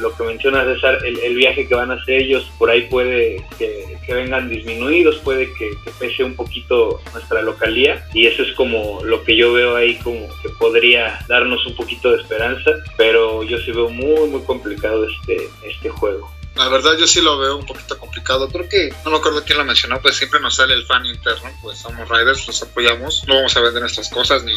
lo 0.00 0.14
que 0.16 0.22
menciona 0.24 0.64
César, 0.64 0.98
el, 1.04 1.34
viaje 1.34 1.66
que 1.66 1.74
van 1.74 1.90
a 1.90 1.94
hacer 1.94 2.22
ellos, 2.22 2.50
por 2.58 2.70
ahí 2.70 2.82
puede 2.82 3.44
que, 3.58 3.84
vengan 4.08 4.48
disminuidos, 4.48 5.16
puede 5.16 5.52
que, 5.52 5.70
pese 5.98 6.24
un 6.24 6.34
poquito 6.34 7.00
nuestra 7.12 7.42
localía 7.42 8.06
y 8.14 8.26
eso 8.26 8.42
es 8.42 8.52
como 8.52 9.04
lo 9.04 9.22
que 9.24 9.36
yo 9.36 9.52
veo 9.52 9.76
ahí 9.76 9.96
como 9.96 10.28
que 10.40 10.48
podría 10.58 11.18
darnos 11.28 11.66
un 11.66 11.76
poquito 11.76 12.10
de 12.12 12.22
esperanza, 12.22 12.70
pero 12.96 13.42
yo 13.42 13.58
sí 13.58 13.72
veo 13.72 13.90
muy 13.90 14.28
muy 14.30 14.40
complicado 14.42 15.06
este, 15.06 15.48
este 15.62 15.90
juego. 15.90 16.30
La 16.56 16.68
verdad 16.68 16.96
yo 16.98 17.06
sí 17.06 17.20
lo 17.20 17.38
veo 17.38 17.56
un 17.56 17.66
poquito 17.66 17.98
complicado. 17.98 18.48
Creo 18.48 18.68
que, 18.68 18.94
no 19.04 19.10
me 19.10 19.18
acuerdo 19.18 19.44
quién 19.44 19.58
lo 19.58 19.64
mencionó, 19.64 20.00
pues 20.00 20.16
siempre 20.16 20.40
nos 20.40 20.56
sale 20.56 20.74
el 20.74 20.86
fan 20.86 21.04
interno, 21.06 21.50
pues 21.62 21.78
somos 21.78 22.08
riders, 22.08 22.46
los 22.46 22.62
apoyamos, 22.62 23.24
no 23.26 23.34
vamos 23.34 23.56
a 23.56 23.60
vender 23.60 23.82
nuestras 23.82 24.08
cosas 24.08 24.42
ni 24.44 24.54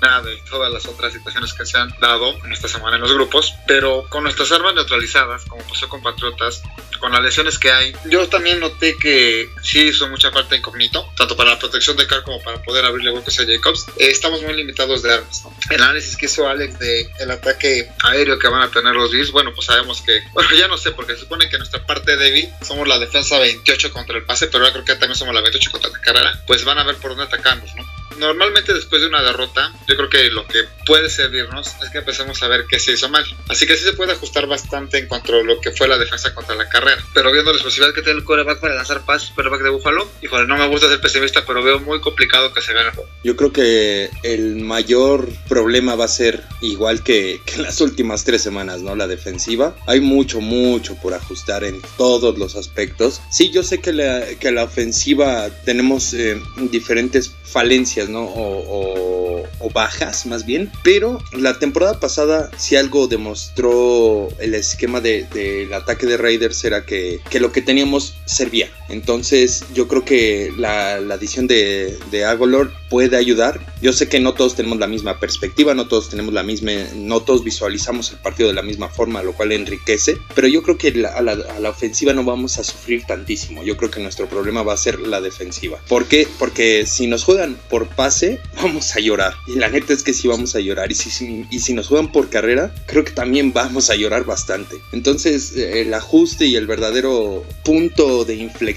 nada 0.00 0.22
de 0.22 0.36
todas 0.50 0.72
las 0.72 0.86
otras 0.86 1.12
situaciones 1.12 1.52
que 1.54 1.64
se 1.64 1.78
han 1.78 1.94
dado 2.00 2.34
en 2.44 2.52
esta 2.52 2.68
semana 2.68 2.96
en 2.96 3.02
los 3.02 3.12
grupos, 3.12 3.54
pero 3.66 4.06
con 4.08 4.24
nuestras 4.24 4.52
armas 4.52 4.74
neutralizadas, 4.74 5.44
como 5.46 5.62
pasó 5.66 5.88
con 5.88 6.02
Patriotas, 6.02 6.62
con 7.00 7.12
las 7.12 7.22
lesiones 7.22 7.58
que 7.58 7.70
hay, 7.70 7.94
yo 8.06 8.28
también 8.28 8.60
noté 8.60 8.96
que 8.96 9.50
sí 9.62 9.88
hizo 9.88 10.08
mucha 10.08 10.30
falta 10.30 10.56
incógnito, 10.56 11.06
tanto 11.16 11.36
para 11.36 11.50
la 11.50 11.58
protección 11.58 11.96
de 11.96 12.06
Carr 12.06 12.22
como 12.22 12.42
para 12.42 12.62
poder 12.62 12.84
abrirle 12.84 13.12
huecos 13.12 13.38
a 13.38 13.46
Jacobs. 13.46 13.86
Eh, 13.98 14.10
estamos 14.10 14.42
muy 14.42 14.54
limitados 14.54 15.02
de 15.02 15.14
armas. 15.14 15.44
El 15.70 15.82
análisis 15.82 16.16
que 16.16 16.26
hizo 16.26 16.48
Alex 16.48 16.78
de 16.78 17.08
el 17.20 17.30
ataque 17.30 17.88
aéreo 18.04 18.38
que 18.38 18.48
van 18.48 18.62
a 18.62 18.70
tener 18.70 18.94
los 18.94 19.12
Bills, 19.12 19.30
bueno, 19.30 19.52
pues 19.54 19.66
sabemos 19.66 20.02
que, 20.02 20.20
bueno, 20.32 20.50
ya 20.54 20.68
no 20.68 20.78
sé, 20.78 20.92
porque 20.92 21.16
supone 21.26 21.48
que 21.48 21.58
nuestra 21.58 21.84
parte 21.84 22.16
débil 22.16 22.48
somos 22.62 22.86
la 22.86 23.00
defensa 23.00 23.38
28 23.40 23.92
contra 23.92 24.16
el 24.16 24.24
pase, 24.24 24.46
pero 24.46 24.64
ahora 24.64 24.72
creo 24.72 24.84
que 24.84 24.94
también 24.94 25.16
somos 25.16 25.34
la 25.34 25.40
28 25.40 25.72
contra 25.72 25.90
la 25.90 26.00
carrera, 26.00 26.42
pues 26.46 26.64
van 26.64 26.78
a 26.78 26.84
ver 26.84 26.96
por 26.96 27.10
dónde 27.10 27.24
atacarnos, 27.24 27.74
¿no? 27.74 27.84
normalmente 28.18 28.72
después 28.72 29.02
de 29.02 29.08
una 29.08 29.22
derrota, 29.22 29.72
yo 29.86 29.96
creo 29.96 30.08
que 30.08 30.30
lo 30.30 30.46
que 30.46 30.64
puede 30.86 31.10
servirnos 31.10 31.74
es 31.82 31.90
que 31.90 31.98
empecemos 31.98 32.42
a 32.42 32.48
ver 32.48 32.66
qué 32.68 32.78
se 32.78 32.92
hizo 32.92 33.08
mal. 33.08 33.24
Así 33.48 33.66
que 33.66 33.76
sí 33.76 33.84
se 33.84 33.92
puede 33.92 34.12
ajustar 34.12 34.46
bastante 34.46 34.98
en 34.98 35.06
cuanto 35.06 35.34
a 35.34 35.42
lo 35.42 35.60
que 35.60 35.72
fue 35.72 35.88
la 35.88 35.98
defensa 35.98 36.34
contra 36.34 36.54
la 36.54 36.68
carrera. 36.68 37.04
Pero 37.12 37.32
viendo 37.32 37.52
la 37.52 37.62
posibilidad 37.62 37.94
que 37.94 38.02
tiene 38.02 38.20
el 38.20 38.24
quarterback 38.24 38.60
para 38.60 38.74
lanzar 38.74 39.04
pases, 39.04 39.30
quarterback 39.30 39.62
de 39.62 39.70
Búfalo, 39.70 40.08
híjole, 40.22 40.46
no 40.46 40.56
me 40.56 40.66
gusta 40.68 40.88
ser 40.88 41.00
pesimista, 41.00 41.44
pero 41.46 41.62
veo 41.62 41.80
muy 41.80 42.00
complicado 42.00 42.52
que 42.52 42.62
se 42.62 42.72
gane. 42.72 42.90
Yo 43.24 43.36
creo 43.36 43.52
que 43.52 44.10
el 44.22 44.56
mayor 44.56 45.28
problema 45.48 45.96
va 45.96 46.04
a 46.04 46.08
ser 46.08 46.44
igual 46.62 47.02
que, 47.02 47.40
en 47.54 47.62
las 47.62 47.80
últimas 47.80 48.24
tres 48.24 48.42
semanas, 48.42 48.82
¿no? 48.82 48.94
La 48.94 49.06
defensiva. 49.06 49.76
Hay 49.86 50.00
mucho, 50.00 50.40
mucho 50.40 50.94
por 50.96 51.14
ajustar 51.14 51.64
en 51.64 51.82
todos 51.96 52.38
los 52.38 52.56
aspectos. 52.56 53.20
Sí, 53.30 53.50
yo 53.50 53.62
sé 53.62 53.80
que 53.80 53.92
la, 53.92 54.24
que 54.38 54.52
la 54.52 54.64
ofensiva 54.64 55.50
tenemos 55.64 56.14
eh, 56.14 56.40
diferentes 56.70 57.32
falencias, 57.56 58.08
¿no? 58.08 58.24
O, 58.24 59.26
bajas, 59.74 60.24
más 60.26 60.46
bien. 60.46 60.70
Pero 60.82 61.18
la 61.32 61.58
temporada 61.58 61.98
pasada, 61.98 62.50
si 62.56 62.76
algo 62.76 63.08
demostró 63.08 64.28
el 64.38 64.54
esquema 64.54 65.00
del 65.00 65.28
de, 65.30 65.68
ataque 65.74 66.06
de 66.06 66.16
Raiders, 66.16 66.64
era 66.64 66.84
que, 66.84 67.20
que, 67.28 67.40
lo 67.40 67.52
que 67.52 67.62
teníamos 67.62 68.14
servía. 68.24 68.70
Entonces, 68.88 69.64
yo 69.74 69.88
creo 69.88 70.04
que 70.04 70.52
la, 70.56 70.94
adición 70.94 71.46
de, 71.46 71.98
de 72.10 72.24
Agolor 72.24 72.72
puede 72.88 73.16
ayudar. 73.16 73.60
Yo 73.82 73.92
sé 73.92 74.08
que 74.08 74.20
no 74.20 74.34
todos 74.34 74.54
tenemos 74.54 74.78
la 74.78 74.86
misma 74.86 75.18
perspectiva, 75.18 75.74
no 75.74 75.88
todos 75.88 76.08
tenemos 76.08 76.32
la 76.32 76.42
misma, 76.42 76.72
no 76.94 77.20
todos 77.20 77.42
visualizamos 77.42 78.12
el 78.12 78.18
partido 78.18 78.48
de 78.48 78.54
la 78.54 78.62
misma 78.62 78.88
forma, 78.88 79.22
lo 79.22 79.32
cual 79.32 79.52
enriquece. 79.52 80.18
Pero 80.34 80.48
yo 80.48 80.62
creo 80.62 80.78
que 80.78 80.88
a, 80.88 81.20
la, 81.22 81.32
a, 81.32 81.60
la, 81.60 81.70
ofensiva 81.70 82.12
no 82.12 82.24
vamos 82.24 82.58
a 82.58 82.64
sufrir 82.64 83.04
tantísimo. 83.04 83.64
Yo 83.64 83.76
creo 83.76 83.90
que 83.90 84.00
nuestro 84.00 84.28
problema 84.28 84.62
va 84.62 84.74
a 84.74 84.76
ser 84.76 85.00
la 85.00 85.20
defensiva. 85.20 85.78
¿Por 85.88 86.06
qué? 86.06 86.28
Porque 86.38 86.86
si 86.86 87.06
nos 87.06 87.24
juegan 87.24 87.56
por 87.68 87.88
pase, 87.88 88.40
vamos 88.62 88.94
a 88.94 89.00
llorar. 89.00 89.34
Y 89.46 89.56
la 89.56 89.68
neta 89.68 89.92
es 89.92 90.02
que 90.02 90.14
sí 90.14 90.28
vamos 90.28 90.54
a 90.54 90.60
llorar. 90.60 90.90
Y 90.90 90.94
si, 90.94 91.46
y 91.50 91.58
si 91.58 91.74
nos 91.74 91.88
juegan 91.88 92.12
por 92.12 92.28
carrera, 92.28 92.74
creo 92.86 93.04
que 93.04 93.12
también 93.12 93.52
vamos 93.52 93.90
a 93.90 93.96
llorar 93.96 94.24
bastante. 94.24 94.76
Entonces, 94.92 95.56
eh, 95.56 95.82
el 95.82 95.94
ajuste 95.94 96.46
y 96.46 96.56
el 96.56 96.66
verdadero 96.66 97.44
punto 97.64 98.24
de 98.24 98.34
inflexión 98.36 98.75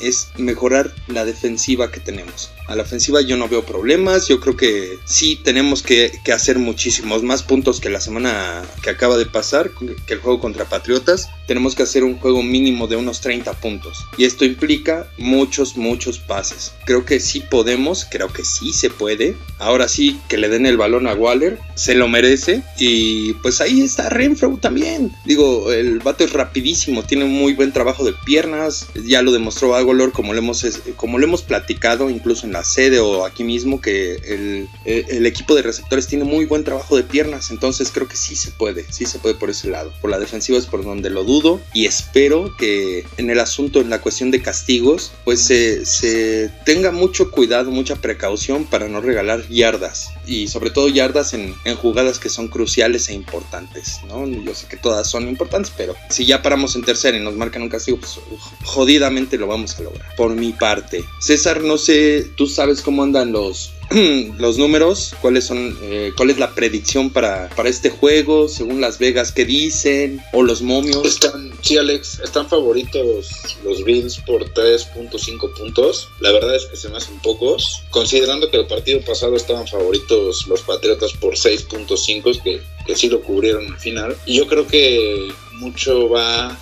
es 0.00 0.28
mejorar 0.36 0.92
la 1.06 1.24
defensiva 1.24 1.90
que 1.90 2.00
tenemos. 2.00 2.50
A 2.68 2.76
la 2.76 2.82
ofensiva 2.82 3.22
yo 3.22 3.38
no 3.38 3.48
veo 3.48 3.64
problemas. 3.64 4.28
Yo 4.28 4.40
creo 4.40 4.54
que 4.54 4.98
sí 5.06 5.40
tenemos 5.42 5.82
que, 5.82 6.12
hacer 6.32 6.58
muchísimos 6.58 7.22
más 7.22 7.42
puntos 7.42 7.80
que 7.80 7.88
la 7.88 8.00
semana 8.00 8.62
que 8.82 8.90
acaba 8.90 9.16
de 9.16 9.24
pasar, 9.24 9.70
que 10.06 10.12
el 10.12 10.20
juego 10.20 10.38
contra 10.38 10.66
Patriotas. 10.66 11.30
Tenemos 11.46 11.74
que 11.74 11.82
hacer 11.82 12.04
un 12.04 12.18
juego 12.18 12.42
mínimo 12.42 12.86
de 12.86 12.96
unos 12.96 13.22
30 13.22 13.54
puntos. 13.54 14.04
Y 14.18 14.26
esto 14.26 14.44
implica 14.44 15.08
muchos, 15.16 15.78
muchos 15.78 16.18
pases. 16.18 16.74
Creo 16.84 17.06
que 17.06 17.20
sí 17.20 17.40
podemos, 17.40 18.06
creo 18.10 18.30
que 18.30 18.44
sí 18.44 18.74
se 18.74 18.90
puede. 18.90 19.34
Ahora 19.58 19.88
sí 19.88 20.20
que 20.28 20.36
le 20.36 20.50
den 20.50 20.66
el 20.66 20.76
balón 20.76 21.06
a 21.06 21.14
Waller, 21.14 21.58
se 21.74 21.94
lo 21.94 22.06
merece. 22.06 22.62
Y 22.76 23.32
pues 23.34 23.62
ahí 23.62 23.80
está 23.80 24.10
Renfro 24.10 24.58
también. 24.60 25.10
Digo, 25.24 25.72
el 25.72 26.00
vato 26.00 26.22
es 26.22 26.34
rapidísimo, 26.34 27.02
tiene 27.02 27.24
un 27.24 27.32
muy 27.32 27.54
buen 27.54 27.72
trabajo 27.72 28.04
de 28.04 28.12
piernas. 28.26 28.88
Ya 29.06 29.22
lo 29.22 29.32
demostró 29.32 29.74
Agolor 29.74 30.12
como 30.12 30.34
lo 30.34 30.40
hemos, 30.40 30.66
como 30.96 31.18
lo 31.18 31.24
hemos 31.24 31.40
platicado 31.40 32.10
incluso 32.10 32.46
en 32.46 32.52
la 32.52 32.57
sede 32.64 33.00
o 33.00 33.24
aquí 33.24 33.44
mismo 33.44 33.80
que 33.80 34.14
el, 34.14 34.68
el, 34.84 35.26
equipo 35.26 35.54
de 35.54 35.62
receptores 35.62 36.06
tiene 36.06 36.24
muy 36.24 36.46
buen 36.46 36.64
trabajo 36.64 36.96
de 36.96 37.02
piernas, 37.02 37.50
entonces 37.50 37.90
creo 37.92 38.08
que 38.08 38.16
sí 38.16 38.36
se 38.36 38.50
puede, 38.50 38.84
sí 38.90 39.04
se 39.04 39.18
puede 39.18 39.34
por 39.34 39.50
ese 39.50 39.68
lado. 39.68 39.92
Por 40.00 40.10
la 40.10 40.18
defensiva 40.18 40.58
es 40.58 40.66
por 40.66 40.84
donde 40.84 41.10
lo 41.10 41.24
dudo 41.24 41.60
y 41.74 41.86
espero 41.86 42.56
que 42.56 43.04
en 43.16 43.30
el 43.30 43.40
asunto, 43.40 43.80
en 43.80 43.90
la 43.90 44.00
cuestión 44.00 44.30
de 44.30 44.42
castigos, 44.42 45.12
pues 45.24 45.40
se, 45.42 45.84
se 45.84 46.50
tenga 46.64 46.90
mucho 46.90 47.30
cuidado, 47.30 47.70
mucha 47.70 47.96
precaución 47.96 48.64
para 48.64 48.88
no 48.88 49.00
regalar 49.00 49.46
yardas 49.48 50.10
y 50.26 50.48
sobre 50.48 50.70
todo 50.70 50.88
yardas 50.88 51.34
en, 51.34 51.54
en 51.64 51.76
jugadas 51.76 52.18
que 52.18 52.28
son 52.28 52.48
cruciales 52.48 53.08
e 53.08 53.14
importantes, 53.14 54.00
¿no? 54.08 54.26
Yo 54.26 54.54
sé 54.54 54.66
que 54.66 54.76
todas 54.76 55.08
son 55.08 55.28
importantes, 55.28 55.72
pero 55.76 55.94
si 56.10 56.26
ya 56.26 56.42
paramos 56.42 56.76
en 56.76 56.82
tercera 56.82 57.16
y 57.16 57.20
nos 57.20 57.34
marcan 57.34 57.62
un 57.62 57.68
castigo, 57.68 57.98
pues 57.98 58.18
jodidamente 58.64 59.38
lo 59.38 59.46
vamos 59.46 59.78
a 59.78 59.82
lograr. 59.82 60.14
Por 60.16 60.34
mi 60.34 60.52
parte, 60.52 61.04
César, 61.20 61.62
no 61.62 61.78
sé, 61.78 62.26
tú 62.36 62.46
sabes 62.48 62.82
cómo 62.82 63.02
andan 63.02 63.32
los, 63.32 63.72
los 64.38 64.58
números, 64.58 65.14
cuáles 65.20 65.44
son, 65.44 65.78
eh, 65.82 66.12
cuál 66.16 66.30
es 66.30 66.38
la 66.38 66.54
predicción 66.54 67.10
para, 67.10 67.48
para 67.50 67.68
este 67.68 67.90
juego, 67.90 68.48
según 68.48 68.80
Las 68.80 68.98
Vegas, 68.98 69.32
qué 69.32 69.44
dicen, 69.44 70.20
o 70.32 70.42
los 70.42 70.62
momios. 70.62 71.04
Están, 71.04 71.52
sí, 71.62 71.76
Alex, 71.76 72.20
están 72.22 72.48
favoritos 72.48 73.30
los 73.64 73.84
Bills 73.84 74.18
por 74.26 74.44
3.5 74.52 75.54
puntos. 75.54 76.08
La 76.20 76.32
verdad 76.32 76.54
es 76.54 76.66
que 76.66 76.76
se 76.76 76.88
me 76.88 76.98
hacen 76.98 77.18
pocos, 77.20 77.82
considerando 77.90 78.50
que 78.50 78.58
el 78.58 78.66
partido 78.66 79.00
pasado 79.02 79.36
estaban 79.36 79.66
favoritos 79.66 80.46
los 80.46 80.62
Patriotas 80.62 81.12
por 81.14 81.34
6.5, 81.34 82.42
que, 82.42 82.60
que 82.86 82.96
sí 82.96 83.08
lo 83.08 83.22
cubrieron 83.22 83.66
al 83.66 83.78
final. 83.78 84.16
Y 84.26 84.36
yo 84.36 84.46
creo 84.46 84.66
que 84.66 85.32
mucho 85.54 86.08
va 86.08 86.58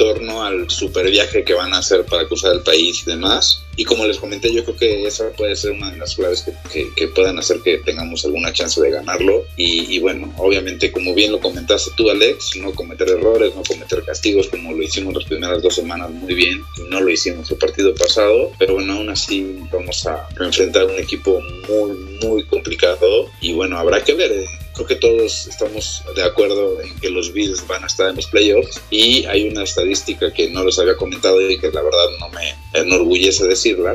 torno 0.00 0.42
al 0.42 0.70
super 0.70 1.10
viaje 1.10 1.44
que 1.44 1.52
van 1.52 1.74
a 1.74 1.78
hacer 1.78 2.06
para 2.06 2.26
cruzar 2.26 2.52
el 2.54 2.62
país 2.62 3.02
y 3.02 3.10
demás. 3.10 3.62
Y 3.80 3.84
como 3.86 4.04
les 4.04 4.18
comenté, 4.18 4.52
yo 4.52 4.62
creo 4.62 4.76
que 4.76 5.06
esa 5.06 5.30
puede 5.30 5.56
ser 5.56 5.70
una 5.70 5.90
de 5.90 5.96
las 5.96 6.14
claves 6.14 6.46
que, 6.70 6.86
que, 6.94 7.08
puedan 7.08 7.38
hacer 7.38 7.60
que 7.60 7.78
tengamos 7.78 8.22
alguna 8.26 8.52
chance 8.52 8.78
de 8.78 8.90
ganarlo. 8.90 9.46
Y, 9.56 9.98
bueno, 10.00 10.30
obviamente, 10.36 10.92
como 10.92 11.14
bien 11.14 11.32
lo 11.32 11.40
comentaste 11.40 11.90
tú, 11.96 12.10
Alex, 12.10 12.56
no 12.56 12.74
cometer 12.74 13.08
errores, 13.08 13.56
no 13.56 13.62
cometer 13.62 14.04
castigos, 14.04 14.48
como 14.48 14.74
lo 14.74 14.82
hicimos 14.82 15.14
las 15.14 15.24
primeras 15.24 15.62
dos 15.62 15.76
semanas 15.76 16.10
muy 16.10 16.34
bien. 16.34 16.62
No 16.90 17.00
lo 17.00 17.08
hicimos 17.08 17.50
el 17.50 17.56
partido 17.56 17.94
pasado, 17.94 18.52
pero 18.58 18.74
bueno, 18.74 18.92
aún 18.92 19.08
así 19.08 19.56
vamos 19.72 20.06
a 20.06 20.28
enfrentar 20.38 20.84
un 20.84 20.98
equipo 20.98 21.40
muy, 21.66 21.96
muy 22.22 22.44
complicado. 22.44 23.30
Y 23.40 23.54
bueno, 23.54 23.78
habrá 23.78 24.04
que 24.04 24.12
ver. 24.12 24.30
Eh, 24.30 24.44
creo 24.74 24.86
que 24.86 24.96
todos 24.96 25.46
estamos 25.46 26.02
de 26.14 26.22
acuerdo 26.22 26.80
en 26.82 26.94
que 27.00 27.08
los 27.08 27.32
Bills 27.32 27.66
van 27.66 27.82
a 27.82 27.86
estar 27.86 28.10
en 28.10 28.16
los 28.16 28.26
playoffs 28.26 28.80
y 28.90 29.24
hay 29.24 29.48
una 29.48 29.64
estadística 29.64 30.32
que 30.32 30.50
no 30.50 30.64
les 30.64 30.78
había 30.78 30.96
comentado 30.96 31.40
y 31.50 31.58
que 31.58 31.70
la 31.70 31.82
verdad 31.82 32.06
no 32.18 32.28
me, 32.28 32.54
enorgullece 32.72 33.46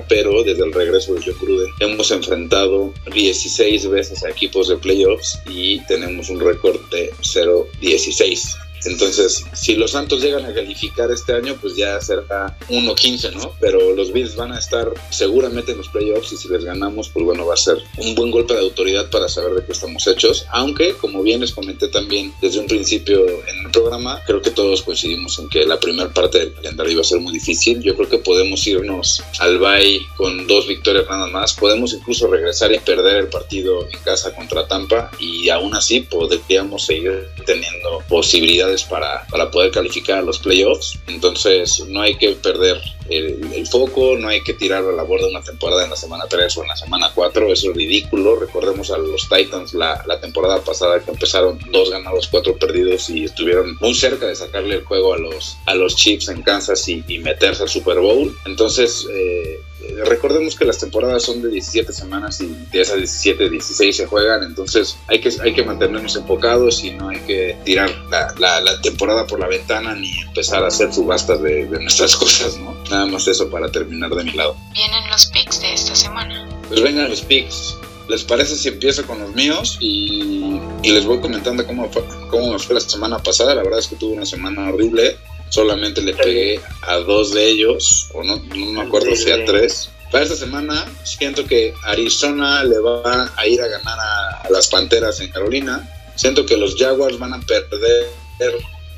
pero 0.07 0.43
desde 0.43 0.63
el 0.63 0.73
regreso 0.73 1.13
de 1.13 1.21
Joe 1.21 1.35
Gruden 1.41 1.71
hemos 1.79 2.11
enfrentado 2.11 2.93
16 3.13 3.89
veces 3.89 4.23
a 4.23 4.29
equipos 4.29 4.67
de 4.67 4.77
playoffs 4.77 5.39
y 5.49 5.79
tenemos 5.85 6.29
un 6.29 6.39
récord 6.39 6.79
de 6.89 7.11
0-16. 7.21 8.64
Entonces, 8.85 9.43
si 9.53 9.75
los 9.75 9.91
Santos 9.91 10.21
llegan 10.21 10.45
a 10.45 10.53
calificar 10.53 11.11
este 11.11 11.33
año, 11.33 11.57
pues 11.59 11.75
ya 11.75 11.99
será 12.01 12.57
1-15, 12.69 13.33
¿no? 13.33 13.53
Pero 13.59 13.93
los 13.93 14.11
Bills 14.11 14.35
van 14.35 14.51
a 14.51 14.59
estar 14.59 14.91
seguramente 15.09 15.71
en 15.71 15.77
los 15.77 15.89
playoffs 15.89 16.31
y 16.33 16.37
si 16.37 16.47
les 16.49 16.63
ganamos, 16.63 17.09
pues 17.09 17.25
bueno, 17.25 17.45
va 17.45 17.53
a 17.53 17.57
ser 17.57 17.77
un 17.97 18.15
buen 18.15 18.31
golpe 18.31 18.53
de 18.53 18.61
autoridad 18.61 19.09
para 19.09 19.27
saber 19.29 19.53
de 19.53 19.65
qué 19.65 19.71
estamos 19.71 20.05
hechos. 20.07 20.45
Aunque, 20.51 20.93
como 20.93 21.23
bien 21.23 21.41
les 21.41 21.51
comenté 21.51 21.87
también 21.87 22.33
desde 22.41 22.59
un 22.59 22.67
principio 22.67 23.25
en 23.25 23.65
el 23.65 23.71
programa, 23.71 24.21
creo 24.25 24.41
que 24.41 24.51
todos 24.51 24.81
coincidimos 24.83 25.39
en 25.39 25.49
que 25.49 25.65
la 25.65 25.79
primera 25.79 26.13
parte 26.13 26.39
del 26.39 26.53
calendario 26.53 26.93
iba 26.93 27.01
a 27.01 27.05
ser 27.05 27.19
muy 27.19 27.33
difícil. 27.33 27.81
Yo 27.81 27.95
creo 27.95 28.09
que 28.09 28.19
podemos 28.19 28.65
irnos 28.67 29.23
al 29.39 29.59
bye 29.59 29.99
con 30.15 30.47
dos 30.47 30.67
victorias 30.67 31.05
nada 31.09 31.27
más. 31.27 31.53
Podemos 31.53 31.93
incluso 31.93 32.27
regresar 32.27 32.73
y 32.73 32.79
perder 32.79 33.17
el 33.17 33.27
partido 33.27 33.87
en 33.91 33.99
casa 33.99 34.33
contra 34.35 34.67
Tampa 34.67 35.11
y 35.19 35.49
aún 35.49 35.73
así 35.75 36.01
podríamos 36.01 36.85
seguir 36.85 37.27
teniendo 37.45 38.03
posibilidades 38.07 38.74
para, 38.83 39.25
para 39.27 39.49
poder 39.51 39.71
calificar 39.71 40.19
a 40.19 40.21
los 40.21 40.39
playoffs. 40.39 40.99
Entonces 41.07 41.83
no 41.87 42.01
hay 42.01 42.15
que 42.17 42.31
perder 42.33 42.81
el, 43.09 43.53
el, 43.53 43.67
foco, 43.67 44.17
no 44.17 44.27
hay 44.29 44.41
que 44.41 44.53
tirar 44.53 44.83
a 44.83 44.91
la 44.91 45.03
borda 45.03 45.27
una 45.27 45.41
temporada 45.41 45.83
en 45.83 45.89
la 45.91 45.95
semana 45.95 46.25
3 46.27 46.57
o 46.57 46.63
en 46.63 46.69
la 46.69 46.75
semana 46.75 47.11
4, 47.13 47.51
eso 47.51 47.71
es 47.71 47.77
ridículo. 47.77 48.35
Recordemos 48.35 48.91
a 48.91 48.97
los 48.97 49.29
Titans 49.29 49.73
la, 49.73 50.03
la 50.07 50.19
temporada 50.19 50.61
pasada 50.61 50.99
que 50.99 51.11
empezaron 51.11 51.59
dos 51.71 51.89
ganados, 51.91 52.27
cuatro 52.27 52.57
perdidos 52.57 53.09
y 53.09 53.25
estuvieron 53.25 53.77
muy 53.79 53.93
cerca 53.93 54.27
de 54.27 54.35
sacarle 54.35 54.75
el 54.75 54.83
juego 54.83 55.13
a 55.13 55.17
los, 55.17 55.57
a 55.65 55.75
los 55.75 55.95
Chiefs 55.95 56.29
en 56.29 56.41
Kansas 56.41 56.87
y, 56.87 57.03
y 57.07 57.19
meterse 57.19 57.63
al 57.63 57.69
Super 57.69 57.99
Bowl. 57.99 58.35
Entonces, 58.45 59.07
eh, 59.11 59.59
recordemos 60.05 60.55
que 60.55 60.65
las 60.65 60.77
temporadas 60.77 61.23
son 61.23 61.41
de 61.41 61.49
17 61.49 61.93
semanas 61.93 62.41
y 62.41 62.47
de 62.47 62.81
esas 62.81 62.97
17, 62.97 63.49
16 63.49 63.95
se 63.95 64.05
juegan, 64.05 64.43
entonces 64.43 64.97
hay 65.07 65.19
que, 65.19 65.31
hay 65.41 65.53
que 65.53 65.63
mantenernos 65.63 66.15
enfocados 66.15 66.83
y 66.83 66.91
no 66.91 67.09
hay 67.09 67.19
que 67.21 67.57
tirar 67.63 67.89
la, 68.09 68.33
la, 68.37 68.61
la 68.61 68.81
temporada 68.81 69.25
por 69.27 69.39
la 69.39 69.47
ventana 69.47 69.95
ni 69.95 70.11
empezar 70.21 70.63
a 70.63 70.67
hacer 70.67 70.93
subastas 70.93 71.41
de, 71.41 71.65
de, 71.65 71.79
nuestras 71.79 72.15
cosas, 72.17 72.57
¿no? 72.57 72.75
Nada 72.89 73.05
más 73.05 73.27
eso 73.27 73.49
para 73.49 73.71
terminar 73.71 74.11
de 74.11 74.23
mi 74.23 74.31
lado. 74.31 74.55
Vienen 74.73 75.09
los 75.09 75.27
picks 75.27 75.61
de 75.61 75.73
esta 75.73 75.95
semana. 75.95 76.47
Pues 76.67 76.81
vengan 76.81 77.09
los 77.09 77.21
picks. 77.21 77.77
¿Les 78.07 78.23
parece 78.23 78.55
si 78.55 78.67
empiezo 78.67 79.05
con 79.07 79.19
los 79.19 79.33
míos? 79.33 79.77
Y, 79.79 80.59
y 80.83 80.91
les 80.91 81.05
voy 81.05 81.19
comentando 81.19 81.65
cómo, 81.65 81.89
cómo 82.29 82.51
nos 82.51 82.65
fue 82.65 82.75
la 82.75 82.81
semana 82.81 83.17
pasada. 83.17 83.55
La 83.55 83.63
verdad 83.63 83.79
es 83.79 83.87
que 83.87 83.95
tuve 83.95 84.13
una 84.13 84.27
semana 84.27 84.69
horrible 84.69 85.17
solamente 85.49 86.01
le 86.01 86.13
pegué 86.13 86.59
a 86.81 86.97
dos 86.97 87.33
de 87.33 87.47
ellos, 87.47 88.09
o 88.13 88.23
no, 88.23 88.37
no 88.37 88.65
me 88.71 88.81
acuerdo 88.81 89.15
si 89.15 89.31
a 89.31 89.45
tres. 89.45 89.89
Para 90.11 90.23
esta 90.23 90.35
semana 90.35 90.85
siento 91.03 91.45
que 91.45 91.73
Arizona 91.83 92.63
le 92.63 92.79
va 92.79 93.31
a 93.35 93.47
ir 93.47 93.61
a 93.61 93.67
ganar 93.67 93.99
a, 93.99 94.41
a, 94.41 94.49
las 94.49 94.67
Panteras 94.67 95.19
en 95.19 95.31
Carolina. 95.31 95.89
Siento 96.15 96.45
que 96.45 96.57
los 96.57 96.75
Jaguars 96.75 97.19
van 97.19 97.33
a 97.33 97.41
perder 97.41 98.07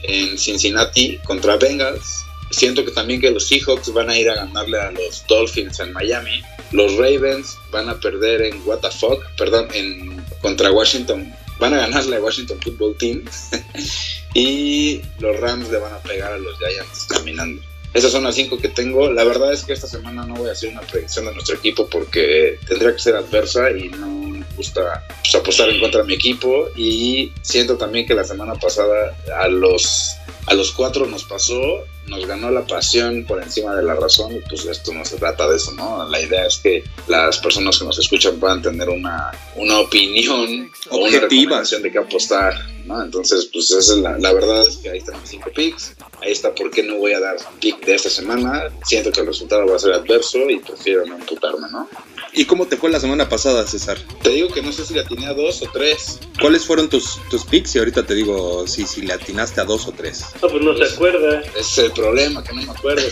en 0.04 0.38
Cincinnati 0.38 1.18
contra 1.20 1.58
Bengals. 1.58 2.26
Siento 2.52 2.86
que 2.86 2.92
también 2.92 3.20
que 3.20 3.32
los 3.32 3.48
Seahawks 3.48 3.92
van 3.92 4.10
a 4.10 4.18
ir 4.18 4.30
a 4.30 4.36
ganarle 4.36 4.80
a 4.80 4.92
los 4.92 5.26
Dolphins 5.28 5.80
en 5.80 5.92
Miami. 5.92 6.42
Los 6.72 6.96
Ravens 6.96 7.58
van 7.72 7.90
a 7.90 8.00
perder 8.00 8.42
en 8.42 8.62
what 8.66 8.80
the 8.80 8.92
fuck, 8.92 9.24
perdón, 9.38 9.68
en 9.74 10.24
contra 10.42 10.72
Washington. 10.72 11.34
Van 11.60 11.74
a 11.74 11.78
ganarle 11.78 12.18
a 12.18 12.22
Washington 12.22 12.60
Football 12.62 12.96
Team. 12.98 13.24
y 14.34 15.02
los 15.20 15.40
Rams 15.40 15.70
le 15.70 15.78
van 15.78 15.94
a 15.94 16.00
pegar 16.00 16.34
a 16.34 16.38
los 16.38 16.58
Giants 16.58 17.08
caminando. 17.10 17.62
Esas 17.94 18.12
son 18.12 18.26
las 18.26 18.36
cinco 18.36 18.58
que 18.58 18.70
tengo. 18.70 19.12
La 19.12 19.24
verdad 19.24 19.52
es 19.52 19.64
que 19.64 19.74
esta 19.74 19.88
semana 19.88 20.24
no 20.26 20.36
voy 20.36 20.50
a 20.50 20.52
hacer 20.52 20.70
una 20.70 20.82
predicción 20.82 21.26
de 21.26 21.34
nuestro 21.34 21.56
equipo 21.56 21.88
porque 21.88 22.60
tendría 22.68 22.94
que 22.94 23.00
ser 23.00 23.16
adversa 23.16 23.72
y 23.72 23.90
no 23.90 24.08
me 24.08 24.46
gusta 24.56 25.04
pues, 25.24 25.34
apostar 25.34 25.70
en 25.70 25.80
contra 25.80 26.02
de 26.02 26.08
mi 26.08 26.14
equipo. 26.14 26.70
Y 26.76 27.32
siento 27.42 27.78
también 27.78 28.06
que 28.06 28.14
la 28.14 28.24
semana 28.24 28.54
pasada 28.56 29.18
a 29.40 29.48
los, 29.48 30.16
a 30.46 30.54
los 30.54 30.72
cuatro 30.74 31.08
nos 31.08 31.24
pasó, 31.24 31.86
nos 32.08 32.26
ganó 32.26 32.50
la 32.52 32.66
pasión 32.66 33.26
por 33.26 33.42
encima 33.42 33.76
de 33.76 33.84
la 33.84 33.96
razón 33.96 34.36
y 34.36 34.40
pues 34.50 34.66
esto 34.66 34.94
no 34.94 35.06
se 35.06 35.18
trata 35.18 35.48
de 35.48 35.58
eso, 35.58 35.72
¿no? 35.74 36.08
La 36.10 36.22
idea 36.22 36.46
es 36.46 36.58
que 36.58 36.84
las 37.08 37.38
personas 37.40 37.78
que 37.78 37.86
nos 37.86 38.00
escuchan 38.00 38.40
puedan 38.40 38.62
tener 38.62 38.90
una, 38.90 39.32
una 39.56 39.80
opinión 39.80 40.72
o 40.90 40.98
una 40.98 41.20
recomendación 41.20 41.82
de 41.82 41.92
qué 41.92 41.98
apostar, 42.00 42.54
¿no? 42.86 43.04
Entonces, 43.04 43.50
pues 43.52 43.72
esa 43.72 43.94
es 43.94 44.00
la, 44.00 44.18
la 44.18 44.34
verdad 44.34 44.68
es 44.68 44.78
que 44.78 44.90
ahí 44.90 45.00
están 45.00 45.20
mis 45.22 45.30
cinco 45.30 45.52
picks. 45.54 45.96
Ahí 46.22 46.32
está 46.32 46.54
por 46.56 46.72
qué 46.72 46.82
no 46.82 46.96
voy 46.96 47.14
a 47.14 47.20
dar 47.20 47.36
un 47.36 47.60
pick 47.60 47.86
de 47.86 47.94
esta 47.94 48.10
semana. 48.10 48.64
Siento 48.86 49.12
que 49.12 49.22
el 49.22 49.28
resultado 49.28 49.68
va 49.68 49.76
a 49.76 49.80
ser 49.80 49.94
adverso 49.94 50.50
y 50.50 50.60
prefiero 50.60 51.06
no 51.06 51.18
imputarme, 51.18 51.68
¿no? 51.72 51.88
¿Y 52.34 52.46
cómo 52.46 52.68
te 52.68 52.78
fue 52.78 52.90
la 52.90 53.00
semana 53.00 53.30
pasada, 53.30 53.66
César? 53.66 53.98
Te 54.22 54.30
digo 54.32 54.50
que 54.50 54.62
no 54.62 54.72
sé 54.72 54.86
si 54.86 54.94
le 54.94 55.02
atiné 55.02 55.28
a 55.28 55.34
dos 55.34 55.62
o 55.62 55.70
tres. 55.72 56.20
¿Cuáles 56.40 56.66
fueron 56.66 56.90
tus, 56.90 57.20
tus 57.30 57.46
picks? 57.46 57.76
Y 57.76 57.80
ahorita 57.80 58.06
te 58.06 58.16
digo 58.16 58.68
si, 58.68 58.86
si 58.86 59.02
le 59.02 59.14
atinaste 59.14 59.62
a 59.62 59.66
dos 59.66 59.88
o 59.88 59.92
tres. 59.92 60.24
No, 60.42 60.48
pues 60.50 60.64
no 60.64 60.76
se 60.76 60.94
acuerda. 60.94 61.42
Ese 61.42 61.60
es 61.60 61.78
el 61.78 61.94
problema, 61.98 62.44
que 62.44 62.54
no 62.54 62.62
me 62.62 62.72
acuerdo. 62.72 63.04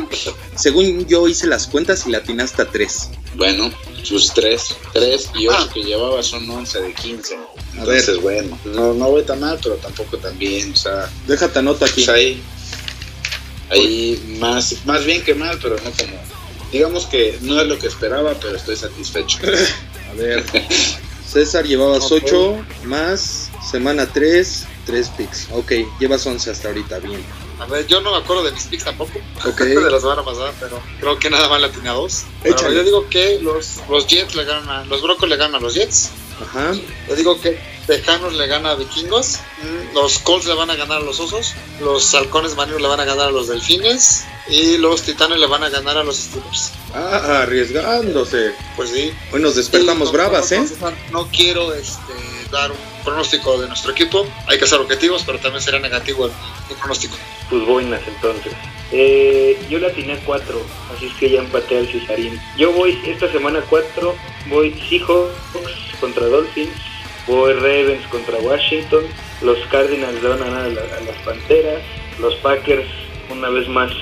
Según 0.56 1.06
yo 1.06 1.28
hice 1.28 1.46
las 1.46 1.66
cuentas 1.66 2.06
y 2.06 2.10
le 2.10 2.16
atinaste 2.16 2.62
a 2.62 2.64
tres. 2.66 3.10
Bueno, 3.34 3.72
sus 4.02 4.32
tres, 4.32 4.74
tres 4.92 5.30
y 5.38 5.46
ocho 5.48 5.58
ah. 5.60 5.70
que 5.72 5.82
llevaba 5.82 6.22
son 6.22 6.48
once 6.50 6.80
de 6.80 6.92
quince. 6.94 7.36
Entonces, 7.74 8.08
a 8.08 8.12
ver. 8.12 8.20
bueno, 8.20 8.58
no, 8.64 8.94
no 8.94 9.10
voy 9.10 9.22
tan 9.22 9.40
mal, 9.40 9.58
pero 9.62 9.76
tampoco 9.76 10.18
tan 10.18 10.36
bien, 10.38 10.72
o 10.72 10.76
sea... 10.76 11.10
Déjate 11.26 11.62
nota 11.62 11.86
aquí. 11.86 12.04
Pues 12.04 12.08
ahí, 12.08 12.42
ahí 13.70 14.36
más, 14.40 14.84
más 14.84 15.04
bien 15.04 15.22
que 15.22 15.34
mal, 15.34 15.58
pero 15.62 15.76
no 15.76 15.90
como... 15.90 16.20
Digamos 16.72 17.04
que 17.06 17.38
no 17.42 17.60
es 17.60 17.66
lo 17.66 17.78
que 17.78 17.86
esperaba, 17.86 18.34
pero 18.40 18.56
estoy 18.56 18.76
satisfecho. 18.76 19.38
a 20.10 20.14
ver, 20.14 20.44
César 21.26 21.66
llevabas 21.66 22.10
okay. 22.10 22.20
8 22.24 22.66
más 22.84 23.50
semana 23.70 24.06
3, 24.06 24.66
3 24.86 25.08
picks. 25.10 25.48
Ok, 25.52 25.72
llevas 25.98 26.26
11 26.26 26.50
hasta 26.50 26.68
ahorita, 26.68 26.98
bien. 26.98 27.22
A 27.62 27.66
ver, 27.66 27.86
yo 27.86 28.00
no 28.00 28.10
me 28.10 28.18
acuerdo 28.18 28.42
de 28.42 28.52
mis 28.52 28.64
picks 28.64 28.84
tampoco. 28.84 29.12
Okay. 29.44 29.74
de 29.74 29.90
la 29.90 29.98
semana 29.98 30.24
pasada, 30.24 30.52
pero 30.60 30.80
creo 31.00 31.18
que 31.18 31.28
nada 31.28 31.48
más 31.48 31.60
le 31.60 31.66
atiné 31.66 31.88
a 31.88 31.92
dos. 31.92 32.24
Pero 32.42 32.72
yo 32.72 32.84
digo 32.84 33.08
que 33.08 33.40
los, 33.40 33.80
los 33.88 34.06
Jets 34.06 34.34
le 34.36 34.44
ganan 34.44 34.68
a, 34.68 34.84
los 34.84 35.02
Broncos 35.02 35.28
le 35.28 35.36
ganan 35.36 35.56
a 35.56 35.60
los 35.60 35.74
Jets. 35.74 36.10
Ajá. 36.40 36.72
Yo 37.08 37.16
digo 37.16 37.40
que 37.40 37.58
Tejanos 37.86 38.34
le 38.34 38.46
gana 38.46 38.70
a 38.70 38.74
Vikingos, 38.76 39.40
los 39.94 40.18
Colts 40.20 40.46
le 40.46 40.54
van 40.54 40.70
a 40.70 40.76
ganar 40.76 40.98
a 40.98 41.04
los 41.04 41.18
Osos, 41.18 41.54
los 41.80 42.14
Halcones 42.14 42.54
Marinos 42.54 42.80
le 42.80 42.86
van 42.86 43.00
a 43.00 43.04
ganar 43.04 43.28
a 43.28 43.30
los 43.30 43.48
Delfines 43.48 44.24
y 44.48 44.78
los 44.78 45.02
Titanes 45.02 45.38
le 45.38 45.46
van 45.46 45.64
a 45.64 45.68
ganar 45.68 45.98
a 45.98 46.04
los 46.04 46.16
Steelers. 46.16 46.72
Ah, 46.94 47.42
arriesgándose. 47.42 48.54
Pues 48.76 48.90
sí. 48.90 49.12
Hoy 49.32 49.40
nos 49.40 49.56
despertamos 49.56 50.08
no, 50.08 50.12
bravas, 50.12 50.52
no, 50.52 50.58
¿eh? 50.58 50.94
No, 51.10 51.28
quiero 51.28 51.74
este, 51.74 52.12
dar 52.50 52.70
un 52.70 52.78
pronóstico 53.02 53.60
de 53.60 53.66
nuestro 53.66 53.92
equipo. 53.92 54.26
Hay 54.46 54.58
que 54.58 54.66
ser 54.66 54.80
objetivos, 54.80 55.22
pero 55.26 55.38
también 55.40 55.62
será 55.62 55.80
negativo 55.80 56.26
el, 56.26 56.32
el 56.70 56.76
pronóstico. 56.76 57.16
Pues 57.52 57.66
buenas 57.66 58.00
entonces. 58.08 58.54
Eh, 58.92 59.58
yo 59.68 59.78
le 59.78 59.88
atiné 59.88 60.16
4, 60.24 60.58
así 60.94 61.04
es 61.04 61.12
que 61.16 61.28
ya 61.28 61.40
empaté 61.40 61.76
al 61.76 61.86
Cesarín. 61.86 62.40
Yo 62.56 62.72
voy 62.72 62.98
esta 63.06 63.30
semana 63.30 63.60
4, 63.68 64.14
voy 64.48 64.72
Seahawks 64.88 65.34
contra 66.00 66.28
Dolphins, 66.28 66.72
voy 67.26 67.52
Ravens 67.52 68.06
contra 68.06 68.38
Washington, 68.38 69.04
los 69.42 69.58
Cardinals 69.70 70.22
le 70.22 70.28
van 70.30 70.40
a 70.40 70.44
ganar 70.46 70.62
a, 70.62 70.68
la, 70.68 70.82
las 70.82 71.18
Panteras, 71.26 71.82
los 72.18 72.34
Packers 72.36 72.88
una 73.30 73.50
vez 73.50 73.68
más 73.68 73.92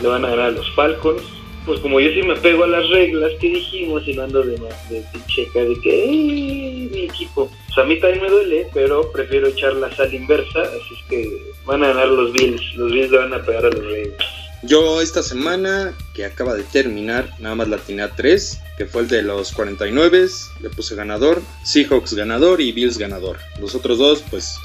le 0.00 0.08
van 0.08 0.24
a 0.24 0.30
ganar 0.30 0.46
a 0.46 0.50
los 0.52 0.74
Falcons. 0.74 1.20
Pues 1.66 1.80
como 1.80 2.00
yo 2.00 2.08
sí 2.10 2.22
me 2.22 2.36
pego 2.36 2.64
a 2.64 2.68
las 2.68 2.88
reglas 2.88 3.32
que 3.38 3.48
dijimos 3.48 4.08
y 4.08 4.14
no 4.14 4.22
ando 4.22 4.42
de, 4.42 4.56
de 4.56 5.04
checa 5.26 5.60
de 5.60 5.78
que 5.82 6.04
¡eh, 6.04 6.88
mi 6.90 7.00
equipo. 7.04 7.50
Pues 7.66 7.78
a 7.78 7.84
mí 7.84 8.00
también 8.00 8.22
me 8.22 8.30
duele, 8.30 8.66
pero 8.72 9.12
prefiero 9.12 9.48
echar 9.48 9.74
la 9.74 9.94
sal 9.94 10.14
inversa, 10.14 10.62
así 10.62 10.94
es 10.94 11.04
que 11.10 11.53
van 11.64 11.82
a 11.84 11.88
ganar 11.88 12.08
los 12.08 12.32
Bills, 12.32 12.74
los 12.74 12.92
Bills 12.92 13.10
le 13.10 13.18
van 13.18 13.34
a 13.34 13.42
pegar 13.42 13.66
a 13.66 13.70
los 13.70 13.84
Ravens. 13.84 14.14
Yo 14.62 15.02
esta 15.02 15.22
semana 15.22 15.92
que 16.14 16.24
acaba 16.24 16.54
de 16.54 16.62
terminar, 16.62 17.30
nada 17.38 17.54
más 17.54 17.68
la 17.68 17.76
atiné 17.76 18.02
a 18.02 18.10
3, 18.10 18.60
que 18.78 18.86
fue 18.86 19.02
el 19.02 19.08
de 19.08 19.22
los 19.22 19.52
49, 19.52 20.26
le 20.60 20.70
puse 20.70 20.94
ganador, 20.94 21.42
Seahawks 21.64 22.14
ganador 22.14 22.62
y 22.62 22.72
Bills 22.72 22.96
ganador. 22.96 23.38
Los 23.60 23.74
otros 23.74 23.98
dos, 23.98 24.24
pues 24.30 24.56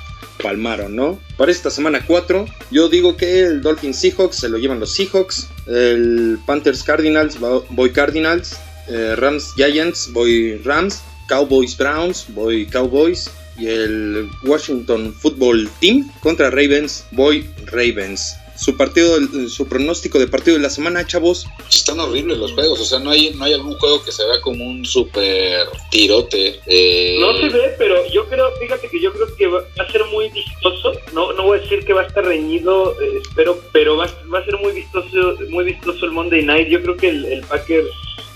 palmaron, 0.41 0.95
¿no? 0.95 1.19
Para 1.37 1.51
esta 1.51 1.69
semana 1.69 2.05
4, 2.05 2.45
yo 2.71 2.87
digo 2.87 3.17
que 3.17 3.41
el 3.41 3.61
Dolphins 3.61 3.99
Seahawks 3.99 4.37
se 4.37 4.49
lo 4.49 4.57
llevan 4.57 4.79
los 4.79 4.93
Seahawks, 4.93 5.49
el 5.67 6.39
Panthers 6.45 6.83
Cardinals, 6.83 7.37
voy 7.39 7.91
Cardinals, 7.91 8.57
eh, 8.87 9.15
Rams 9.17 9.53
Giants, 9.55 10.11
voy 10.13 10.57
Rams, 10.63 11.01
Cowboys 11.27 11.77
Browns, 11.77 12.25
voy 12.29 12.65
Cowboys, 12.65 13.29
y 13.59 13.67
el 13.67 14.29
Washington 14.43 15.13
Football 15.13 15.69
Team 15.79 16.09
contra 16.21 16.49
Ravens, 16.49 17.05
voy 17.11 17.49
Ravens. 17.65 18.35
Su 18.59 18.75
partido, 18.75 19.17
su 19.47 19.67
pronóstico 19.67 20.19
de 20.19 20.27
partido 20.27 20.57
de 20.57 20.63
la 20.63 20.69
semana, 20.69 21.07
chavos. 21.07 21.47
Están 21.69 21.99
horribles 21.99 22.37
los 22.37 22.53
juegos, 22.53 22.79
o 22.81 22.85
sea, 22.85 22.99
no 22.99 23.11
hay, 23.11 23.31
no 23.31 23.45
hay 23.45 23.53
algún 23.53 23.75
juego 23.75 24.03
que 24.03 24.11
se 24.11 24.25
vea 24.25 24.41
como 24.41 24.65
un 24.65 24.85
super 24.85 25.67
tirote. 25.89 26.59
Eh. 26.65 27.17
No 27.19 27.37
se 27.37 27.47
ve, 27.49 27.75
pero 27.77 27.95
yo 28.11 28.27
creo, 28.27 28.51
fíjate 28.59 28.89
que 28.89 28.99
yo 28.99 29.13
creo 29.13 29.33
que 29.35 29.47
va 29.47 29.63
a 29.79 29.91
ser 29.91 30.03
muy 30.05 30.29
vistoso. 30.29 30.91
No, 31.13 31.31
no 31.33 31.43
voy 31.43 31.59
a 31.59 31.61
decir 31.61 31.85
que 31.85 31.93
va 31.93 32.01
a 32.01 32.07
estar 32.07 32.25
reñido, 32.25 32.99
eh, 33.01 33.21
espero, 33.21 33.59
pero 33.71 33.95
va, 33.95 34.07
va, 34.33 34.39
a 34.39 34.45
ser 34.45 34.57
muy 34.57 34.73
vistoso, 34.73 35.37
muy 35.49 35.63
vistoso 35.63 36.05
el 36.05 36.11
Monday 36.11 36.43
Night. 36.43 36.67
Yo 36.67 36.81
creo 36.81 36.97
que 36.97 37.09
el, 37.09 37.25
el 37.25 37.41
Packers 37.45 37.87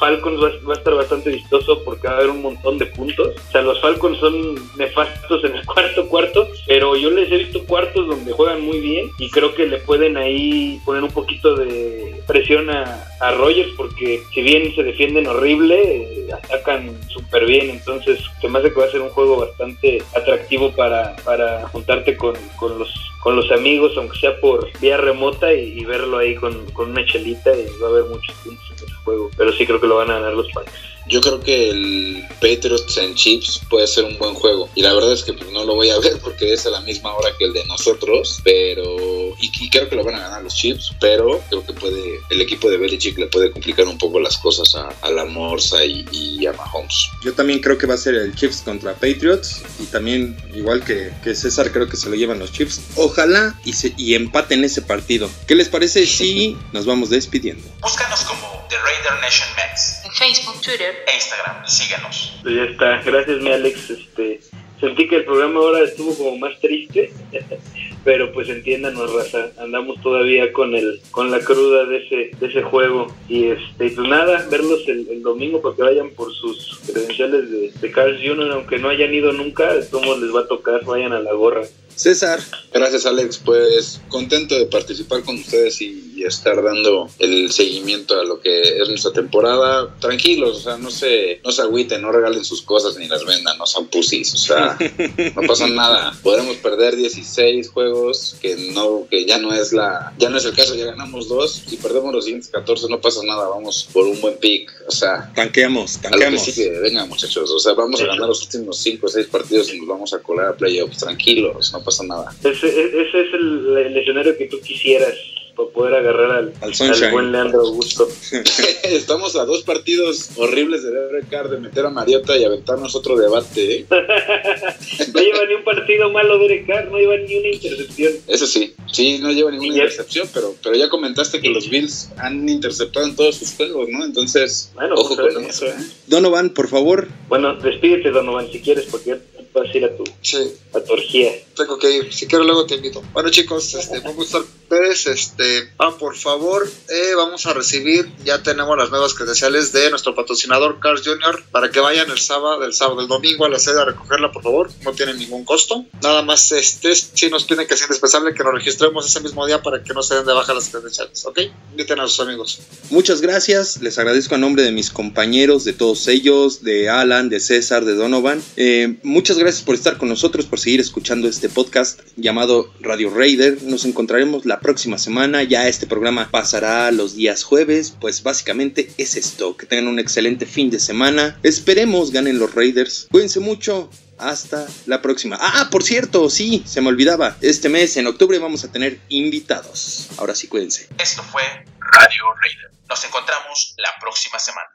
Falcons 0.03 0.41
va, 0.43 0.74
a 0.74 0.78
estar 0.78 0.93
bastante 0.95 1.30
vistoso 1.30 1.82
porque 1.84 2.07
va 2.07 2.13
a 2.13 2.17
haber 2.17 2.30
un 2.30 2.41
montón 2.41 2.78
de 2.78 2.88
puntos. 2.88 3.30
O 3.47 3.51
sea, 3.51 3.61
los 3.61 3.80
Falcons 3.80 4.19
son 4.19 4.55
nefastos 4.78 5.43
en 5.45 5.55
el 5.55 5.65
cuarto 5.65 6.07
cuarto, 6.07 6.47
pero 6.74 6.95
yo 6.95 7.11
les 7.11 7.32
he 7.32 7.38
visto 7.38 7.63
cuartos 7.65 8.07
donde 8.07 8.32
juegan 8.32 8.61
muy 8.61 8.80
bien 8.80 9.11
y 9.19 9.30
creo 9.30 9.53
que 9.53 9.67
le 9.67 9.78
pueden 9.78 10.17
ahí 10.17 10.82
poner 10.84 11.03
un 11.03 11.11
poquito 11.11 11.55
de 11.55 12.19
presión 12.26 12.67
a, 12.71 13.05
a 13.19 13.30
Rogers 13.30 13.69
porque 13.78 14.24
si 14.34 14.41
bien 14.41 14.74
se 14.74 14.82
defienden 14.82 15.28
horrible, 15.28 15.78
eh, 15.84 16.28
atacan 16.34 16.99
súper 17.09 17.45
bien. 17.45 17.69
Entonces, 17.69 18.21
se 18.41 18.47
me 18.47 18.57
hace 18.57 18.74
que 18.74 18.80
va 18.80 18.88
a 18.88 18.91
ser 18.91 19.01
un 19.01 19.09
juego 19.09 19.38
bastante 19.38 20.01
atractivo 20.15 20.71
para, 20.71 21.15
para 21.17 21.67
juntarte 21.67 22.17
con, 22.17 22.34
con 22.55 22.80
los 22.80 22.91
con 23.19 23.36
los 23.36 23.51
amigos, 23.51 23.93
aunque 23.95 24.17
sea 24.17 24.38
por 24.41 24.67
vía 24.80 24.97
remota, 24.97 25.53
y, 25.53 25.86
verlo 25.86 26.17
ahí 26.17 26.36
con, 26.36 26.65
con, 26.71 26.89
una 26.89 27.05
chelita, 27.05 27.55
y 27.55 27.67
va 27.82 27.88
a 27.88 27.91
haber 27.91 28.05
muchos 28.05 28.36
puntos 28.43 28.65
en 28.71 28.89
el 28.89 28.95
juego. 28.95 29.30
Pero 29.38 29.53
sí 29.53 29.65
creo 29.65 29.80
que 29.80 29.88
lo 29.88 29.97
van 29.97 30.09
a 30.09 30.15
ganar 30.15 30.34
los 30.34 30.51
Packers. 30.51 30.92
Yo 31.08 31.22
creo 31.22 31.41
que 31.41 31.70
el 31.70 32.26
Patriots 32.36 32.97
en 32.97 33.16
Chips 33.16 33.62
puede 33.70 33.88
ser 33.88 34.06
un 34.06 34.18
buen 34.18 34.34
juego. 34.36 34.70
Y 34.76 34.82
la 34.82 34.93
verdad 34.93 35.14
es 35.14 35.24
que 35.24 35.34
pues, 35.34 35.51
no 35.51 35.66
lo 35.66 35.76
voy 35.76 35.89
a 35.89 35.99
ver 35.99 36.20
porque 36.20 36.54
es 36.54 36.66
a 36.66 36.70
la 36.70 36.82
misma 36.82 37.14
hora 37.14 37.30
que 37.38 37.45
el 37.45 37.54
de 37.54 37.66
nosotros. 37.66 38.39
Pero. 38.43 38.95
Y, 39.39 39.70
creo 39.70 39.89
que 39.89 39.95
lo 39.95 40.04
van 40.04 40.16
a 40.16 40.20
ganar 40.20 40.43
los 40.43 40.56
Chips. 40.56 40.91
Pero 40.99 41.41
creo 41.49 41.66
que 41.66 41.74
puede. 41.74 42.20
El 42.30 42.41
equipo 42.41 42.70
de 42.70 42.78
Belichick 42.78 43.18
le 43.18 43.28
puede 43.28 43.51
complicar 43.51 43.88
un 43.88 43.97
poco 43.97 44.20
las 44.20 44.38
cosas 44.38 44.76
a, 44.76 45.12
la 45.12 45.26
Morsa 45.26 45.84
y, 45.84 46.45
a 46.45 46.54
Mahomes. 46.54 47.10
Yo 47.24 47.34
también 47.34 47.60
creo 47.60 47.78
que 47.78 47.88
va 47.88 47.95
a 47.95 47.97
ser 47.97 48.16
el 48.16 48.36
Chips 48.36 48.62
contra 48.62 48.93
Patriots. 48.93 49.62
Y 49.80 49.86
también, 49.86 50.38
igual 50.54 50.84
que, 50.84 51.12
que 51.24 51.36
César, 51.36 51.72
creo 51.72 51.88
que 51.89 51.97
se 51.97 52.10
lo 52.10 52.16
llevan 52.16 52.39
los 52.39 52.51
Chips. 52.51 52.82
Ojalá 52.95 53.60
y, 53.66 53.74
se, 53.74 53.93
y 53.97 54.16
empaten 54.16 54.64
ese 54.64 54.82
partido. 54.82 55.30
¿Qué 55.47 55.56
les 55.56 55.70
parece 55.70 56.06
si 56.06 56.58
nos 56.74 56.86
vamos 56.86 57.10
despidiendo? 57.10 57.64
Búscanos 57.82 58.22
como 58.22 58.66
The 58.70 58.78
Raider 58.78 59.22
Nation 59.22 59.49
Max. 59.56 60.01
En 60.04 60.12
Facebook, 60.12 60.62
Twitter 60.62 60.92
e 61.07 61.15
Instagram. 61.15 61.67
Síguenos. 61.67 62.39
Pues 62.41 62.55
ya 62.55 62.63
está. 62.63 63.01
Gracias, 63.01 63.41
mi 63.41 63.51
Alex. 63.51 63.89
Este, 63.89 64.39
sentí 64.79 65.07
que 65.07 65.17
el 65.17 65.25
programa 65.25 65.59
ahora 65.59 65.83
estuvo 65.83 66.15
como 66.15 66.37
más 66.37 66.59
triste. 66.59 67.11
pero 68.03 68.33
pues 68.33 68.49
entiéndanos 68.49 69.13
raza 69.13 69.51
andamos 69.57 70.01
todavía 70.01 70.51
con 70.51 70.75
el 70.75 71.01
con 71.11 71.31
la 71.31 71.39
cruda 71.39 71.85
de 71.85 71.97
ese 71.97 72.31
de 72.37 72.47
ese 72.47 72.61
juego 72.61 73.13
y 73.29 73.47
este 73.47 73.89
pues 73.91 74.07
nada 74.07 74.45
verlos 74.49 74.81
el, 74.87 75.21
domingo 75.23 75.61
para 75.61 75.75
que 75.75 75.83
vayan 75.83 76.09
por 76.11 76.33
sus 76.33 76.79
credenciales 76.85 77.49
de, 77.49 77.71
de 77.71 77.91
Carl 77.91 78.17
Jr. 78.21 78.51
aunque 78.51 78.77
no 78.77 78.89
hayan 78.89 79.13
ido 79.13 79.31
nunca 79.31 79.73
cómo 79.89 80.15
les 80.17 80.35
va 80.35 80.41
a 80.41 80.47
tocar 80.47 80.83
vayan 80.83 81.13
a 81.13 81.19
la 81.19 81.33
gorra 81.33 81.61
César. 81.95 82.39
Gracias 82.73 83.05
Alex, 83.05 83.37
pues 83.37 84.01
contento 84.09 84.57
de 84.57 84.65
participar 84.65 85.23
con 85.23 85.35
ustedes 85.35 85.79
y, 85.81 86.12
estar 86.28 86.61
dando 86.61 87.09
el 87.19 87.51
seguimiento 87.51 88.19
a 88.19 88.24
lo 88.24 88.39
que 88.39 88.61
es 88.61 88.89
nuestra 88.89 89.11
temporada. 89.11 89.93
Tranquilos, 89.99 90.57
o 90.57 90.61
sea, 90.61 90.78
no 90.78 90.91
se, 90.91 91.39
no 91.43 91.51
se 91.51 91.61
agüiten, 91.61 92.01
no 92.01 92.11
regalen 92.11 92.43
sus 92.43 92.61
cosas 92.61 92.97
ni 92.97 93.07
las 93.07 93.26
vendan, 93.26 93.57
no 93.57 93.65
sean 93.65 93.88
pussies, 93.88 94.34
o 94.34 94.38
sea, 94.38 94.78
no 95.36 95.41
pasa 95.47 95.67
nada. 95.67 96.13
Podremos 96.21 96.57
perder 96.57 96.95
16 96.95 97.69
juegos, 97.69 98.38
que 98.41 98.55
no, 98.74 99.07
que 99.09 99.26
ya 99.26 99.38
no 99.38 99.53
es 99.53 99.74
la, 99.74 100.13
ya 100.17 100.30
no 100.30 100.38
es 100.38 100.45
el 100.45 100.55
caso, 100.55 100.76
ya 100.76 100.86
ganamos 100.86 101.28
dos, 101.28 101.63
si 101.67 101.78
perdemos 101.78 102.13
los 102.13 102.26
siguientes 102.26 102.49
14 102.49 102.88
no 102.89 103.01
pasa 103.01 103.21
nada, 103.26 103.47
vamos 103.47 103.89
por 103.91 104.05
un 104.05 104.19
buen 104.21 104.38
pick, 104.38 104.71
o 104.88 104.91
sea. 104.91 105.32
Tanqueamos, 105.36 105.99
tanqueamos. 106.01 106.45
venga 106.82 107.05
muchachos, 107.05 107.49
o 107.51 107.59
sea, 107.59 107.74
vamos 107.74 108.01
a 108.01 108.05
ganar 108.05 108.28
los 108.28 108.43
últimos 108.43 108.78
5 108.80 109.05
o 109.05 109.09
6 109.09 109.28
partidos 109.28 109.74
y 109.74 109.80
nos 109.80 109.88
vamos 109.88 110.13
a 110.13 110.19
colar 110.19 110.47
a 110.47 110.55
playoffs, 110.55 110.99
tranquilos, 110.99 111.71
no 111.74 111.84
pasa 111.84 112.03
nada. 112.03 112.34
Ese, 112.43 112.67
ese 112.67 113.21
es 113.21 113.34
el, 113.34 113.78
el, 113.78 113.97
escenario 113.97 114.38
que 114.38 114.45
tú 114.45 114.59
quisieras 114.59 115.15
para 115.56 115.70
poder 115.70 115.93
agarrar 115.95 116.32
al, 116.32 116.54
al, 116.62 117.12
buen 117.12 117.32
Leandro 117.32 117.62
Augusto. 117.62 118.08
Estamos 118.84 119.36
a 119.36 119.45
dos 119.45 119.64
partidos 119.64 120.32
horribles 120.36 120.84
de 120.84 120.91
Derek 120.91 121.30
Carr 121.30 121.49
de 121.49 121.60
meter 121.60 121.86
a 121.86 121.89
Mariota 121.89 122.38
y 122.38 122.43
aventarnos 122.43 122.95
otro 122.95 123.16
debate. 123.16 123.76
¿eh? 123.76 123.86
no 123.89 125.22
lleva 125.22 125.45
ni 125.45 125.54
un 125.56 125.64
partido 125.64 126.10
malo 126.12 126.39
Derek 126.39 126.66
Carr, 126.66 126.89
no 126.89 126.97
lleva 126.97 127.18
ni 127.18 127.38
una 127.38 127.49
intercepción. 127.49 128.14
Eso 128.28 128.47
sí, 128.47 128.74
sí, 128.91 129.20
no 129.20 129.32
lleva 129.32 129.51
ninguna 129.51 129.74
intercepción, 129.74 130.28
pero, 130.34 130.56
pero 130.64 130.76
ya 130.76 130.89
comentaste 130.89 131.41
que 131.41 131.49
los 131.49 131.70
Bills 131.70 132.10
han 132.18 132.47
interceptado 132.49 133.06
en 133.06 133.16
todos 133.16 133.36
sus 133.36 133.54
juegos, 133.54 133.89
¿no? 133.89 134.04
Entonces, 134.04 134.72
bueno, 134.74 134.95
ojo 134.95 135.16
pues, 135.16 135.34
con 135.34 135.45
eso. 135.45 135.66
¿eh? 135.68 135.76
Donovan, 136.08 136.49
por 136.51 136.68
favor. 136.68 137.08
Bueno, 137.28 137.56
despídete, 137.56 138.12
Donovan, 138.12 138.51
si 138.51 138.60
quieres, 138.60 138.86
porque 138.86 139.20
vas 139.54 139.74
a 139.74 139.78
ir 139.78 139.86
a 139.86 139.95
tu, 139.95 140.04
sí. 140.22 140.54
a 140.74 140.80
tu 140.80 140.93
orgía. 140.93 141.32
Tengo 141.56 141.78
que 141.78 141.91
ir, 141.91 142.14
si 142.14 142.28
quiero 142.28 142.43
luego 142.43 142.66
te 142.66 142.76
invito. 142.76 143.04
Bueno 143.14 143.30
chicos, 143.30 143.74
este, 143.76 143.99
vamos 143.99 144.20
a 144.20 144.24
estar 144.24 144.41
ustedes, 144.74 145.08
este, 145.08 145.70
ah, 145.78 145.95
por 145.99 146.16
favor, 146.16 146.68
eh, 146.89 147.14
vamos 147.16 147.45
a 147.45 147.54
recibir, 147.54 148.12
ya 148.26 148.41
tenemos 148.41 148.78
las 148.78 148.89
nuevas 148.89 149.14
credenciales 149.14 149.72
de 149.72 149.89
nuestro 149.89 150.16
patrocinador 150.16 150.80
Cars 150.80 151.01
Junior 151.06 151.43
para 151.51 151.70
que 151.70 151.80
vayan 151.80 152.10
el 152.10 152.20
sábado, 152.20 152.64
el 152.64 152.74
sábado, 152.74 153.01
el 153.01 153.08
domingo 153.08 153.45
a 153.45 153.49
la 153.49 153.60
sede 153.60 153.82
a 153.82 153.86
recogerla, 153.86 154.32
por 154.32 154.41
favor, 154.41 154.72
no 154.84 154.93
tiene 154.93 155.14
ningún 155.14 155.45
costo. 155.45 155.86
Nada 156.01 156.24
más, 156.24 156.51
este, 156.51 156.95
si 156.95 157.30
nos 157.30 157.43
piden 157.43 157.68
que 157.68 157.76
es 157.76 157.82
indispensable 157.82 158.34
que 158.34 158.43
nos 158.43 158.54
registremos 158.54 159.06
ese 159.06 159.22
mismo 159.22 159.45
día 159.45 159.62
para 159.62 159.84
que 159.84 159.93
no 159.93 160.01
se 160.01 160.16
den 160.16 160.26
de 160.26 160.34
baja 160.34 160.54
las 160.54 160.70
credenciales, 160.70 161.26
¿ok? 161.26 161.39
Inviten 161.72 161.99
a 161.99 162.08
sus 162.08 162.20
amigos. 162.22 162.60
Muchas 162.89 163.22
gracias, 163.22 163.82
les 163.82 163.97
agradezco 163.99 164.36
a 164.36 164.38
nombre 164.38 164.64
de 164.64 164.72
mis 164.72 164.89
compañeros, 164.89 165.66
de 165.66 165.74
todos 165.74 166.08
ellos, 166.08 166.64
de 166.64 166.89
Alan, 166.89 167.30
de 167.30 167.39
César, 167.39 167.86
de 167.86 167.93
Donovan. 167.93 168.41
Eh, 168.58 168.97
muchas 169.04 169.38
gracias 169.43 169.65
por 169.65 169.75
estar 169.75 169.97
con 169.97 170.07
nosotros, 170.07 170.45
por 170.45 170.57
seguir 170.57 170.79
escuchando 170.79 171.27
este 171.27 171.49
podcast 171.49 171.99
llamado 172.15 172.73
Radio 172.79 173.09
Raider. 173.09 173.61
Nos 173.63 173.83
encontraremos 173.83 174.45
la 174.45 174.61
próxima 174.61 174.97
semana. 174.97 175.43
Ya 175.43 175.67
este 175.67 175.85
programa 175.85 176.29
pasará 176.31 176.89
los 176.91 177.15
días 177.15 177.43
jueves. 177.43 177.93
Pues 177.99 178.23
básicamente 178.23 178.89
es 178.97 179.17
esto. 179.17 179.57
Que 179.57 179.65
tengan 179.65 179.89
un 179.89 179.99
excelente 179.99 180.45
fin 180.45 180.69
de 180.69 180.79
semana. 180.79 181.37
Esperemos 181.43 182.11
ganen 182.11 182.39
los 182.39 182.55
Raiders. 182.55 183.07
Cuídense 183.11 183.41
mucho. 183.41 183.89
Hasta 184.17 184.65
la 184.85 185.01
próxima. 185.01 185.37
Ah, 185.41 185.67
por 185.69 185.83
cierto, 185.83 186.29
sí, 186.29 186.63
se 186.65 186.79
me 186.79 186.87
olvidaba. 186.87 187.35
Este 187.41 187.67
mes, 187.67 187.97
en 187.97 188.07
octubre, 188.07 188.39
vamos 188.39 188.63
a 188.63 188.71
tener 188.71 189.01
invitados. 189.09 190.07
Ahora 190.17 190.35
sí, 190.35 190.47
cuídense. 190.47 190.87
Esto 190.97 191.21
fue 191.23 191.43
Radio 191.79 192.23
Raider. 192.41 192.71
Nos 192.87 193.03
encontramos 193.03 193.75
la 193.77 193.89
próxima 193.99 194.39
semana. 194.39 194.69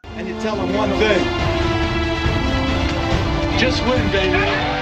Just 3.58 3.84
win, 3.86 4.12
baby. 4.12 4.77